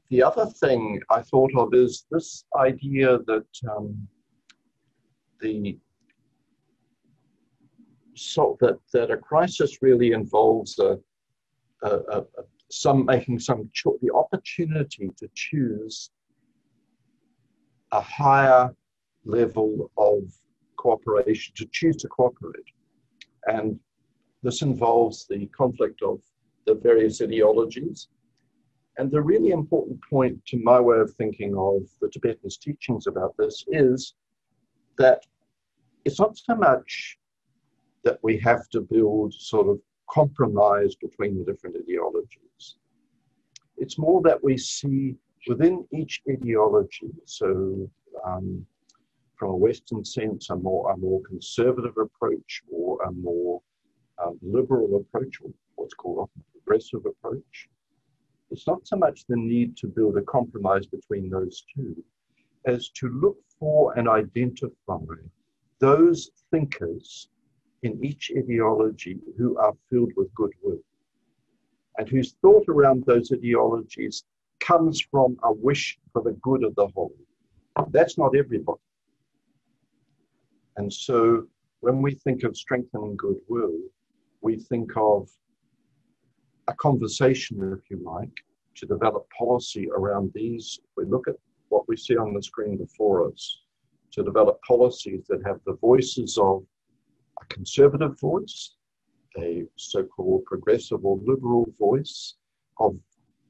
the 0.09 0.21
other 0.21 0.45
thing 0.45 1.01
I 1.09 1.21
thought 1.21 1.51
of 1.55 1.73
is 1.73 2.05
this 2.11 2.43
idea 2.57 3.19
that 3.27 3.47
um, 3.69 4.07
the 5.41 5.77
so 8.13 8.57
that, 8.61 8.77
that 8.93 9.09
a 9.09 9.17
crisis 9.17 9.81
really 9.81 10.11
involves 10.11 10.77
a, 10.79 10.99
a, 11.83 11.89
a, 11.89 12.23
some 12.69 13.05
making 13.05 13.39
some 13.39 13.69
cho- 13.73 13.97
the 14.01 14.13
opportunity 14.13 15.09
to 15.17 15.29
choose 15.33 16.11
a 17.91 18.01
higher 18.01 18.69
level 19.25 19.91
of 19.97 20.23
cooperation, 20.77 21.53
to 21.55 21.65
choose 21.71 21.97
to 21.97 22.07
cooperate. 22.07 22.69
And 23.47 23.79
this 24.43 24.61
involves 24.61 25.27
the 25.27 25.45
conflict 25.47 26.01
of 26.01 26.21
the 26.65 26.75
various 26.75 27.21
ideologies. 27.21 28.07
And 28.97 29.09
the 29.09 29.21
really 29.21 29.51
important 29.51 29.99
point 30.09 30.43
to 30.47 30.57
my 30.57 30.79
way 30.79 30.99
of 30.99 31.13
thinking 31.13 31.55
of 31.57 31.83
the 32.01 32.09
Tibetan's 32.09 32.57
teachings 32.57 33.07
about 33.07 33.35
this 33.37 33.65
is 33.67 34.15
that 34.97 35.23
it's 36.05 36.19
not 36.19 36.37
so 36.37 36.55
much 36.55 37.17
that 38.03 38.19
we 38.23 38.37
have 38.39 38.67
to 38.69 38.81
build 38.81 39.33
sort 39.33 39.67
of 39.67 39.79
compromise 40.09 40.95
between 40.95 41.37
the 41.37 41.45
different 41.45 41.75
ideologies. 41.77 42.77
It's 43.77 43.97
more 43.97 44.21
that 44.23 44.43
we 44.43 44.57
see 44.57 45.15
within 45.47 45.85
each 45.91 46.21
ideology, 46.29 47.11
so 47.25 47.89
um, 48.25 48.65
from 49.35 49.51
a 49.51 49.55
Western 49.55 50.03
sense, 50.05 50.49
a 50.49 50.55
more, 50.55 50.91
a 50.91 50.97
more 50.97 51.21
conservative 51.27 51.97
approach 51.97 52.61
or 52.71 53.01
a 53.03 53.11
more 53.11 53.61
um, 54.23 54.37
liberal 54.41 54.97
approach, 54.97 55.39
or 55.41 55.51
what's 55.75 55.95
called 55.95 56.29
a 56.29 56.41
progressive 56.51 57.05
approach. 57.05 57.69
It's 58.51 58.67
not 58.67 58.85
so 58.85 58.97
much 58.97 59.25
the 59.27 59.37
need 59.37 59.77
to 59.77 59.87
build 59.87 60.17
a 60.17 60.21
compromise 60.21 60.85
between 60.85 61.29
those 61.29 61.63
two 61.73 62.03
as 62.65 62.89
to 62.89 63.07
look 63.07 63.37
for 63.59 63.97
and 63.97 64.07
identify 64.07 64.97
those 65.81 66.29
thinkers 66.51 67.27
in 67.83 68.03
each 68.03 68.31
ideology 68.37 69.19
who 69.37 69.57
are 69.57 69.73
filled 69.89 70.11
with 70.15 70.33
goodwill 70.35 70.79
and 71.97 72.07
whose 72.07 72.35
thought 72.41 72.65
around 72.69 73.03
those 73.05 73.31
ideologies 73.31 74.23
comes 74.59 75.01
from 75.01 75.35
a 75.43 75.51
wish 75.51 75.99
for 76.13 76.21
the 76.21 76.33
good 76.41 76.63
of 76.63 76.73
the 76.75 76.87
whole. 76.95 77.13
That's 77.89 78.17
not 78.17 78.35
everybody. 78.35 78.79
And 80.77 80.91
so 80.93 81.47
when 81.81 82.01
we 82.01 82.13
think 82.13 82.43
of 82.43 82.55
strengthening 82.55 83.15
goodwill, 83.17 83.73
we 84.41 84.57
think 84.57 84.91
of 84.95 85.29
a 86.67 86.73
conversation, 86.75 87.77
if 87.77 87.89
you 87.89 87.99
like, 88.03 88.33
to 88.75 88.85
develop 88.85 89.27
policy 89.37 89.89
around 89.95 90.31
these. 90.33 90.79
We 90.95 91.05
look 91.05 91.27
at 91.27 91.35
what 91.69 91.87
we 91.87 91.97
see 91.97 92.15
on 92.15 92.33
the 92.33 92.43
screen 92.43 92.77
before 92.77 93.27
us, 93.27 93.57
to 94.13 94.23
develop 94.23 94.61
policies 94.67 95.25
that 95.29 95.41
have 95.45 95.59
the 95.65 95.75
voices 95.75 96.37
of 96.37 96.63
a 97.41 97.45
conservative 97.45 98.19
voice, 98.19 98.75
a 99.37 99.63
so-called 99.77 100.45
progressive 100.45 101.05
or 101.05 101.19
liberal 101.25 101.67
voice 101.79 102.35
of 102.79 102.97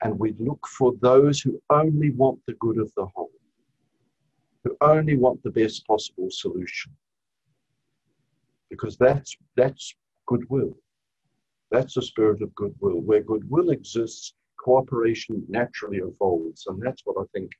and 0.04 0.18
we 0.18 0.34
look 0.40 0.66
for 0.68 0.94
those 1.02 1.42
who 1.42 1.62
only 1.70 2.12
want 2.12 2.40
the 2.48 2.54
good 2.54 2.78
of 2.78 2.92
the 2.96 3.06
whole, 3.06 3.32
who 4.64 4.76
only 4.82 5.16
want 5.16 5.42
the 5.44 5.52
best 5.52 5.86
possible 5.86 6.30
solution. 6.32 6.92
Because 8.70 8.98
that's 8.98 9.36
that's 9.56 9.94
goodwill. 10.26 10.76
That's 11.70 11.98
a 11.98 12.02
spirit 12.02 12.42
of 12.42 12.54
goodwill. 12.56 13.00
Where 13.02 13.22
goodwill 13.22 13.70
exists, 13.70 14.34
cooperation 14.60 15.44
naturally 15.48 15.98
evolves, 15.98 16.66
and 16.68 16.82
that's 16.82 17.02
what 17.06 17.18
I 17.20 17.26
think 17.34 17.52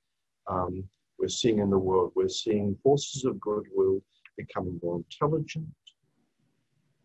um, 0.48 0.84
we're 1.22 1.28
seeing 1.28 1.60
in 1.60 1.70
the 1.70 1.78
world. 1.78 2.12
We're 2.16 2.28
seeing 2.28 2.76
forces 2.84 3.26
of 3.26 3.40
goodwill 3.40 4.02
becoming 4.38 4.80
more 4.82 4.98
intelligent, 4.98 5.68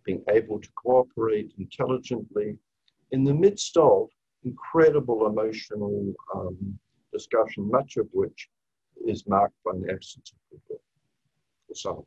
being 0.04 0.24
able 0.30 0.58
to 0.58 0.68
cooperate 0.74 1.52
intelligently 1.58 2.56
in 3.10 3.24
the 3.24 3.34
midst 3.34 3.76
of 3.76 4.08
incredible 4.42 5.26
emotional 5.26 6.14
um, 6.34 6.78
discussion, 7.12 7.70
much 7.70 7.98
of 7.98 8.08
which 8.12 8.48
is 9.06 9.26
marked 9.26 9.54
by 9.64 9.72
an 9.72 9.86
absence 9.90 10.32
of 10.32 10.60
goodwill, 10.62 10.80
some. 11.74 12.02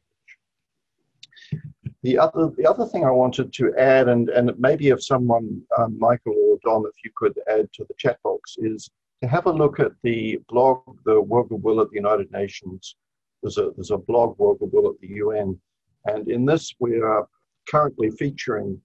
The 2.01 2.17
other, 2.17 2.49
the 2.57 2.65
other 2.65 2.87
thing 2.87 3.05
I 3.05 3.11
wanted 3.11 3.53
to 3.53 3.75
add, 3.77 4.07
and, 4.07 4.29
and 4.29 4.51
maybe 4.57 4.87
if 4.87 5.03
someone, 5.03 5.61
um, 5.77 5.99
Michael 5.99 6.33
or 6.33 6.57
Don, 6.63 6.85
if 6.85 6.95
you 7.03 7.11
could 7.15 7.37
add 7.47 7.71
to 7.73 7.85
the 7.87 7.93
chat 7.97 8.17
box, 8.23 8.55
is 8.57 8.89
to 9.21 9.27
have 9.27 9.47
a 9.47 9.51
look 9.51 9.79
at 9.79 9.91
the 10.03 10.39
blog, 10.47 10.81
the 11.05 11.19
World 11.21 11.49
Goodwill 11.49 11.81
at 11.81 11.89
the 11.89 11.95
United 11.95 12.31
Nations. 12.31 12.95
There's 13.41 13.57
a, 13.57 13.71
there's 13.75 13.91
a 13.91 13.97
blog, 13.97 14.37
World 14.37 14.59
Goodwill 14.59 14.89
at 14.89 14.99
the 15.01 15.15
UN. 15.15 15.59
And 16.05 16.29
in 16.29 16.45
this, 16.45 16.73
we 16.79 16.99
are 16.99 17.27
currently 17.67 18.11
featuring 18.11 18.79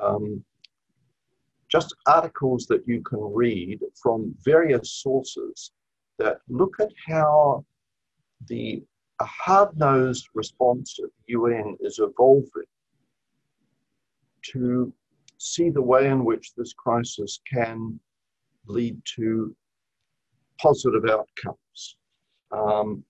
um, 0.00 0.42
just 1.68 1.94
articles 2.06 2.66
that 2.66 2.86
you 2.86 3.02
can 3.02 3.20
read 3.20 3.80
from 4.00 4.34
various 4.44 4.92
sources 4.92 5.72
that 6.18 6.38
look 6.48 6.76
at 6.80 6.90
how 7.06 7.64
the 8.48 8.82
a 9.20 9.24
hard-nosed 9.24 10.28
response 10.34 10.98
of 11.02 11.08
the 11.26 11.32
UN 11.32 11.74
is 11.80 12.00
evolving 12.00 12.68
to 14.42 14.92
see 15.38 15.70
the 15.70 15.80
way 15.80 16.08
in 16.08 16.22
which 16.22 16.54
this 16.54 16.74
crisis 16.74 17.40
can 17.50 17.98
lead 18.66 19.00
to 19.16 19.56
positive 20.60 21.04
outcomes. 21.04 21.96
Um, 22.50 23.04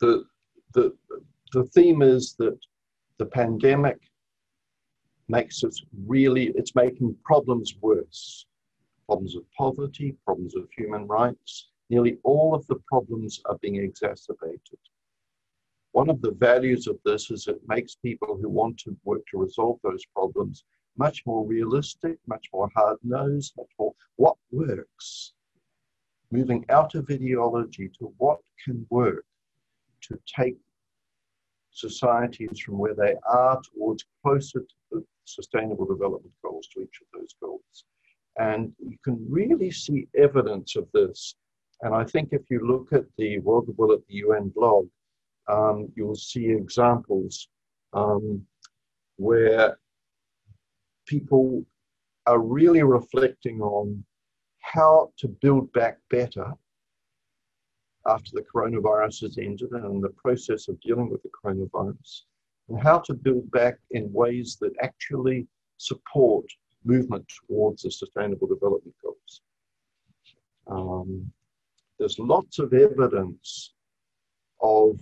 the, 0.00 0.24
the, 0.74 0.94
the 1.52 1.64
theme 1.64 2.02
is 2.02 2.34
that 2.38 2.58
the 3.18 3.26
pandemic 3.26 3.98
makes 5.28 5.64
us 5.64 5.82
really, 6.06 6.52
it's 6.54 6.74
making 6.74 7.16
problems 7.24 7.74
worse. 7.80 8.46
Problems 9.06 9.36
of 9.36 9.42
poverty, 9.56 10.16
problems 10.24 10.56
of 10.56 10.68
human 10.76 11.06
rights, 11.06 11.68
nearly 11.90 12.18
all 12.24 12.54
of 12.54 12.66
the 12.66 12.76
problems 12.88 13.40
are 13.46 13.58
being 13.62 13.76
exacerbated. 13.76 14.78
One 15.92 16.10
of 16.10 16.20
the 16.20 16.32
values 16.32 16.86
of 16.86 16.98
this 17.04 17.30
is 17.30 17.46
it 17.46 17.60
makes 17.66 17.94
people 17.94 18.36
who 18.40 18.48
want 18.48 18.78
to 18.80 18.96
work 19.04 19.22
to 19.30 19.38
resolve 19.38 19.78
those 19.82 20.04
problems 20.14 20.64
much 20.98 21.22
more 21.26 21.46
realistic, 21.46 22.18
much 22.26 22.46
more 22.52 22.68
hard 22.74 22.98
nosed, 23.02 23.54
much 23.56 23.70
more 23.78 23.94
what 24.16 24.36
works. 24.50 25.32
Moving 26.30 26.64
out 26.68 26.94
of 26.94 27.08
ideology 27.10 27.90
to 27.98 28.12
what 28.18 28.40
can 28.64 28.86
work 28.90 29.24
to 30.02 30.18
take 30.26 30.56
societies 31.70 32.58
from 32.58 32.78
where 32.78 32.94
they 32.94 33.14
are 33.28 33.60
towards 33.62 34.04
closer 34.22 34.60
to 34.60 34.74
the 34.90 35.04
sustainable 35.24 35.84
development 35.84 36.32
goals 36.42 36.68
to 36.68 36.80
each 36.80 37.00
of 37.00 37.20
those 37.20 37.34
goals. 37.40 37.84
And 38.38 38.72
you 38.78 38.96
can 39.04 39.24
really 39.28 39.70
see 39.70 40.08
evidence 40.16 40.76
of 40.76 40.88
this. 40.92 41.36
And 41.82 41.94
I 41.94 42.04
think 42.04 42.30
if 42.32 42.42
you 42.50 42.66
look 42.66 42.92
at 42.92 43.04
the 43.18 43.38
World 43.40 43.66
Goodwill 43.66 43.92
at 43.92 44.06
the 44.08 44.14
UN 44.14 44.48
blog, 44.48 44.88
um, 45.48 45.92
you'll 45.94 46.16
see 46.16 46.46
examples 46.46 47.48
um, 47.92 48.42
where 49.16 49.78
people 51.06 51.64
are 52.26 52.40
really 52.40 52.82
reflecting 52.82 53.60
on 53.60 54.04
how 54.72 55.12
to 55.16 55.28
build 55.28 55.72
back 55.72 55.98
better 56.10 56.52
after 58.06 58.30
the 58.32 58.44
coronavirus 58.54 59.22
has 59.22 59.38
ended 59.38 59.70
and 59.70 60.02
the 60.02 60.10
process 60.10 60.68
of 60.68 60.80
dealing 60.80 61.10
with 61.10 61.22
the 61.22 61.30
coronavirus 61.44 62.22
and 62.68 62.80
how 62.80 62.98
to 62.98 63.14
build 63.14 63.50
back 63.50 63.78
in 63.92 64.12
ways 64.12 64.56
that 64.60 64.72
actually 64.82 65.46
support 65.76 66.44
movement 66.84 67.24
towards 67.46 67.82
the 67.82 67.90
sustainable 67.90 68.46
development 68.46 68.94
goals. 69.02 69.42
Um, 70.68 71.30
there's 71.98 72.18
lots 72.18 72.58
of 72.58 72.72
evidence 72.72 73.74
of 74.60 74.98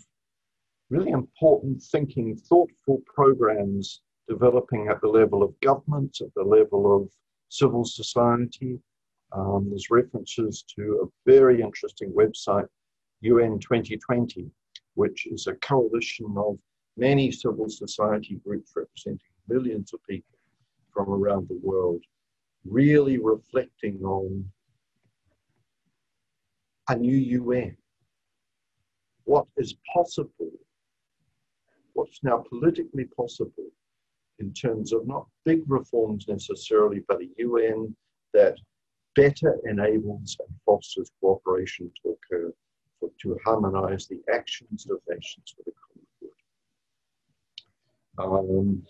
really 0.90 1.10
important 1.10 1.82
thinking, 1.82 2.36
thoughtful 2.36 3.02
programs 3.06 4.02
developing 4.28 4.88
at 4.88 5.00
the 5.00 5.08
level 5.08 5.42
of 5.42 5.58
governments, 5.60 6.20
at 6.20 6.32
the 6.34 6.42
level 6.42 6.96
of 6.96 7.10
civil 7.48 7.84
society. 7.84 8.78
Um, 9.34 9.66
there's 9.68 9.90
references 9.90 10.64
to 10.76 11.02
a 11.02 11.30
very 11.30 11.60
interesting 11.60 12.12
website, 12.12 12.68
UN 13.22 13.58
2020, 13.58 14.48
which 14.94 15.26
is 15.26 15.48
a 15.48 15.54
coalition 15.54 16.32
of 16.36 16.56
many 16.96 17.32
civil 17.32 17.68
society 17.68 18.40
groups 18.44 18.72
representing 18.76 19.18
millions 19.48 19.92
of 19.92 20.00
people 20.08 20.38
from 20.92 21.08
around 21.10 21.48
the 21.48 21.58
world, 21.62 22.00
really 22.64 23.18
reflecting 23.18 24.00
on 24.04 24.44
a 26.88 26.94
new 26.94 27.16
UN. 27.16 27.76
What 29.24 29.46
is 29.56 29.74
possible, 29.92 30.52
what's 31.94 32.22
now 32.22 32.44
politically 32.48 33.06
possible 33.06 33.70
in 34.38 34.52
terms 34.52 34.92
of 34.92 35.08
not 35.08 35.26
big 35.44 35.62
reforms 35.66 36.26
necessarily, 36.28 37.02
but 37.08 37.20
a 37.20 37.28
UN 37.38 37.96
that 38.32 38.58
better 39.14 39.58
enables 39.68 40.36
and 40.40 40.56
fosters 40.64 41.10
cooperation 41.20 41.90
to 42.02 42.10
occur, 42.10 42.52
for, 43.00 43.10
to 43.22 43.38
harmonize 43.44 44.06
the 44.06 44.20
actions 44.32 44.86
of 44.90 44.98
nations 45.08 45.54
for 45.56 45.62
the 45.66 45.72
common 48.18 48.48
good. 48.48 48.60
um, 48.66 48.82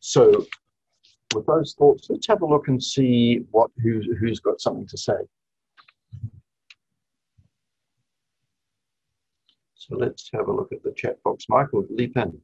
so, 0.00 0.44
with 1.34 1.46
those 1.46 1.74
thoughts, 1.74 2.08
let's 2.10 2.26
have 2.26 2.42
a 2.42 2.46
look 2.46 2.68
and 2.68 2.82
see 2.82 3.44
what 3.50 3.70
who's 3.82 4.06
who's 4.20 4.38
got 4.40 4.60
something 4.60 4.86
to 4.86 4.96
say. 4.96 5.16
So 9.74 9.96
let's 9.96 10.30
have 10.32 10.48
a 10.48 10.52
look 10.52 10.72
at 10.72 10.82
the 10.82 10.92
chat 10.92 11.22
box. 11.24 11.46
Michael, 11.48 11.84
leap 11.90 12.16
in. 12.16 12.40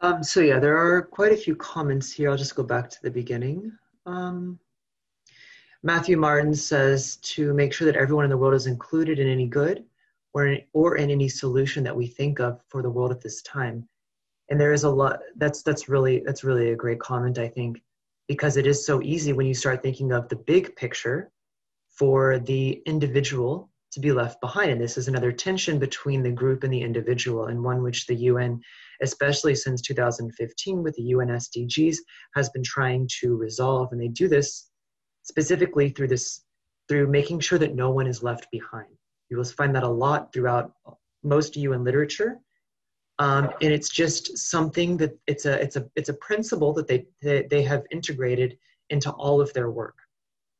Um, 0.00 0.24
so 0.24 0.40
yeah, 0.40 0.58
there 0.58 0.76
are 0.76 1.02
quite 1.02 1.32
a 1.32 1.36
few 1.36 1.54
comments 1.54 2.10
here. 2.10 2.28
I'll 2.28 2.36
just 2.36 2.56
go 2.56 2.64
back 2.64 2.90
to 2.90 2.98
the 3.02 3.10
beginning. 3.10 3.70
Um, 4.04 4.58
Matthew 5.84 6.16
Martin 6.16 6.54
says 6.54 7.16
to 7.16 7.52
make 7.54 7.72
sure 7.72 7.86
that 7.86 7.96
everyone 7.96 8.24
in 8.24 8.30
the 8.30 8.36
world 8.36 8.54
is 8.54 8.66
included 8.66 9.18
in 9.18 9.28
any 9.28 9.46
good 9.48 9.84
or 10.32 10.46
in, 10.46 10.60
or 10.72 10.96
in 10.96 11.10
any 11.10 11.28
solution 11.28 11.82
that 11.84 11.96
we 11.96 12.06
think 12.06 12.38
of 12.38 12.60
for 12.68 12.82
the 12.82 12.90
world 12.90 13.10
at 13.10 13.20
this 13.20 13.42
time. 13.42 13.88
And 14.48 14.60
there 14.60 14.72
is 14.72 14.84
a 14.84 14.90
lot 14.90 15.20
that's 15.36 15.62
that's 15.62 15.88
really 15.88 16.22
that's 16.24 16.44
really 16.44 16.70
a 16.70 16.76
great 16.76 17.00
comment 17.00 17.38
i 17.38 17.48
think 17.48 17.80
because 18.28 18.56
it 18.56 18.66
is 18.66 18.84
so 18.84 19.02
easy 19.02 19.32
when 19.32 19.46
you 19.46 19.54
start 19.54 19.82
thinking 19.82 20.12
of 20.12 20.28
the 20.28 20.36
big 20.36 20.76
picture 20.76 21.30
for 21.90 22.38
the 22.38 22.82
individual 22.86 23.70
to 23.92 24.00
be 24.00 24.10
left 24.10 24.40
behind. 24.40 24.70
And 24.70 24.80
this 24.80 24.96
is 24.96 25.08
another 25.08 25.32
tension 25.32 25.78
between 25.78 26.22
the 26.22 26.30
group 26.30 26.64
and 26.64 26.72
the 26.72 26.80
individual 26.80 27.46
and 27.46 27.62
one 27.62 27.82
which 27.82 28.06
the 28.06 28.16
un 28.16 28.60
especially 29.02 29.54
since 29.54 29.82
2015 29.82 30.82
with 30.82 30.94
the 30.94 31.02
un 31.02 31.28
sdgs 31.28 31.96
has 32.34 32.48
been 32.50 32.62
trying 32.62 33.08
to 33.20 33.36
resolve. 33.36 33.88
And 33.92 34.00
they 34.00 34.08
do 34.08 34.28
this 34.28 34.70
specifically 35.22 35.88
through 35.88 36.08
this 36.08 36.44
through 36.88 37.06
making 37.06 37.40
sure 37.40 37.58
that 37.58 37.74
no 37.74 37.90
one 37.90 38.06
is 38.06 38.22
left 38.22 38.50
behind. 38.50 38.88
You 39.30 39.36
will 39.36 39.44
find 39.44 39.74
that 39.74 39.82
a 39.82 39.88
lot 39.88 40.32
throughout 40.32 40.72
most 41.22 41.56
un 41.56 41.84
literature. 41.84 42.38
Um, 43.18 43.50
and 43.60 43.72
it's 43.72 43.88
just 43.88 44.36
something 44.36 44.96
that 44.96 45.16
it's 45.26 45.46
a 45.46 45.60
it's 45.60 45.76
a 45.76 45.86
it's 45.96 46.08
a 46.08 46.14
principle 46.14 46.72
that 46.74 46.88
they, 46.88 47.06
they 47.20 47.46
they 47.50 47.62
have 47.62 47.84
integrated 47.90 48.58
into 48.90 49.10
all 49.12 49.40
of 49.40 49.52
their 49.52 49.70
work. 49.70 49.96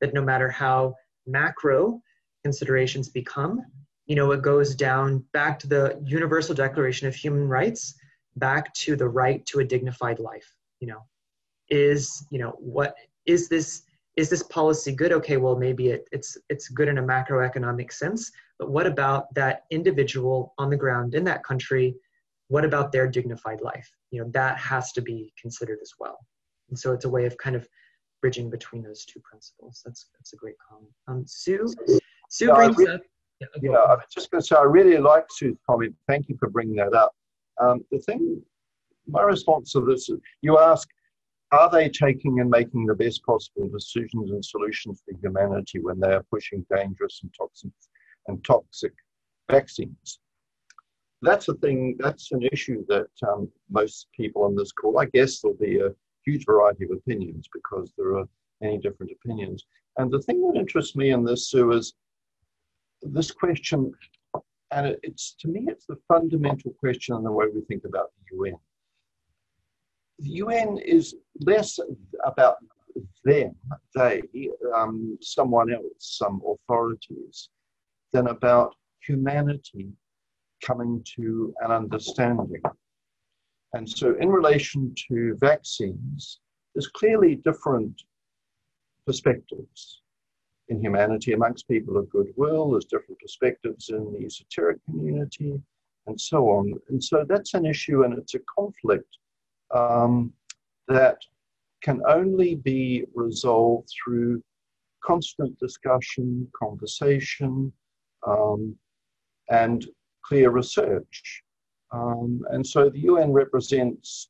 That 0.01 0.15
no 0.15 0.23
matter 0.23 0.49
how 0.51 0.95
macro 1.27 2.01
considerations 2.45 3.09
become 3.09 3.65
you 4.07 4.17
know, 4.17 4.33
it 4.33 4.43
goes 4.43 4.75
down 4.75 5.25
back 5.33 5.59
to 5.61 5.67
the 5.69 6.01
Universal 6.05 6.57
Declaration 6.57 7.07
of 7.07 7.15
Human 7.15 7.49
Rights, 7.49 7.95
back 8.37 8.75
to 8.75 8.97
the 8.97 9.09
right 9.09 9.45
to 9.47 9.61
a 9.61 9.65
dignified 9.65 10.19
life. 10.19 10.55
You 10.81 10.89
know, 10.89 11.05
is 11.71 12.27
you 12.31 12.39
know 12.39 12.51
what 12.59 12.95
is 13.27 13.49
this 13.49 13.83
is 14.17 14.29
this 14.29 14.43
policy 14.43 14.93
good? 14.93 15.13
Okay, 15.13 15.37
well 15.37 15.57
maybe 15.57 15.89
it, 15.89 16.07
it's 16.13 16.37
it's 16.49 16.69
good 16.69 16.89
in 16.89 16.99
a 16.99 17.03
macroeconomic 17.03 17.93
sense, 17.93 18.31
but 18.59 18.71
what 18.71 18.87
about 18.87 19.33
that 19.35 19.65
individual 19.71 20.55
on 20.59 20.71
the 20.71 20.77
ground 20.77 21.15
in 21.15 21.25
that 21.25 21.45
country? 21.45 21.95
What 22.49 22.65
about 22.65 22.93
their 22.93 23.09
dignified 23.09 23.63
life? 23.63 23.91
You 24.11 24.23
know, 24.23 24.31
that 24.33 24.59
has 24.59 24.93
to 24.93 25.01
be 25.01 25.33
considered 25.41 25.79
as 25.81 25.93
well. 25.99 26.19
And 26.69 26.79
so 26.79 26.93
it's 26.93 27.07
a 27.07 27.09
way 27.09 27.25
of 27.25 27.37
kind 27.39 27.57
of 27.57 27.67
bridging 28.21 28.51
between 28.51 28.83
those 28.83 29.05
two 29.05 29.21
principles. 29.21 29.81
That's 29.85 30.09
that's 30.19 30.33
a 30.33 30.37
great 30.37 30.57
comment. 30.67 30.93
Um, 31.09 31.25
Sue, 31.27 31.67
Sue 32.31 32.47
no, 32.47 32.55
brings 32.55 32.77
really, 32.77 32.93
up. 32.93 33.01
Yeah, 33.41 33.47
yeah 33.63 33.71
I 33.71 33.95
was 33.95 34.05
just 34.13 34.31
going 34.31 34.41
to 34.41 34.47
say 34.47 34.57
I 34.57 34.63
really 34.63 34.99
like 34.99 35.25
Sue's 35.31 35.57
comment. 35.69 35.95
Thank 36.07 36.29
you 36.29 36.37
for 36.39 36.51
bringing 36.51 36.77
that 36.77 36.95
up. 36.95 37.15
Um, 37.61 37.85
the 37.91 37.99
thing, 37.99 38.43
my 39.07 39.23
response 39.23 39.73
to 39.73 39.81
this 39.81 40.09
is, 40.09 40.19
you 40.41 40.59
ask, 40.59 40.89
are 41.53 41.71
they 41.71 41.89
taking 41.89 42.41
and 42.41 42.49
making 42.49 42.87
the 42.87 42.95
best 42.95 43.23
possible 43.25 43.69
decisions 43.69 44.31
and 44.31 44.45
solutions 44.45 45.03
for 45.05 45.15
humanity 45.21 45.81
when 45.81 46.01
they 46.01 46.13
are 46.13 46.25
pushing 46.31 46.65
dangerous 46.75 47.21
and 47.23 47.33
toxic 47.39 47.71
and 48.27 48.43
toxic 48.45 48.93
vaccines? 49.51 50.19
That's 51.21 51.49
a 51.49 51.55
thing. 51.55 51.97
That's 51.99 52.33
an 52.33 52.43
issue 52.51 52.85
that 52.89 53.11
um, 53.29 53.51
most 53.71 54.09
people 54.17 54.45
on 54.45 54.57
this 54.57 54.73
call. 54.73 54.99
I 54.99 55.05
guess 55.07 55.41
there'll 55.41 55.57
be 55.57 55.79
a 55.79 55.91
huge 56.25 56.47
variety 56.47 56.85
of 56.85 56.91
opinions 56.93 57.49
because 57.53 57.93
there 57.97 58.17
are 58.17 58.25
many 58.63 58.79
different 58.79 59.13
opinions. 59.13 59.67
And 59.99 60.11
the 60.11 60.23
thing 60.23 60.41
that 60.49 60.59
interests 60.59 60.97
me 60.97 61.11
in 61.11 61.23
this, 61.23 61.51
Sue, 61.51 61.73
is 61.73 61.93
this 63.03 63.31
question, 63.31 63.93
and 64.71 64.97
it's 65.03 65.35
to 65.41 65.49
me, 65.49 65.67
it's 65.69 65.85
the 65.85 65.99
fundamental 66.09 66.73
question 66.81 67.15
in 67.15 67.25
the 67.25 67.31
way 67.31 67.47
we 67.55 67.61
think 67.63 67.85
about 67.85 68.11
the 68.17 68.37
UN 68.37 68.57
the 70.23 70.31
UN 70.31 70.79
is 70.79 71.17
less 71.41 71.79
about 72.25 72.57
them, 73.25 73.55
they, 73.95 74.23
um, 74.75 75.19
someone 75.21 75.73
else, 75.73 75.99
some 75.99 76.41
authorities, 76.47 77.49
than 78.13 78.29
about 78.29 78.75
humanity 79.01 79.89
coming 80.65 81.05
to 81.17 81.53
an 81.63 81.73
understanding. 81.73 82.63
And 83.73 83.89
so, 83.89 84.15
in 84.21 84.29
relation 84.29 84.95
to 85.09 85.37
vaccines, 85.41 86.39
there's 86.75 86.89
clearly 86.89 87.37
different 87.37 88.01
perspectives 89.07 90.03
in 90.69 90.81
humanity 90.81 91.33
amongst 91.33 91.67
people 91.67 91.97
of 91.97 92.09
goodwill, 92.11 92.71
there's 92.71 92.85
different 92.85 93.19
perspectives 93.19 93.89
in 93.89 94.13
the 94.13 94.25
esoteric 94.25 94.79
community, 94.85 95.61
and 96.07 96.21
so 96.21 96.49
on. 96.51 96.75
And 96.91 97.03
so, 97.03 97.25
that's 97.29 97.55
an 97.55 97.67
issue 97.67 98.05
and 98.05 98.17
it's 98.17 98.35
a 98.35 98.41
conflict 98.41 99.17
um, 99.73 100.33
that 100.89 101.19
can 101.83 102.01
only 102.09 102.55
be 102.55 103.05
resolved 103.15 103.89
through 104.05 104.43
constant 105.03 105.59
discussion, 105.59 106.49
conversation, 106.57 107.73
um, 108.27 108.77
and 109.51 109.87
clear 110.25 110.51
research. 110.51 111.43
Um, 111.93 112.43
and 112.51 112.67
so 112.67 112.89
the 112.89 113.01
UN 113.01 113.33
represents 113.33 114.29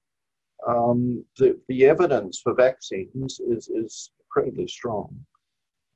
um, 0.66 1.24
the, 1.38 1.58
the 1.68 1.86
evidence 1.86 2.40
for 2.40 2.54
vaccines 2.54 3.40
is, 3.40 3.68
is 3.68 4.10
incredibly 4.24 4.66
strong. 4.66 5.14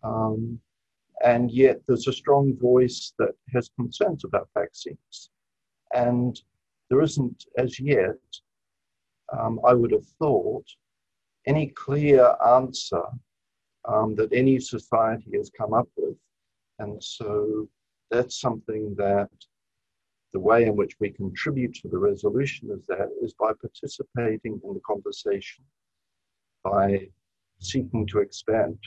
Um, 0.03 0.61
and 1.25 1.51
yet 1.51 1.81
there's 1.87 2.09
a 2.09 2.13
strong 2.13 2.57
voice 2.61 3.13
that 3.19 3.33
has 3.55 3.71
concerns 3.77 4.25
about 4.25 4.49
vaccines. 4.55 5.31
And 5.95 6.41
there 6.91 7.01
isn't 7.01 7.47
as 7.57 7.81
yet 7.81 8.19
um, 9.33 9.61
I 9.65 9.73
would 9.75 9.93
have 9.93 10.07
thought, 10.19 10.67
any 11.47 11.69
clear 11.69 12.35
answer 12.47 13.03
um, 13.87 14.15
that 14.17 14.33
any 14.33 14.59
society 14.59 15.31
has 15.37 15.51
come 15.57 15.73
up 15.73 15.89
with. 15.97 16.17
And 16.79 17.03
so 17.03 17.69
that's 18.11 18.41
something 18.41 18.95
that 18.97 19.31
the 20.33 20.41
way 20.41 20.65
in 20.67 20.77
which 20.77 20.97
we 21.01 21.11
contribute 21.11 21.75
to 21.75 21.89
the 21.89 21.99
resolution 21.99 22.71
of 22.71 22.85
that 22.87 23.09
is 23.23 23.33
by 23.35 23.53
participating 23.61 24.61
in 24.63 24.75
the 24.75 24.81
conversation, 24.87 25.65
by 26.63 27.09
seeking 27.59 28.07
to 28.09 28.19
expand. 28.19 28.79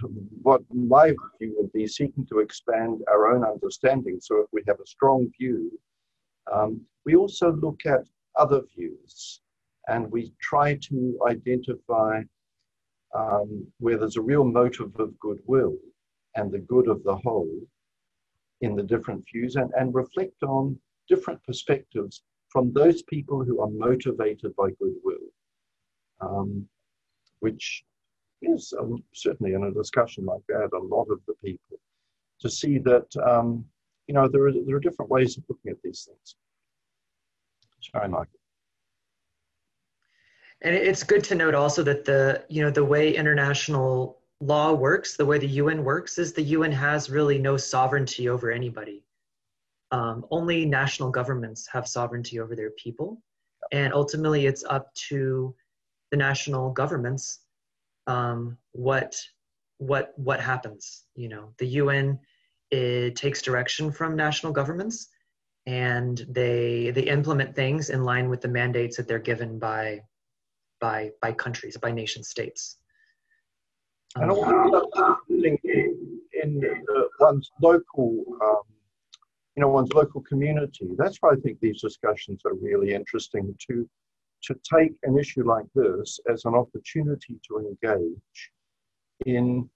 What 0.44 0.62
my 0.72 1.16
view 1.40 1.56
would 1.58 1.72
be 1.74 1.88
seeking 1.88 2.26
to 2.28 2.40
expand 2.40 3.02
our 3.08 3.34
own 3.34 3.44
understanding. 3.44 4.20
So 4.22 4.42
if 4.42 4.48
we 4.52 4.62
have 4.68 4.80
a 4.80 4.86
strong 4.86 5.32
view, 5.40 5.72
um, 6.54 6.82
we 7.06 7.16
also 7.16 7.52
look 7.54 7.82
at 7.86 8.02
other 8.38 8.62
views 8.76 9.42
and 9.90 10.12
we 10.12 10.32
try 10.40 10.76
to 10.76 11.20
identify 11.28 12.22
um, 13.16 13.66
where 13.80 13.98
there's 13.98 14.18
a 14.18 14.22
real 14.22 14.46
motive 14.46 14.92
of 15.00 15.20
goodwill 15.20 15.76
and 16.36 16.52
the 16.52 16.60
good 16.60 16.88
of 16.88 17.04
the 17.04 17.16
whole 17.16 17.60
in 18.62 18.76
the 18.76 18.84
different 18.84 19.24
views 19.32 19.56
and, 19.56 19.72
and 19.78 19.96
reflect 19.96 20.44
on 20.44 20.78
different 21.08 21.44
perspectives 21.44 22.24
from 22.50 22.72
those 22.74 23.02
people 23.04 23.44
who 23.44 23.62
are 23.62 23.70
motivated 23.70 24.56
by 24.56 24.70
goodwill, 24.80 25.28
um, 26.22 26.68
which 27.40 27.84
is 28.42 28.74
um, 28.80 29.04
certainly 29.14 29.54
in 29.54 29.64
a 29.64 29.72
discussion 29.72 30.26
like 30.26 30.42
that, 30.48 30.70
a 30.74 30.80
lot 30.80 31.08
of 31.10 31.20
the 31.28 31.34
people, 31.44 31.78
to 32.40 32.50
see 32.50 32.78
that, 32.80 33.08
um, 33.28 33.66
you 34.08 34.14
know, 34.14 34.28
there 34.28 34.48
are, 34.48 34.54
there 34.66 34.76
are 34.76 34.80
different 34.80 35.12
ways 35.12 35.38
of 35.38 35.44
looking 35.50 35.72
at 35.72 35.82
these 35.84 36.08
things. 36.08 36.36
Sorry, 37.82 38.08
Michael. 38.08 38.39
And 40.62 40.76
it's 40.76 41.04
good 41.04 41.24
to 41.26 41.36
note 41.36 41.56
also 41.56 41.84
that 41.84 42.04
the, 42.06 42.44
you 42.50 42.62
know, 42.62 42.70
the 42.70 42.84
way 42.84 43.16
international 43.16 44.20
law 44.42 44.74
works, 44.74 45.16
the 45.16 45.26
way 45.26 45.38
the 45.38 45.48
UN 45.48 45.84
works, 45.84 46.18
is 46.18 46.34
the 46.34 46.42
UN 46.42 46.72
has 46.72 47.10
really 47.10 47.40
no 47.40 47.56
sovereignty 47.56 48.28
over 48.28 48.52
anybody. 48.52 49.04
Um, 49.92 50.26
only 50.32 50.66
national 50.66 51.12
governments 51.12 51.68
have 51.72 51.88
sovereignty 51.88 52.40
over 52.40 52.56
their 52.56 52.72
people. 52.72 53.22
And 53.72 53.94
ultimately, 53.94 54.46
it's 54.46 54.64
up 54.64 54.94
to 55.10 55.56
the 56.12 56.18
national 56.18 56.72
governments 56.72 57.40
um, 58.08 58.58
what 58.72 59.16
what 59.78 60.14
what 60.18 60.40
happens. 60.40 61.04
You 61.16 61.30
know, 61.30 61.54
the 61.58 61.68
UN 61.68 62.20
it 62.72 63.16
takes 63.16 63.42
direction 63.42 63.92
from 63.92 64.16
national 64.16 64.52
governments, 64.52 65.08
and 65.66 66.26
they 66.30 66.92
they 66.92 67.04
implement 67.04 67.56
things 67.56 67.90
in 67.90 68.04
line 68.04 68.30
with 68.30 68.42
the 68.42 68.48
mandates 68.48 68.98
that 68.98 69.08
they're 69.08 69.20
given 69.20 69.60
by 69.60 70.02
by 70.80 71.12
by 71.22 71.32
countries, 71.32 71.78
by 71.78 71.92
nation 71.92 72.24
states. 72.24 72.78
And 74.16 74.32
also 74.32 75.18
in, 75.30 75.58
in 76.44 76.84
one's 77.20 77.52
local, 77.62 78.24
um, 78.44 78.62
you 79.56 79.62
know, 79.62 79.70
one's 79.70 79.94
local 79.94 80.22
community. 80.22 80.90
That's 80.98 81.18
why 81.20 81.32
I 81.32 81.36
think 81.36 81.60
these 81.60 81.82
discussions 81.82 82.42
are 82.46 82.56
really 82.56 82.94
interesting 82.94 83.56
to 83.68 83.88
to 84.42 84.56
take 84.74 84.94
an 85.04 85.18
issue 85.18 85.46
like 85.46 85.66
this 85.76 86.20
as 86.32 86.46
an 86.46 86.56
opportunity 86.56 87.40
to 87.48 87.60
engage 87.60 88.52
in 89.26 89.70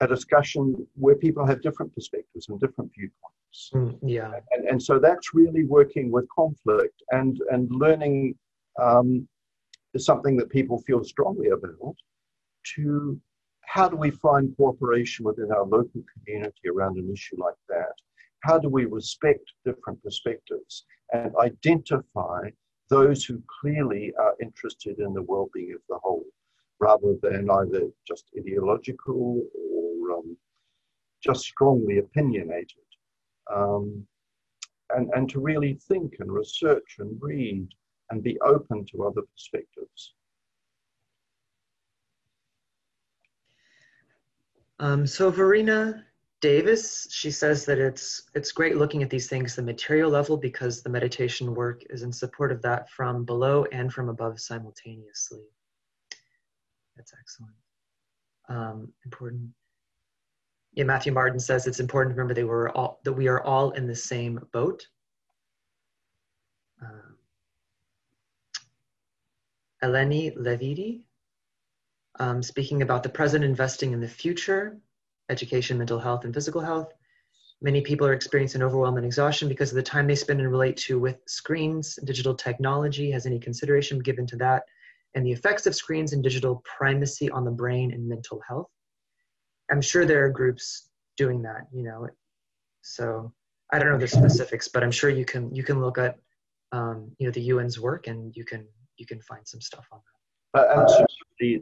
a 0.00 0.06
discussion 0.06 0.86
where 0.94 1.14
people 1.14 1.46
have 1.46 1.62
different 1.62 1.94
perspectives 1.94 2.48
and 2.48 2.58
different 2.58 2.90
viewpoints. 2.96 3.70
Mm, 3.74 3.98
yeah. 4.02 4.32
And, 4.50 4.68
and 4.68 4.82
so 4.82 4.98
that's 4.98 5.34
really 5.34 5.64
working 5.64 6.10
with 6.10 6.26
conflict 6.34 7.02
and, 7.10 7.38
and 7.50 7.70
learning 7.70 8.34
um, 8.80 9.28
is 9.94 10.04
something 10.04 10.36
that 10.36 10.50
people 10.50 10.78
feel 10.82 11.04
strongly 11.04 11.48
about 11.48 11.96
to 12.76 13.20
how 13.66 13.88
do 13.88 13.96
we 13.96 14.10
find 14.10 14.56
cooperation 14.56 15.24
within 15.24 15.52
our 15.52 15.64
local 15.64 16.02
community 16.12 16.68
around 16.68 16.96
an 16.96 17.08
issue 17.12 17.36
like 17.38 17.54
that? 17.68 17.92
How 18.40 18.58
do 18.58 18.68
we 18.68 18.84
respect 18.84 19.44
different 19.64 20.02
perspectives 20.02 20.86
and 21.12 21.32
identify 21.40 22.50
those 22.88 23.24
who 23.24 23.40
clearly 23.60 24.12
are 24.18 24.34
interested 24.42 24.98
in 24.98 25.12
the 25.14 25.22
well 25.22 25.48
being 25.54 25.72
of 25.72 25.80
the 25.88 25.98
whole, 26.02 26.24
rather 26.80 27.14
than 27.22 27.48
either 27.48 27.88
just 28.08 28.24
ideological 28.36 29.40
or 29.54 30.18
um, 30.18 30.36
just 31.22 31.42
strongly 31.42 31.98
opinionated? 31.98 32.88
Um, 33.54 34.04
and, 34.96 35.10
and 35.14 35.30
to 35.30 35.38
really 35.38 35.78
think 35.88 36.16
and 36.18 36.32
research 36.32 36.96
and 36.98 37.16
read 37.20 37.68
and 38.10 38.22
be 38.22 38.38
open 38.40 38.84
to 38.86 39.04
other 39.04 39.22
perspectives. 39.32 40.14
Um, 44.78 45.06
so 45.06 45.30
Verena 45.30 46.04
Davis, 46.40 47.06
she 47.10 47.30
says 47.30 47.66
that 47.66 47.78
it's 47.78 48.30
it's 48.34 48.50
great 48.50 48.76
looking 48.78 49.02
at 49.02 49.10
these 49.10 49.28
things 49.28 49.54
the 49.54 49.62
material 49.62 50.10
level 50.10 50.38
because 50.38 50.82
the 50.82 50.88
meditation 50.88 51.54
work 51.54 51.82
is 51.90 52.02
in 52.02 52.12
support 52.12 52.50
of 52.50 52.62
that 52.62 52.88
from 52.90 53.24
below 53.24 53.66
and 53.72 53.92
from 53.92 54.08
above 54.08 54.40
simultaneously. 54.40 55.42
That's 56.96 57.12
excellent. 57.18 57.54
Um, 58.48 58.92
important. 59.04 59.50
yeah, 60.72 60.84
Matthew 60.84 61.12
Martin 61.12 61.38
says 61.38 61.66
it's 61.66 61.78
important 61.78 62.14
to 62.14 62.18
remember 62.18 62.34
they 62.34 62.44
were 62.44 62.70
all, 62.76 63.00
that 63.04 63.12
we 63.12 63.28
are 63.28 63.42
all 63.44 63.70
in 63.72 63.86
the 63.86 63.94
same 63.94 64.40
boat. 64.52 64.86
Uh, 66.82 67.12
Eleni 69.82 70.36
Levidi, 70.36 71.02
um, 72.18 72.42
speaking 72.42 72.82
about 72.82 73.02
the 73.02 73.08
present 73.08 73.44
investing 73.44 73.92
in 73.92 74.00
the 74.00 74.08
future, 74.08 74.78
education, 75.30 75.78
mental 75.78 75.98
health, 75.98 76.24
and 76.24 76.34
physical 76.34 76.60
health. 76.60 76.92
Many 77.62 77.82
people 77.82 78.06
are 78.06 78.14
experiencing 78.14 78.62
overwhelm 78.62 78.96
and 78.96 79.06
exhaustion 79.06 79.48
because 79.48 79.70
of 79.70 79.76
the 79.76 79.82
time 79.82 80.06
they 80.06 80.14
spend 80.14 80.40
and 80.40 80.50
relate 80.50 80.76
to 80.78 80.98
with 80.98 81.18
screens, 81.26 81.98
digital 82.04 82.34
technology. 82.34 83.10
Has 83.10 83.26
any 83.26 83.38
consideration 83.38 83.98
given 83.98 84.26
to 84.28 84.36
that 84.36 84.64
and 85.14 85.26
the 85.26 85.32
effects 85.32 85.66
of 85.66 85.74
screens 85.74 86.12
and 86.12 86.22
digital 86.22 86.62
primacy 86.64 87.30
on 87.30 87.44
the 87.44 87.50
brain 87.50 87.92
and 87.92 88.08
mental 88.08 88.40
health? 88.46 88.68
I'm 89.70 89.82
sure 89.82 90.04
there 90.04 90.24
are 90.24 90.30
groups 90.30 90.88
doing 91.16 91.42
that, 91.42 91.66
you 91.72 91.82
know. 91.82 92.08
So 92.82 93.32
I 93.72 93.78
don't 93.78 93.90
know 93.90 93.98
the 93.98 94.08
specifics, 94.08 94.68
but 94.68 94.82
I'm 94.82 94.90
sure 94.90 95.10
you 95.10 95.24
can 95.24 95.54
you 95.54 95.62
can 95.62 95.80
look 95.80 95.98
at 95.98 96.18
um, 96.72 97.12
you 97.18 97.26
know 97.26 97.32
the 97.32 97.50
UN's 97.50 97.78
work 97.78 98.06
and 98.06 98.34
you 98.36 98.44
can 98.44 98.66
you 99.00 99.06
can 99.06 99.20
find 99.22 99.46
some 99.46 99.60
stuff 99.60 99.86
on 99.92 100.00
that. 100.54 100.66
Uh, 100.68 101.04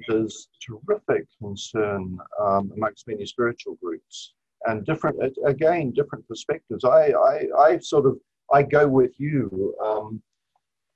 there's 0.08 0.48
terrific 0.66 1.26
concern 1.40 2.18
um, 2.40 2.72
amongst 2.74 3.06
many 3.06 3.24
spiritual 3.26 3.76
groups 3.82 4.34
and 4.66 4.84
different 4.84 5.16
again 5.46 5.92
different 5.92 6.26
perspectives. 6.26 6.84
I 6.84 7.12
I, 7.12 7.44
I 7.58 7.78
sort 7.78 8.06
of 8.06 8.18
I 8.52 8.62
go 8.62 8.88
with 8.88 9.12
you 9.18 9.74
um, 9.84 10.22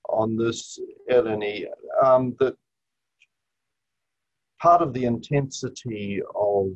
on 0.08 0.36
this, 0.36 0.78
Eleni, 1.10 1.66
um, 2.02 2.34
that 2.38 2.54
part 4.60 4.82
of 4.82 4.92
the 4.92 5.04
intensity 5.04 6.20
of 6.34 6.68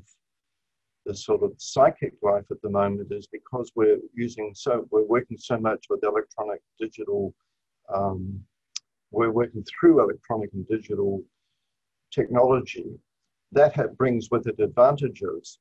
the 1.05 1.14
sort 1.14 1.43
of 1.43 1.53
psychic 1.59 2.14
life 2.23 2.45
at 2.51 2.61
the 2.62 2.71
moment 2.71 3.12
is 3.12 3.29
because 3.31 3.71
we're 3.77 3.99
using 4.12 4.53
so 4.55 4.87
we're 4.91 5.05
working 5.05 5.39
so 5.39 5.57
much 5.57 5.87
with 5.89 6.03
electronic 6.03 6.61
digital 6.81 7.33
um, 7.95 8.41
we're 9.11 9.31
working 9.31 9.65
through 9.65 10.01
electronic 10.01 10.51
and 10.53 10.67
digital 10.69 11.23
technology 12.13 12.87
that 13.53 13.97
brings 13.97 14.29
with 14.31 14.47
it 14.47 14.59
advantages 14.61 15.59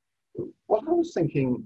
what 0.68 0.84
i 0.88 0.92
was 0.92 1.14
thinking 1.14 1.66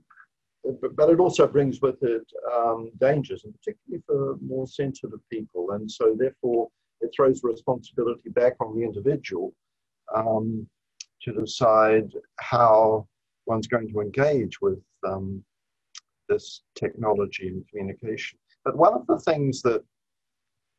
but 0.95 1.09
it 1.09 1.19
also 1.19 1.47
brings 1.47 1.81
with 1.81 2.01
it 2.03 2.25
um, 2.53 2.91
dangers 2.99 3.43
and 3.45 3.53
particularly 3.55 4.03
for 4.05 4.37
more 4.41 4.67
sensitive 4.67 5.19
people 5.31 5.71
and 5.71 5.89
so 5.89 6.15
therefore 6.17 6.67
it 7.01 7.09
throws 7.15 7.41
responsibility 7.43 8.29
back 8.29 8.55
on 8.59 8.75
the 8.75 8.83
individual 8.83 9.53
um, 10.13 10.67
to 11.21 11.33
decide 11.33 12.11
how 12.39 13.07
one's 13.45 13.67
going 13.67 13.89
to 13.89 14.01
engage 14.01 14.61
with 14.61 14.79
um, 15.07 15.43
this 16.27 16.61
technology 16.75 17.47
and 17.47 17.67
communication. 17.67 18.37
But 18.63 18.77
one 18.77 18.93
of 18.93 19.05
the 19.07 19.19
things 19.19 19.61
that 19.63 19.83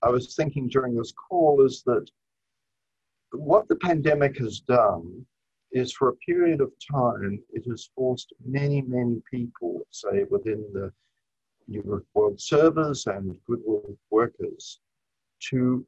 I 0.03 0.09
was 0.09 0.35
thinking 0.35 0.69
during 0.69 0.95
this 0.95 1.13
call 1.13 1.65
is 1.65 1.83
that 1.87 2.07
what 3.33 3.69
the 3.69 3.77
pandemic 3.77 4.39
has 4.39 4.61
done 4.61 5.25
is 5.73 5.93
for 5.93 6.09
a 6.09 6.17
period 6.17 6.61
of 6.61 6.73
time, 6.91 7.43
it 7.53 7.65
has 7.69 7.91
forced 7.95 8.33
many, 8.45 8.83
many 8.83 9.23
people, 9.31 9.87
say 9.91 10.25
within 10.31 10.65
the 10.73 10.93
World 12.15 12.41
Servers 12.41 13.07
and 13.07 13.37
Goodwill 13.47 13.97
workers, 14.11 14.81
to 15.51 15.87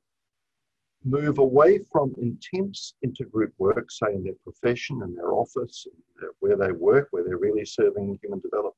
move 1.05 1.39
away 1.39 1.81
from 1.91 2.15
intense 2.21 2.95
intergroup 3.05 3.51
work, 3.59 3.91
say 3.91 4.15
in 4.15 4.23
their 4.23 4.35
profession, 4.45 5.03
in 5.03 5.15
their 5.17 5.33
office, 5.33 5.87
where 6.39 6.57
they 6.57 6.71
work, 6.71 7.09
where 7.11 7.25
they're 7.25 7.39
really 7.39 7.65
serving 7.65 8.19
human 8.23 8.41
development. 8.41 8.77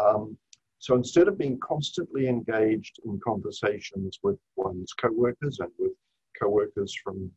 Um, 0.00 0.38
so 0.82 0.96
instead 0.96 1.28
of 1.28 1.38
being 1.38 1.60
constantly 1.60 2.26
engaged 2.26 2.98
in 3.04 3.20
conversations 3.24 4.18
with 4.24 4.36
one's 4.56 4.92
co-workers 4.94 5.60
and 5.60 5.70
with 5.78 5.92
co-workers 6.40 6.92
from 7.04 7.30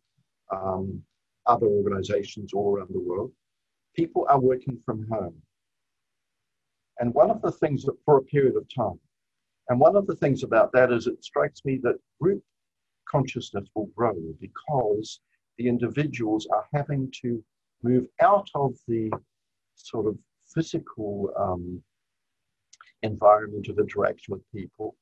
um, 0.51 0.99
other 1.45 1.67
organizations 1.67 2.53
all 2.53 2.75
around 2.75 2.89
the 2.91 2.99
world, 2.99 3.31
people 3.95 4.25
are 4.29 4.39
working 4.39 4.79
from 4.83 5.05
home. 5.11 5.35
And 6.97 7.13
one 7.13 7.29
of 7.29 7.39
the 7.43 7.51
things 7.51 7.83
that 7.83 7.93
for 8.03 8.17
a 8.17 8.23
period 8.23 8.55
of 8.55 8.65
time, 8.73 8.99
and 9.69 9.79
one 9.79 9.95
of 9.95 10.07
the 10.07 10.15
things 10.15 10.41
about 10.41 10.71
that 10.71 10.91
is 10.91 11.05
it 11.05 11.23
strikes 11.23 11.63
me 11.65 11.79
that 11.83 11.99
group 12.19 12.41
consciousness 13.07 13.67
will 13.75 13.91
grow 13.95 14.15
because 14.41 15.19
the 15.59 15.67
individuals 15.67 16.47
are 16.51 16.65
having 16.73 17.13
to 17.21 17.43
move 17.83 18.07
out 18.21 18.49
of 18.55 18.73
the 18.87 19.11
sort 19.75 20.07
of 20.07 20.17
physical 20.51 21.31
um, 21.37 21.83
environment 23.05 23.67
of 23.69 23.79
interaction 23.79 24.33
with 24.33 24.51
people 24.51 24.95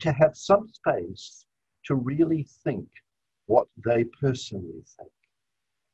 to 0.00 0.12
have 0.12 0.36
some 0.36 0.68
space 0.68 1.46
to 1.86 1.94
really 1.94 2.46
think 2.64 2.86
what 3.46 3.66
they 3.84 4.04
personally 4.20 4.82
think. 4.96 5.12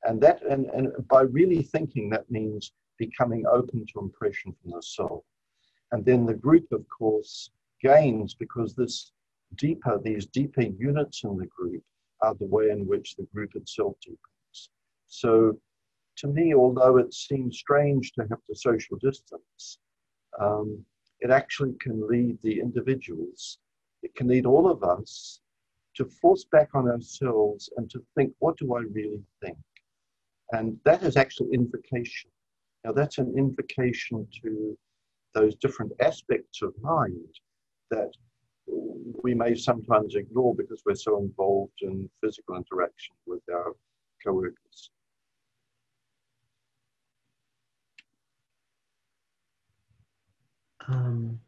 And 0.04 0.20
that 0.22 0.42
and, 0.42 0.66
and 0.66 0.88
by 1.08 1.22
really 1.22 1.62
thinking 1.62 2.10
that 2.10 2.30
means 2.30 2.72
becoming 2.98 3.44
open 3.46 3.86
to 3.86 4.00
impression 4.00 4.54
from 4.60 4.72
the 4.72 4.82
soul. 4.82 5.24
And 5.92 6.04
then 6.04 6.26
the 6.26 6.34
group, 6.34 6.66
of 6.72 6.84
course, 6.88 7.50
gains 7.82 8.34
because 8.34 8.74
this 8.74 9.12
deeper, 9.56 9.98
these 10.02 10.26
deeper 10.26 10.62
units 10.62 11.24
in 11.24 11.36
the 11.36 11.46
group 11.46 11.82
are 12.22 12.34
the 12.34 12.46
way 12.46 12.70
in 12.70 12.86
which 12.86 13.16
the 13.16 13.26
group 13.34 13.54
itself 13.54 13.94
deepens. 14.02 14.70
So 15.06 15.58
to 16.18 16.26
me, 16.26 16.54
although 16.54 16.98
it 16.98 17.14
seems 17.14 17.58
strange 17.58 18.12
to 18.12 18.22
have 18.28 18.44
to 18.46 18.54
social 18.54 18.98
distance, 18.98 19.78
um, 20.40 20.84
it 21.20 21.30
actually 21.30 21.74
can 21.80 22.06
lead 22.08 22.38
the 22.42 22.60
individuals, 22.60 23.58
it 24.02 24.14
can 24.14 24.28
lead 24.28 24.46
all 24.46 24.70
of 24.70 24.82
us 24.82 25.40
to 25.96 26.04
force 26.04 26.44
back 26.44 26.68
on 26.74 26.88
ourselves 26.88 27.68
and 27.76 27.90
to 27.90 28.00
think, 28.14 28.32
what 28.38 28.56
do 28.56 28.74
I 28.74 28.82
really 28.92 29.22
think? 29.42 29.58
And 30.52 30.78
that 30.84 31.02
is 31.02 31.16
actually 31.16 31.52
invocation. 31.52 32.30
Now, 32.84 32.92
that's 32.92 33.18
an 33.18 33.34
invocation 33.36 34.26
to 34.42 34.78
those 35.34 35.56
different 35.56 35.92
aspects 36.00 36.62
of 36.62 36.72
mind 36.80 37.34
that 37.90 38.10
we 39.22 39.34
may 39.34 39.54
sometimes 39.54 40.14
ignore 40.14 40.54
because 40.54 40.82
we're 40.86 40.94
so 40.94 41.18
involved 41.18 41.80
in 41.82 42.08
physical 42.22 42.56
interaction 42.56 43.14
with 43.26 43.42
our 43.52 43.72
co-workers. 44.24 44.90
Um, 50.88 51.40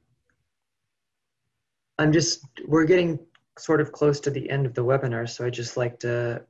I'm 1.99 2.12
just, 2.12 2.45
we're 2.66 2.84
getting 2.84 3.18
sort 3.59 3.80
of 3.80 3.93
close 3.93 4.20
to 4.20 4.30
the 4.30 4.49
end 4.49 4.66
of 4.66 4.74
the 4.74 4.84
webinar, 4.84 5.28
so 5.28 5.45
I 5.45 5.51
just 5.51 5.76
like 5.76 5.99
to 6.01 6.43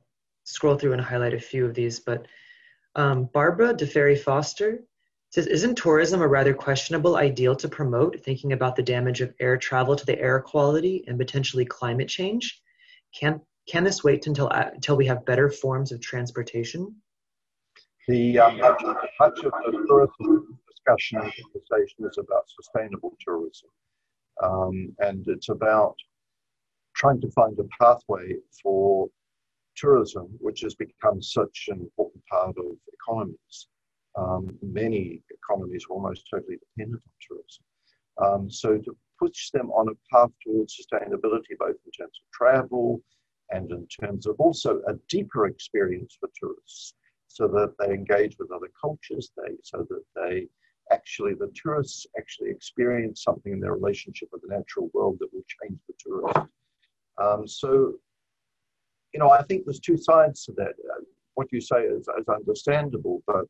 scroll 0.43 0.77
through 0.77 0.93
and 0.93 1.01
highlight 1.01 1.33
a 1.33 1.39
few 1.39 1.65
of 1.65 1.73
these. 1.73 1.99
But 1.99 2.27
um, 2.95 3.29
Barbara 3.33 3.73
DeFerry 3.73 4.17
Foster 4.17 4.83
says, 5.29 5.47
isn't 5.47 5.75
tourism 5.77 6.21
a 6.21 6.27
rather 6.27 6.53
questionable 6.53 7.15
ideal 7.15 7.55
to 7.55 7.69
promote, 7.69 8.21
thinking 8.21 8.53
about 8.53 8.75
the 8.75 8.83
damage 8.83 9.21
of 9.21 9.33
air 9.39 9.57
travel 9.57 9.95
to 9.95 10.05
the 10.05 10.19
air 10.19 10.39
quality 10.41 11.03
and 11.07 11.17
potentially 11.17 11.65
climate 11.65 12.09
change? 12.09 12.61
Can, 13.17 13.41
can 13.67 13.83
this 13.83 14.03
wait 14.03 14.27
until, 14.27 14.47
uh, 14.51 14.69
until 14.73 14.97
we 14.97 15.05
have 15.05 15.25
better 15.25 15.49
forms 15.49 15.91
of 15.91 16.01
transportation? 16.01 16.95
The, 18.07 18.33
much, 18.33 18.81
much 19.19 19.39
of 19.43 19.51
the 19.51 19.85
tourism 19.87 20.59
discussion 20.85 21.19
and 21.19 21.31
conversation 21.33 22.05
is 22.05 22.17
about 22.17 22.49
sustainable 22.49 23.15
tourism. 23.25 23.69
Um, 24.43 24.95
and 24.99 25.25
it's 25.27 25.49
about 25.49 25.95
trying 26.95 27.21
to 27.21 27.31
find 27.31 27.57
a 27.59 27.63
pathway 27.79 28.35
for 28.61 29.07
tourism, 29.75 30.27
which 30.39 30.61
has 30.61 30.75
become 30.75 31.21
such 31.21 31.67
an 31.69 31.79
important 31.79 32.23
part 32.29 32.55
of 32.57 32.75
economies 32.93 33.67
um, 34.17 34.57
many 34.61 35.21
economies 35.29 35.85
are 35.89 35.93
almost 35.93 36.27
totally 36.29 36.57
dependent 36.57 37.01
on 37.05 37.13
tourism. 37.27 37.63
Um, 38.21 38.51
so 38.51 38.77
to 38.77 38.97
push 39.19 39.51
them 39.51 39.71
on 39.71 39.87
a 39.87 40.15
path 40.15 40.31
towards 40.45 40.75
sustainability, 40.75 41.57
both 41.57 41.75
in 41.85 41.91
terms 41.97 42.19
of 42.21 42.31
travel 42.33 43.01
and 43.51 43.71
in 43.71 43.87
terms 43.87 44.27
of 44.27 44.35
also 44.39 44.81
a 44.87 44.93
deeper 45.09 45.47
experience 45.47 46.17
for 46.19 46.29
tourists, 46.39 46.95
so 47.27 47.47
that 47.47 47.73
they 47.79 47.93
engage 47.93 48.35
with 48.37 48.51
other 48.51 48.69
cultures, 48.79 49.31
they 49.37 49.53
so 49.63 49.85
that 49.89 50.03
they 50.15 50.47
actually 50.91 51.33
the 51.33 51.51
tourists 51.55 52.05
actually 52.17 52.49
experience 52.49 53.23
something 53.23 53.53
in 53.53 53.59
their 53.59 53.73
relationship 53.73 54.29
with 54.31 54.41
the 54.41 54.55
natural 54.55 54.89
world 54.93 55.17
that 55.19 55.33
will 55.33 55.45
change 55.61 55.79
the 55.87 55.93
tourist. 55.99 56.49
Um, 57.17 57.47
so, 57.47 57.93
you 59.13 59.19
know, 59.19 59.29
I 59.29 59.43
think 59.43 59.65
there's 59.65 59.79
two 59.79 59.97
sides 59.97 60.45
to 60.45 60.53
that. 60.53 60.73
Uh, 60.91 61.03
what 61.35 61.51
you 61.51 61.61
say 61.61 61.83
is, 61.83 62.07
is 62.19 62.27
understandable, 62.27 63.21
but 63.25 63.45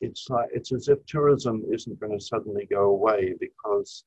it's 0.00 0.26
like 0.28 0.48
it's 0.52 0.72
as 0.72 0.88
if 0.88 1.04
tourism 1.06 1.64
isn't 1.72 1.98
going 2.00 2.16
to 2.16 2.24
suddenly 2.24 2.66
go 2.70 2.84
away 2.90 3.34
because 3.40 4.04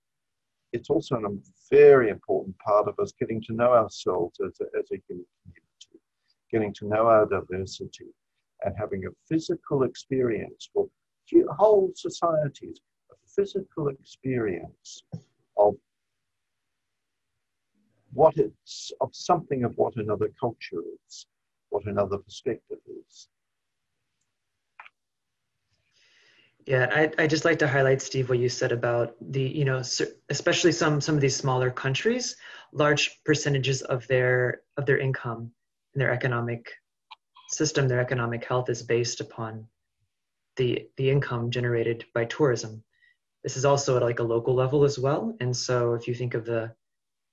it's 0.72 0.90
also 0.90 1.16
a 1.16 1.76
very 1.76 2.10
important 2.10 2.56
part 2.60 2.88
of 2.88 2.98
us 3.00 3.12
getting 3.20 3.42
to 3.42 3.54
know 3.54 3.74
ourselves 3.74 4.40
as 4.46 4.60
a, 4.62 4.66
as 4.78 4.86
a 4.92 5.02
human 5.08 5.26
community, 5.44 6.00
getting 6.52 6.74
to 6.76 6.88
know 6.88 7.08
our 7.08 7.26
diversity, 7.26 8.06
and 8.64 8.76
having 8.78 9.06
a 9.06 9.10
physical 9.28 9.84
experience 9.84 10.70
for 10.74 10.88
whole 11.58 11.92
societies, 11.96 12.80
physical 13.36 13.90
experience 13.90 15.04
of 15.58 15.76
what 18.14 18.38
it's 18.38 18.92
of 19.02 19.10
something 19.14 19.64
of 19.64 19.74
what 19.78 19.96
another 19.96 20.30
culture 20.40 20.82
is, 21.08 21.26
what 21.70 21.86
another 21.86 22.18
perspective 22.18 22.80
is. 22.88 23.28
Yeah, 26.66 26.88
I 26.94 27.24
I 27.24 27.28
just 27.28 27.46
like 27.46 27.60
to 27.60 27.68
highlight 27.68 28.02
Steve 28.02 28.30
what 28.30 28.40
you 28.40 28.50
said 28.50 28.72
about 28.72 29.16
the 29.22 29.42
you 29.42 29.66
know 29.66 29.82
especially 30.30 30.72
some 30.72 31.02
some 31.02 31.16
of 31.16 31.22
these 31.22 31.36
smaller 31.36 31.72
countries, 31.72 32.36
large 32.72 33.22
percentages 33.24 33.82
of 33.82 34.08
their 34.08 34.62
of 34.78 34.86
their 34.86 34.98
income 34.98 35.52
and 35.94 36.02
their 36.02 36.12
economic 36.12 36.72
system, 37.48 37.88
their 37.88 38.00
economic 38.02 38.46
health 38.46 38.70
is 38.70 38.84
based 38.84 39.22
upon 39.22 39.68
the 40.60 40.88
the 40.98 41.10
income 41.10 41.50
generated 41.50 42.06
by 42.14 42.26
tourism. 42.26 42.84
This 43.44 43.58
is 43.58 43.66
also 43.66 43.96
at 43.96 44.04
like 44.04 44.20
a 44.20 44.24
local 44.36 44.54
level 44.54 44.84
as 44.84 45.00
well, 45.00 45.36
and 45.40 45.56
so 45.56 45.94
if 45.94 46.08
you 46.08 46.14
think 46.14 46.36
of 46.36 46.46
the 46.46 46.72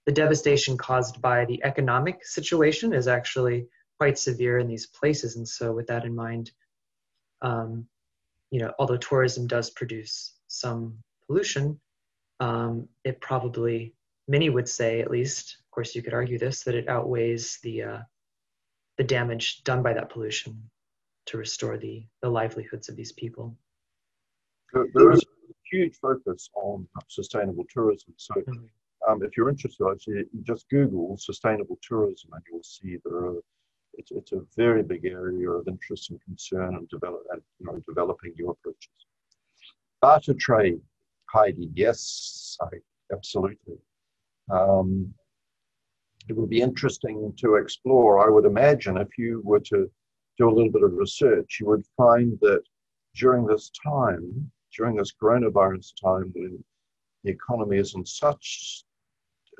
the 0.06 0.12
devastation 0.12 0.78
caused 0.78 1.20
by 1.20 1.44
the 1.44 1.62
economic 1.64 2.24
situation 2.24 2.94
is 2.94 3.08
actually 3.08 3.66
quite 3.98 4.16
severe 4.18 4.58
in 4.58 4.68
these 4.68 4.86
places. 4.86 5.34
And 5.36 5.46
so, 5.46 5.72
with 5.72 5.88
that 5.88 6.04
in 6.04 6.14
mind, 6.14 6.52
um, 7.42 7.86
you 8.50 8.60
know, 8.60 8.72
although 8.78 8.96
tourism 8.96 9.48
does 9.48 9.70
produce 9.70 10.34
some 10.46 10.96
pollution, 11.26 11.80
um, 12.38 12.88
it 13.02 13.20
probably 13.20 13.94
many 14.28 14.48
would 14.48 14.68
say, 14.68 15.00
at 15.00 15.10
least, 15.10 15.56
of 15.64 15.70
course, 15.72 15.96
you 15.96 16.02
could 16.02 16.14
argue 16.14 16.38
this, 16.38 16.62
that 16.62 16.76
it 16.76 16.88
outweighs 16.88 17.58
the 17.64 17.82
uh, 17.82 18.02
the 18.98 19.04
damage 19.04 19.64
done 19.64 19.82
by 19.82 19.92
that 19.94 20.10
pollution 20.10 20.70
to 21.26 21.38
restore 21.38 21.76
the 21.76 22.06
the 22.22 22.28
livelihoods 22.28 22.88
of 22.88 22.96
these 22.96 23.12
people. 23.12 23.56
There 24.72 25.12
is 25.12 25.22
a 25.22 25.54
huge 25.70 25.96
focus 25.96 26.50
on 26.54 26.86
sustainable 27.08 27.66
tourism. 27.72 28.14
So. 28.16 28.34
Mm-hmm 28.34 28.66
um, 29.06 29.22
if 29.22 29.36
you're 29.36 29.48
interested, 29.48 29.86
actually, 29.90 30.24
just 30.42 30.68
Google 30.68 31.16
sustainable 31.16 31.78
tourism 31.82 32.30
and 32.32 32.42
you'll 32.50 32.62
see 32.62 32.96
there 33.04 33.14
are, 33.14 33.40
it's, 33.94 34.10
it's 34.10 34.32
a 34.32 34.40
very 34.56 34.82
big 34.82 35.04
area 35.04 35.48
of 35.50 35.68
interest 35.68 36.10
and 36.10 36.20
concern 36.22 36.74
and, 36.74 36.88
develop, 36.88 37.22
and 37.30 37.40
you 37.58 37.66
know, 37.66 37.80
developing 37.86 38.32
new 38.36 38.50
approaches. 38.50 38.90
Barter 40.02 40.34
trade, 40.34 40.80
Heidi, 41.30 41.70
yes, 41.74 42.56
I, 42.60 42.76
absolutely. 43.12 43.76
Um, 44.50 45.14
it 46.28 46.36
would 46.36 46.50
be 46.50 46.60
interesting 46.60 47.32
to 47.38 47.54
explore. 47.54 48.26
I 48.26 48.30
would 48.30 48.44
imagine 48.44 48.96
if 48.96 49.16
you 49.16 49.40
were 49.44 49.60
to 49.60 49.88
do 50.38 50.48
a 50.48 50.54
little 50.54 50.70
bit 50.70 50.82
of 50.82 50.92
research, 50.94 51.58
you 51.60 51.66
would 51.66 51.84
find 51.96 52.38
that 52.40 52.62
during 53.14 53.46
this 53.46 53.70
time, 53.82 54.50
during 54.76 54.96
this 54.96 55.12
coronavirus 55.20 55.92
time, 56.02 56.32
when 56.34 56.62
the 57.24 57.30
economy 57.30 57.78
is 57.78 57.94
in 57.94 58.04
such 58.04 58.84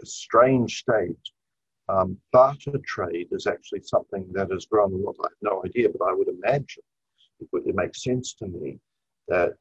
a 0.02 0.06
strange 0.06 0.78
state. 0.78 1.16
Um, 1.88 2.16
barter 2.32 2.78
trade 2.84 3.28
is 3.30 3.46
actually 3.46 3.82
something 3.82 4.26
that 4.32 4.50
has 4.50 4.66
grown 4.66 4.92
a 4.92 4.96
lot. 4.96 5.16
I 5.20 5.28
have 5.28 5.42
no 5.42 5.62
idea, 5.64 5.88
but 5.88 6.04
I 6.04 6.12
would 6.12 6.28
imagine 6.28 6.82
it 7.40 7.48
would 7.52 7.66
it 7.66 7.74
makes 7.74 8.02
sense 8.02 8.34
to 8.34 8.46
me 8.46 8.78
that 9.28 9.56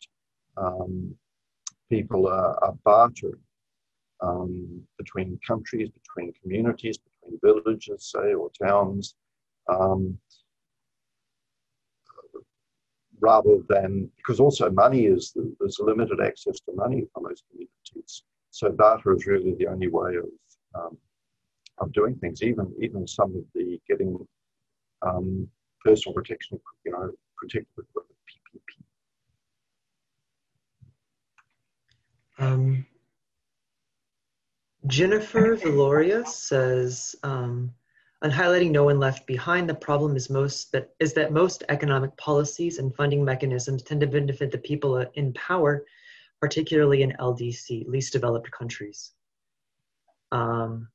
um, 0.57 1.15
people 1.89 2.27
are, 2.27 2.63
are 2.63 2.75
bartering 2.83 3.39
um, 4.21 4.81
between 4.97 5.39
countries, 5.45 5.89
between 5.89 6.33
communities, 6.41 6.97
between 6.97 7.39
villages, 7.43 8.11
say, 8.11 8.33
or 8.33 8.49
towns, 8.61 9.15
um, 9.67 10.17
rather 13.31 13.55
than 13.73 14.09
because 14.17 14.39
also 14.39 14.69
money 14.69 15.01
is 15.15 15.33
there's 15.59 15.79
limited 15.79 16.19
access 16.29 16.57
to 16.65 16.71
money 16.83 17.01
for 17.11 17.21
most 17.27 17.43
communities. 17.49 18.23
So 18.51 18.65
data 18.69 19.05
is 19.15 19.25
really 19.25 19.53
the 19.59 19.67
only 19.67 19.89
way 19.97 20.11
of 20.23 20.29
um, 20.77 20.97
of 21.81 21.91
doing 21.99 22.15
things. 22.21 22.41
Even 22.49 22.67
even 22.85 23.07
some 23.07 23.31
of 23.39 23.43
the 23.55 23.79
getting 23.89 24.11
um, 25.07 25.27
personal 25.83 26.13
protection, 26.13 26.59
you 26.85 26.91
know, 26.91 27.05
protective 27.37 27.77
equipment, 27.85 28.19
PPP. 28.29 28.71
Um, 32.45 32.85
Jennifer 34.87 35.55
Valoria 35.55 36.27
says, 36.27 37.15
um, 37.23 37.73
on 38.25 38.31
highlighting 38.31 38.71
no 38.71 38.83
one 38.83 38.99
left 38.99 39.25
behind, 39.27 39.69
the 39.69 39.75
problem 39.75 40.15
is 40.15 40.29
most 40.29 40.71
that 40.71 40.89
is 40.99 41.13
that 41.13 41.31
most 41.31 41.63
economic 41.69 42.15
policies 42.17 42.79
and 42.79 42.95
funding 42.95 43.23
mechanisms 43.23 43.83
tend 43.83 44.01
to 44.01 44.07
benefit 44.07 44.51
the 44.51 44.57
people 44.57 44.97
in 45.13 45.31
power 45.33 45.85
particularly 46.41 47.01
in 47.01 47.13
LDC, 47.19 47.87
least 47.87 48.13
developed 48.13 48.51
countries. 48.51 49.13
Um, 50.31 50.89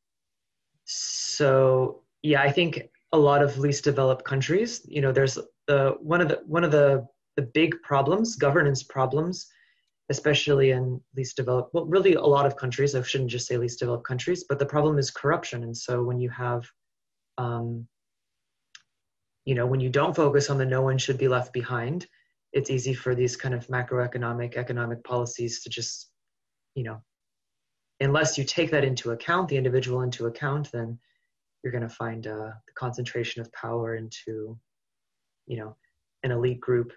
so 0.84 2.02
yeah, 2.22 2.42
I 2.42 2.52
think 2.52 2.88
a 3.12 3.18
lot 3.18 3.42
of 3.42 3.58
least 3.58 3.84
developed 3.84 4.24
countries, 4.24 4.82
you 4.86 5.00
know, 5.00 5.12
there's 5.12 5.38
the 5.66 5.96
one 6.00 6.20
of 6.20 6.28
the 6.28 6.42
one 6.46 6.64
of 6.64 6.70
the 6.70 7.06
the 7.36 7.42
big 7.42 7.80
problems, 7.82 8.36
governance 8.36 8.82
problems, 8.82 9.46
especially 10.08 10.72
in 10.72 11.00
least 11.16 11.36
developed, 11.36 11.72
well, 11.72 11.86
really 11.86 12.14
a 12.14 12.20
lot 12.36 12.44
of 12.44 12.56
countries. 12.56 12.94
I 12.94 13.02
shouldn't 13.02 13.30
just 13.30 13.46
say 13.46 13.56
least 13.56 13.78
developed 13.78 14.04
countries, 14.04 14.44
but 14.48 14.58
the 14.58 14.66
problem 14.66 14.98
is 14.98 15.10
corruption. 15.10 15.62
And 15.62 15.76
so 15.76 16.02
when 16.02 16.20
you 16.20 16.28
have, 16.30 16.68
um, 17.40 17.86
you 19.44 19.54
know, 19.54 19.66
when 19.66 19.80
you 19.80 19.88
don't 19.88 20.14
focus 20.14 20.50
on 20.50 20.58
the 20.58 20.66
no 20.66 20.82
one 20.82 20.98
should 20.98 21.18
be 21.18 21.28
left 21.28 21.52
behind, 21.52 22.06
it's 22.52 22.70
easy 22.70 22.94
for 22.94 23.14
these 23.14 23.36
kind 23.36 23.54
of 23.54 23.66
macroeconomic 23.68 24.56
economic 24.56 25.02
policies 25.04 25.62
to 25.62 25.70
just 25.70 26.10
you 26.74 26.82
know 26.82 27.00
unless 28.00 28.36
you 28.36 28.44
take 28.44 28.70
that 28.70 28.84
into 28.84 29.10
account 29.10 29.48
the 29.48 29.56
individual 29.56 30.02
into 30.02 30.26
account 30.26 30.70
then 30.72 30.98
you're 31.62 31.72
going 31.72 31.88
to 31.88 31.94
find 31.94 32.26
uh, 32.26 32.50
the 32.66 32.72
concentration 32.74 33.40
of 33.40 33.52
power 33.52 33.94
into 33.94 34.58
you 35.46 35.56
know 35.56 35.76
an 36.22 36.30
elite 36.32 36.60
group. 36.60 36.92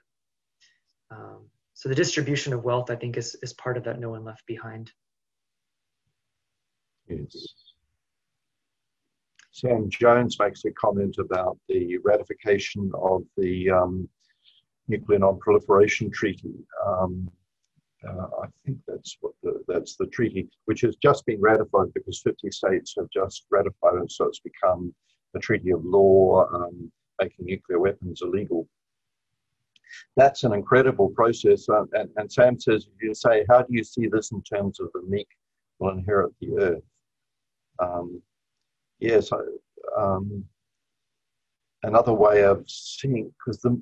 Um, 1.11 1.49
so 1.75 1.89
the 1.89 1.95
distribution 1.95 2.53
of 2.53 2.63
wealth 2.63 2.89
i 2.89 2.95
think 2.95 3.17
is, 3.17 3.35
is 3.41 3.53
part 3.53 3.77
of 3.77 3.83
that 3.83 3.99
no 3.99 4.09
one 4.09 4.23
left 4.23 4.45
behind. 4.47 4.91
Yes 7.07 7.72
sam 9.53 9.89
jones 9.89 10.37
makes 10.39 10.65
a 10.65 10.71
comment 10.71 11.15
about 11.19 11.57
the 11.69 11.97
ratification 12.03 12.91
of 12.95 13.23
the 13.37 13.69
um, 13.69 14.09
Nuclear 14.87 15.19
Non-Proliferation 15.19 16.11
Treaty. 16.11 16.53
Um, 16.85 17.31
uh, 18.07 18.27
I 18.43 18.47
think 18.65 18.79
that's 18.85 19.17
what 19.21 19.33
the, 19.43 19.63
that's 19.67 19.95
the 19.95 20.07
treaty, 20.07 20.49
which 20.65 20.81
has 20.81 20.97
just 20.97 21.25
been 21.25 21.39
ratified 21.39 21.93
because 21.93 22.21
50 22.21 22.51
states 22.51 22.95
have 22.97 23.07
just 23.13 23.45
ratified 23.49 24.01
it, 24.03 24.11
so 24.11 24.25
it's 24.25 24.39
become 24.41 24.93
a 25.35 25.39
treaty 25.39 25.71
of 25.71 25.85
law, 25.85 26.45
um, 26.53 26.91
making 27.21 27.45
nuclear 27.45 27.79
weapons 27.79 28.21
illegal. 28.21 28.67
That's 30.17 30.43
an 30.43 30.53
incredible 30.53 31.09
process. 31.09 31.69
Uh, 31.69 31.85
and, 31.93 32.09
and, 32.17 32.31
Sam 32.31 32.59
says, 32.59 32.87
you 33.01 33.13
say, 33.13 33.45
how 33.49 33.61
do 33.61 33.67
you 33.69 33.83
see 33.83 34.07
this 34.07 34.31
in 34.31 34.41
terms 34.41 34.79
of 34.79 34.89
the 34.93 35.03
meek 35.07 35.27
will 35.79 35.91
inherit 35.91 36.33
the 36.41 36.57
earth? 36.57 36.83
Um, 37.79 38.21
yes, 39.03 39.29
um, 39.97 40.43
another 41.83 42.13
way 42.13 42.43
of 42.43 42.63
seeing, 42.67 43.31
because 43.37 43.59
the 43.61 43.81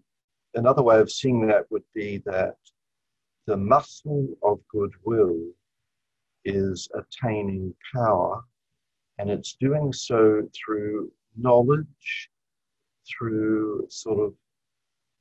another 0.56 0.82
way 0.82 1.00
of 1.00 1.12
seeing 1.12 1.48
that 1.48 1.66
would 1.70 1.84
be 1.94 2.18
that 2.26 2.56
the 3.46 3.56
muscle 3.56 4.28
of 4.44 4.60
goodwill 4.70 5.38
is 6.44 6.90
attaining 6.96 7.74
power, 7.94 8.44
and 9.20 9.30
it's 9.30 9.56
doing 9.60 9.94
so 9.94 10.42
through 10.54 11.12
knowledge, 11.38 12.30
through 13.08 13.86
sort 13.90 14.20
of 14.20 14.34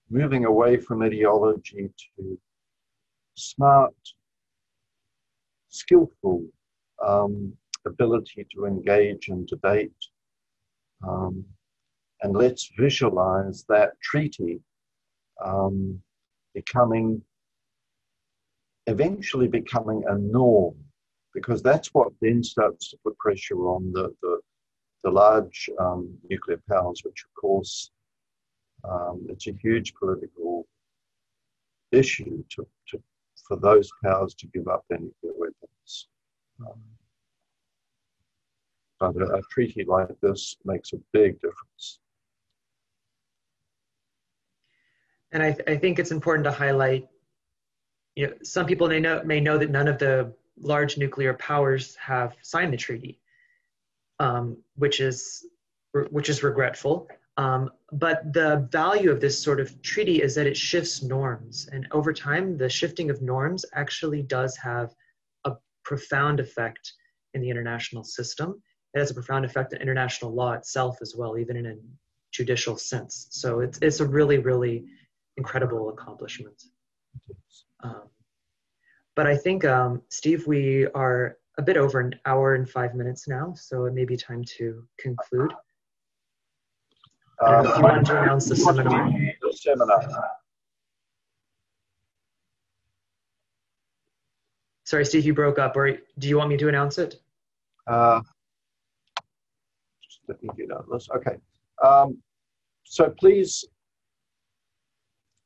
moving 0.09 0.47
away 0.47 0.79
from 0.79 1.03
ideology 1.03 1.91
to 2.17 2.39
smart, 3.37 3.95
skillful 5.69 6.45
um, 7.07 7.53
ability 7.87 8.47
to 8.55 8.67
engage 8.67 9.29
in 9.29 9.47
debate. 9.47 9.93
Um, 11.07 11.45
and 12.23 12.37
let's 12.37 12.71
visualize 12.79 13.65
that 13.69 13.93
treaty 14.03 14.61
um, 15.43 16.01
becoming, 16.55 17.23
eventually 18.87 19.49
becoming 19.49 20.05
a 20.09 20.17
norm, 20.17 20.77
because 21.33 21.63
that's 21.63 21.89
what 21.95 22.13
then 22.21 22.43
starts 22.43 22.91
to 22.91 22.99
put 23.05 23.17
pressure 23.19 23.57
on 23.57 23.93
the, 23.93 24.13
the, 24.23 24.41
the 25.05 25.11
large 25.11 25.71
um, 25.79 26.15
nuclear 26.29 26.61
powers, 26.69 27.01
which 27.05 27.25
of 27.25 27.41
course 27.41 27.91
um, 28.85 29.27
it's 29.29 29.47
a 29.47 29.57
huge 29.63 29.95
political 29.95 30.67
issue 31.93 32.45
to, 32.51 32.67
to, 32.89 33.03
for 33.49 33.57
those 33.57 33.91
powers 34.05 34.35
to 34.35 34.47
give 34.49 34.69
up 34.69 34.85
their 34.89 34.99
nuclear 34.99 35.33
weapons. 35.39 36.09
Um, 36.61 36.81
but 39.01 39.17
a, 39.17 39.35
a 39.35 39.43
treaty 39.51 39.85
like 39.85 40.09
this 40.21 40.57
makes 40.65 40.93
a 40.93 40.99
big 41.13 41.41
difference. 41.41 42.01
And 45.33 45.43
I, 45.43 45.53
th- 45.53 45.69
I 45.69 45.77
think 45.77 45.99
it's 45.99 46.11
important 46.11 46.45
to 46.45 46.53
highlight 46.53 47.09
you 48.17 48.27
know, 48.27 48.33
some 48.43 48.67
people 48.67 48.89
may 48.89 49.01
know, 49.01 49.23
may 49.25 49.41
know 49.41 49.59
that 49.59 49.71
none 49.71 49.89
of 49.89 49.99
the 49.99 50.35
large 50.59 50.99
nuclear 50.99 51.35
powers 51.35 51.97
have 51.97 52.37
signed 52.43 52.73
the 52.73 52.77
treaty, 52.77 53.21
um, 54.19 54.57
which 54.77 55.01
is 55.01 55.47
which 56.11 56.29
is 56.29 56.43
regretful. 56.43 57.09
Um, 57.37 57.71
but 57.93 58.33
the 58.33 58.69
value 58.71 59.11
of 59.11 59.21
this 59.21 59.41
sort 59.41 59.61
of 59.61 59.81
treaty 59.83 60.23
is 60.23 60.35
that 60.35 60.47
it 60.47 60.57
shifts 60.57 61.03
norms, 61.03 61.69
and 61.73 61.87
over 61.93 62.13
time, 62.13 62.57
the 62.57 62.69
shifting 62.69 63.11
of 63.11 63.23
norms 63.23 63.65
actually 63.73 64.23
does 64.23 64.57
have 64.57 64.95
a 65.45 65.55
profound 65.85 66.41
effect 66.41 66.93
in 67.35 67.41
the 67.41 67.49
international 67.49 68.05
system. 68.05 68.63
It 68.95 68.99
has 68.99 69.11
a 69.11 69.15
profound 69.15 69.45
effect 69.45 69.73
on 69.73 69.81
international 69.81 70.33
law 70.33 70.53
itself 70.53 70.99
as 71.01 71.15
well, 71.17 71.39
even 71.39 71.57
in 71.57 71.67
a 71.67 71.75
judicial 72.33 72.77
sense. 72.77 73.29
So 73.31 73.61
it's 73.61 73.79
it's 73.83 74.01
a 74.01 74.07
really 74.07 74.39
really 74.39 74.87
incredible 75.37 75.91
accomplishment. 75.91 76.63
Um, 77.83 78.03
but 79.17 79.27
I 79.27 79.37
think, 79.37 79.65
um, 79.65 80.03
Steve, 80.09 80.47
we 80.47 80.87
are 80.95 81.39
a 81.59 81.63
bit 81.63 81.77
over 81.77 82.01
an 82.01 82.15
hour 82.25 82.55
and 82.55 82.69
five 82.69 82.95
minutes 82.95 83.29
now, 83.29 83.55
so 83.55 83.85
it 83.87 83.95
may 83.95 84.05
be 84.05 84.17
time 84.17 84.45
to 84.57 84.87
conclude. 84.99 85.53
Uh, 87.43 87.75
you 87.77 87.83
want 87.83 88.07
to 88.07 88.23
announce 88.23 88.47
the 88.47 88.57
seminar? 88.57 89.11
Seminar. 89.53 90.31
Sorry, 94.85 95.05
Steve, 95.05 95.25
you 95.25 95.35
broke 95.35 95.59
up. 95.59 95.77
Or 95.77 95.99
do 96.19 96.29
you 96.29 96.37
want 96.37 96.51
me 96.51 96.57
to 96.59 96.69
announce 96.69 96.99
it? 96.99 97.21
Uh, 97.87 98.23
let 100.31 100.43
me 100.43 100.49
get 100.57 100.73
out 100.73 100.87
this. 100.91 101.09
Okay. 101.17 101.37
Um, 101.85 102.19
so 102.85 103.13
please 103.19 103.65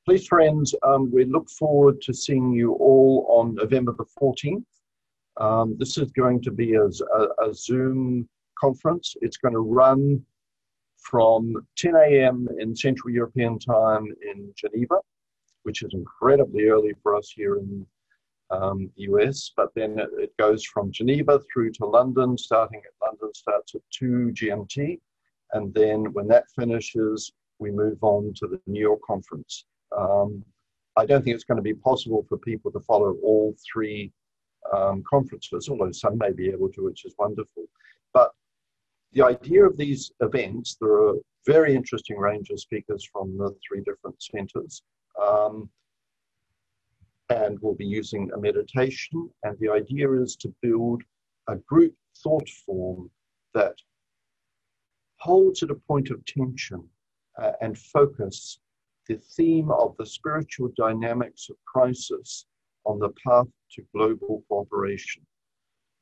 Please, 0.07 0.27
friends, 0.27 0.75
um, 0.83 1.11
we 1.11 1.25
look 1.25 1.49
forward 1.49 2.03
to 2.03 2.13
seeing 2.13 2.53
you 2.53 2.75
all 2.75 3.27
on 3.27 3.55
November 3.55 3.95
the 3.97 4.05
14th. 4.21 4.63
Um, 5.39 5.77
this 5.79 5.97
is 5.97 6.11
going 6.13 6.43
to 6.43 6.51
be 6.51 6.75
a, 6.75 6.85
a, 6.85 7.49
a, 7.49 7.55
Zoom 7.55 8.29
conference. 8.61 9.17
It's 9.23 9.39
going 9.39 9.55
to 9.55 9.61
run 9.61 10.23
from 10.99 11.55
10 11.79 11.95
a.m. 11.97 12.47
in 12.59 12.77
Central 12.77 13.15
European 13.15 13.59
Time 13.59 14.07
in 14.31 14.53
Geneva, 14.57 14.97
which 15.63 15.83
is 15.83 15.95
incredibly 15.95 16.67
early 16.67 16.93
for 17.03 17.17
us 17.17 17.33
here 17.35 17.57
in 17.57 17.87
um, 18.55 18.91
US. 18.97 19.53
But 19.57 19.69
then 19.75 19.99
it, 19.99 20.11
it 20.19 20.37
goes 20.39 20.65
from 20.65 20.93
Geneva 20.93 21.41
through 21.53 21.73
to 21.73 21.87
London, 21.87 22.37
starting 22.37 22.81
at 22.85 23.07
London 23.07 23.33
starts 23.35 23.75
at 23.75 23.81
2 23.93 24.33
GMT. 24.33 25.01
And 25.53 25.73
then 25.75 26.13
when 26.13 26.27
that 26.29 26.45
finishes, 26.57 27.33
we 27.59 27.71
move 27.71 27.99
on 28.03 28.33
to 28.37 28.47
the 28.47 28.61
New 28.67 28.81
York 28.81 29.01
conference. 29.07 29.67
Um, 29.97 30.45
I 30.97 31.07
don't 31.07 31.25
think 31.25 31.35
it's 31.35 31.45
going 31.45 31.57
to 31.57 31.63
be 31.63 31.75
possible 31.75 32.25
for 32.29 32.39
people 32.39 32.71
to 32.73 32.81
follow 32.81 33.17
all 33.23 33.55
three 33.73 34.13
um, 34.73 35.03
conferences, 35.09 35.69
although 35.69 35.93
some 35.93 36.19
may 36.19 36.33
be 36.33 36.49
able 36.49 36.71
to, 36.71 36.85
which 36.85 37.05
is 37.05 37.15
wonderful. 37.19 37.65
But 38.13 38.31
the 39.13 39.23
idea 39.23 39.65
of 39.65 39.77
these 39.77 40.13
events, 40.21 40.77
there 40.81 40.91
are 40.91 41.17
a 41.17 41.21
very 41.47 41.75
interesting 41.75 42.17
range 42.17 42.51
of 42.51 42.61
speakers 42.61 43.09
from 43.13 43.37
the 43.37 43.55
three 43.67 43.83
different 43.83 44.21
centers. 44.23 44.83
Um, 45.23 45.69
and 47.35 47.59
we'll 47.61 47.75
be 47.75 47.87
using 47.87 48.31
a 48.33 48.39
meditation. 48.39 49.29
And 49.43 49.57
the 49.59 49.71
idea 49.71 50.11
is 50.13 50.37
to 50.37 50.55
build 50.63 51.03
a 51.49 51.57
group 51.57 51.95
thought 52.23 52.49
form 52.65 53.11
that 53.55 53.75
holds 55.19 55.63
at 55.63 55.71
a 55.71 55.83
point 55.89 56.11
of 56.11 56.25
tension 56.27 56.83
uh, 57.41 57.53
and 57.61 57.77
focus 57.77 58.61
the 59.09 59.17
theme 59.37 59.71
of 59.71 59.95
the 59.99 60.07
spiritual 60.07 60.71
dynamics 60.77 61.49
of 61.51 61.57
crisis 61.67 62.47
on 62.87 62.99
the 62.99 63.13
path 63.27 63.49
to 63.73 63.83
global 63.95 64.45
cooperation. 64.49 65.23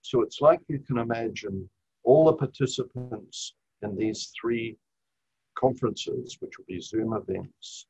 So 0.02 0.22
it's 0.22 0.40
like 0.40 0.60
you 0.68 0.80
can 0.80 0.98
imagine 0.98 1.68
all 2.04 2.26
the 2.26 2.34
participants 2.34 3.54
in 3.82 3.96
these 3.96 4.32
three 4.38 4.76
conferences, 5.56 6.36
which 6.40 6.58
will 6.58 6.64
be 6.68 6.80
Zoom 6.80 7.12
events, 7.14 7.86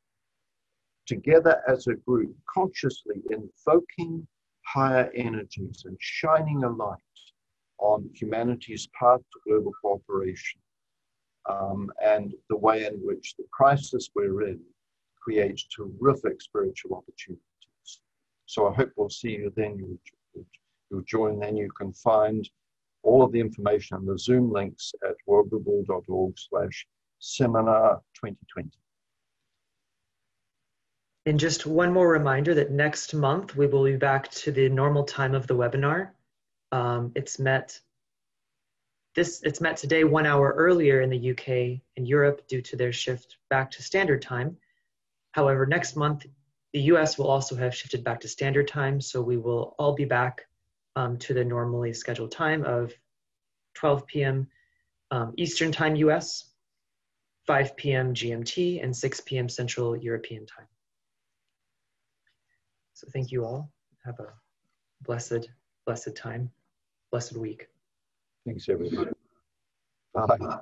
together 1.05 1.61
as 1.67 1.87
a 1.87 1.95
group, 1.95 2.35
consciously 2.53 3.15
invoking 3.31 4.27
higher 4.65 5.11
energies 5.15 5.83
and 5.85 5.97
shining 5.99 6.63
a 6.63 6.69
light 6.69 6.97
on 7.79 8.09
humanity's 8.13 8.87
path 8.97 9.19
to 9.19 9.39
global 9.45 9.71
cooperation 9.81 10.61
um, 11.49 11.91
and 12.03 12.33
the 12.49 12.55
way 12.55 12.85
in 12.85 12.93
which 13.05 13.35
the 13.37 13.45
crisis 13.51 14.09
we're 14.15 14.47
in 14.47 14.59
creates 15.21 15.67
terrific 15.75 16.41
spiritual 16.41 16.95
opportunities. 16.95 17.43
So 18.45 18.67
I 18.67 18.73
hope 18.73 18.91
we'll 18.95 19.09
see 19.09 19.31
you 19.31 19.51
then. 19.55 19.77
You'll, 19.77 19.97
join 21.07 21.39
then. 21.39 21.57
You 21.57 21.69
can 21.75 21.91
find 21.91 22.47
all 23.01 23.23
of 23.23 23.31
the 23.31 23.39
information 23.39 23.97
and 23.97 24.07
the 24.07 24.17
Zoom 24.17 24.51
links 24.51 24.93
at 25.03 25.15
worldgoodwill.org 25.27 26.33
slash 26.37 26.87
seminar 27.17 27.95
2020. 28.13 28.69
And 31.25 31.39
just 31.39 31.65
one 31.65 31.93
more 31.93 32.09
reminder 32.09 32.53
that 32.55 32.71
next 32.71 33.13
month 33.13 33.55
we 33.55 33.67
will 33.67 33.85
be 33.85 33.95
back 33.95 34.29
to 34.31 34.51
the 34.51 34.67
normal 34.67 35.03
time 35.05 35.33
of 35.33 35.47
the 35.47 35.55
webinar. 35.55 36.09
Um, 36.71 37.11
it's 37.15 37.39
met 37.39 37.79
this 39.15 39.41
it's 39.43 39.61
met 39.61 39.77
today 39.77 40.03
one 40.03 40.25
hour 40.25 40.53
earlier 40.57 41.01
in 41.01 41.09
the 41.09 41.31
UK 41.31 41.81
and 41.95 42.07
Europe 42.07 42.47
due 42.47 42.61
to 42.63 42.75
their 42.75 42.91
shift 42.91 43.37
back 43.49 43.71
to 43.71 43.83
standard 43.83 44.21
time. 44.21 44.57
However, 45.31 45.65
next 45.65 45.95
month, 45.95 46.25
the 46.73 46.81
US 46.93 47.17
will 47.17 47.27
also 47.27 47.55
have 47.55 47.75
shifted 47.75 48.03
back 48.03 48.19
to 48.21 48.27
standard 48.27 48.67
time, 48.67 48.99
so 48.99 49.21
we 49.21 49.37
will 49.37 49.75
all 49.77 49.93
be 49.93 50.05
back 50.05 50.47
um, 50.95 51.17
to 51.19 51.33
the 51.33 51.43
normally 51.43 51.93
scheduled 51.93 52.31
time 52.31 52.65
of 52.65 52.91
12 53.75 54.07
p.m. 54.07 54.47
Um, 55.11 55.33
Eastern 55.37 55.71
Time 55.71 55.95
US, 55.97 56.49
5 57.45 57.75
p.m. 57.75 58.13
GMT, 58.13 58.83
and 58.83 58.95
6 58.95 59.21
p.m. 59.21 59.47
Central 59.47 59.95
European 59.95 60.45
Time. 60.45 60.67
So 63.03 63.09
thank 63.11 63.31
you 63.31 63.43
all. 63.43 63.69
Have 64.05 64.17
a 64.19 64.27
blessed, 65.01 65.49
blessed 65.85 66.15
time, 66.15 66.49
blessed 67.11 67.35
week. 67.35 67.67
Thanks, 68.45 68.69
everybody. 68.69 69.11
Bye. 70.13 70.59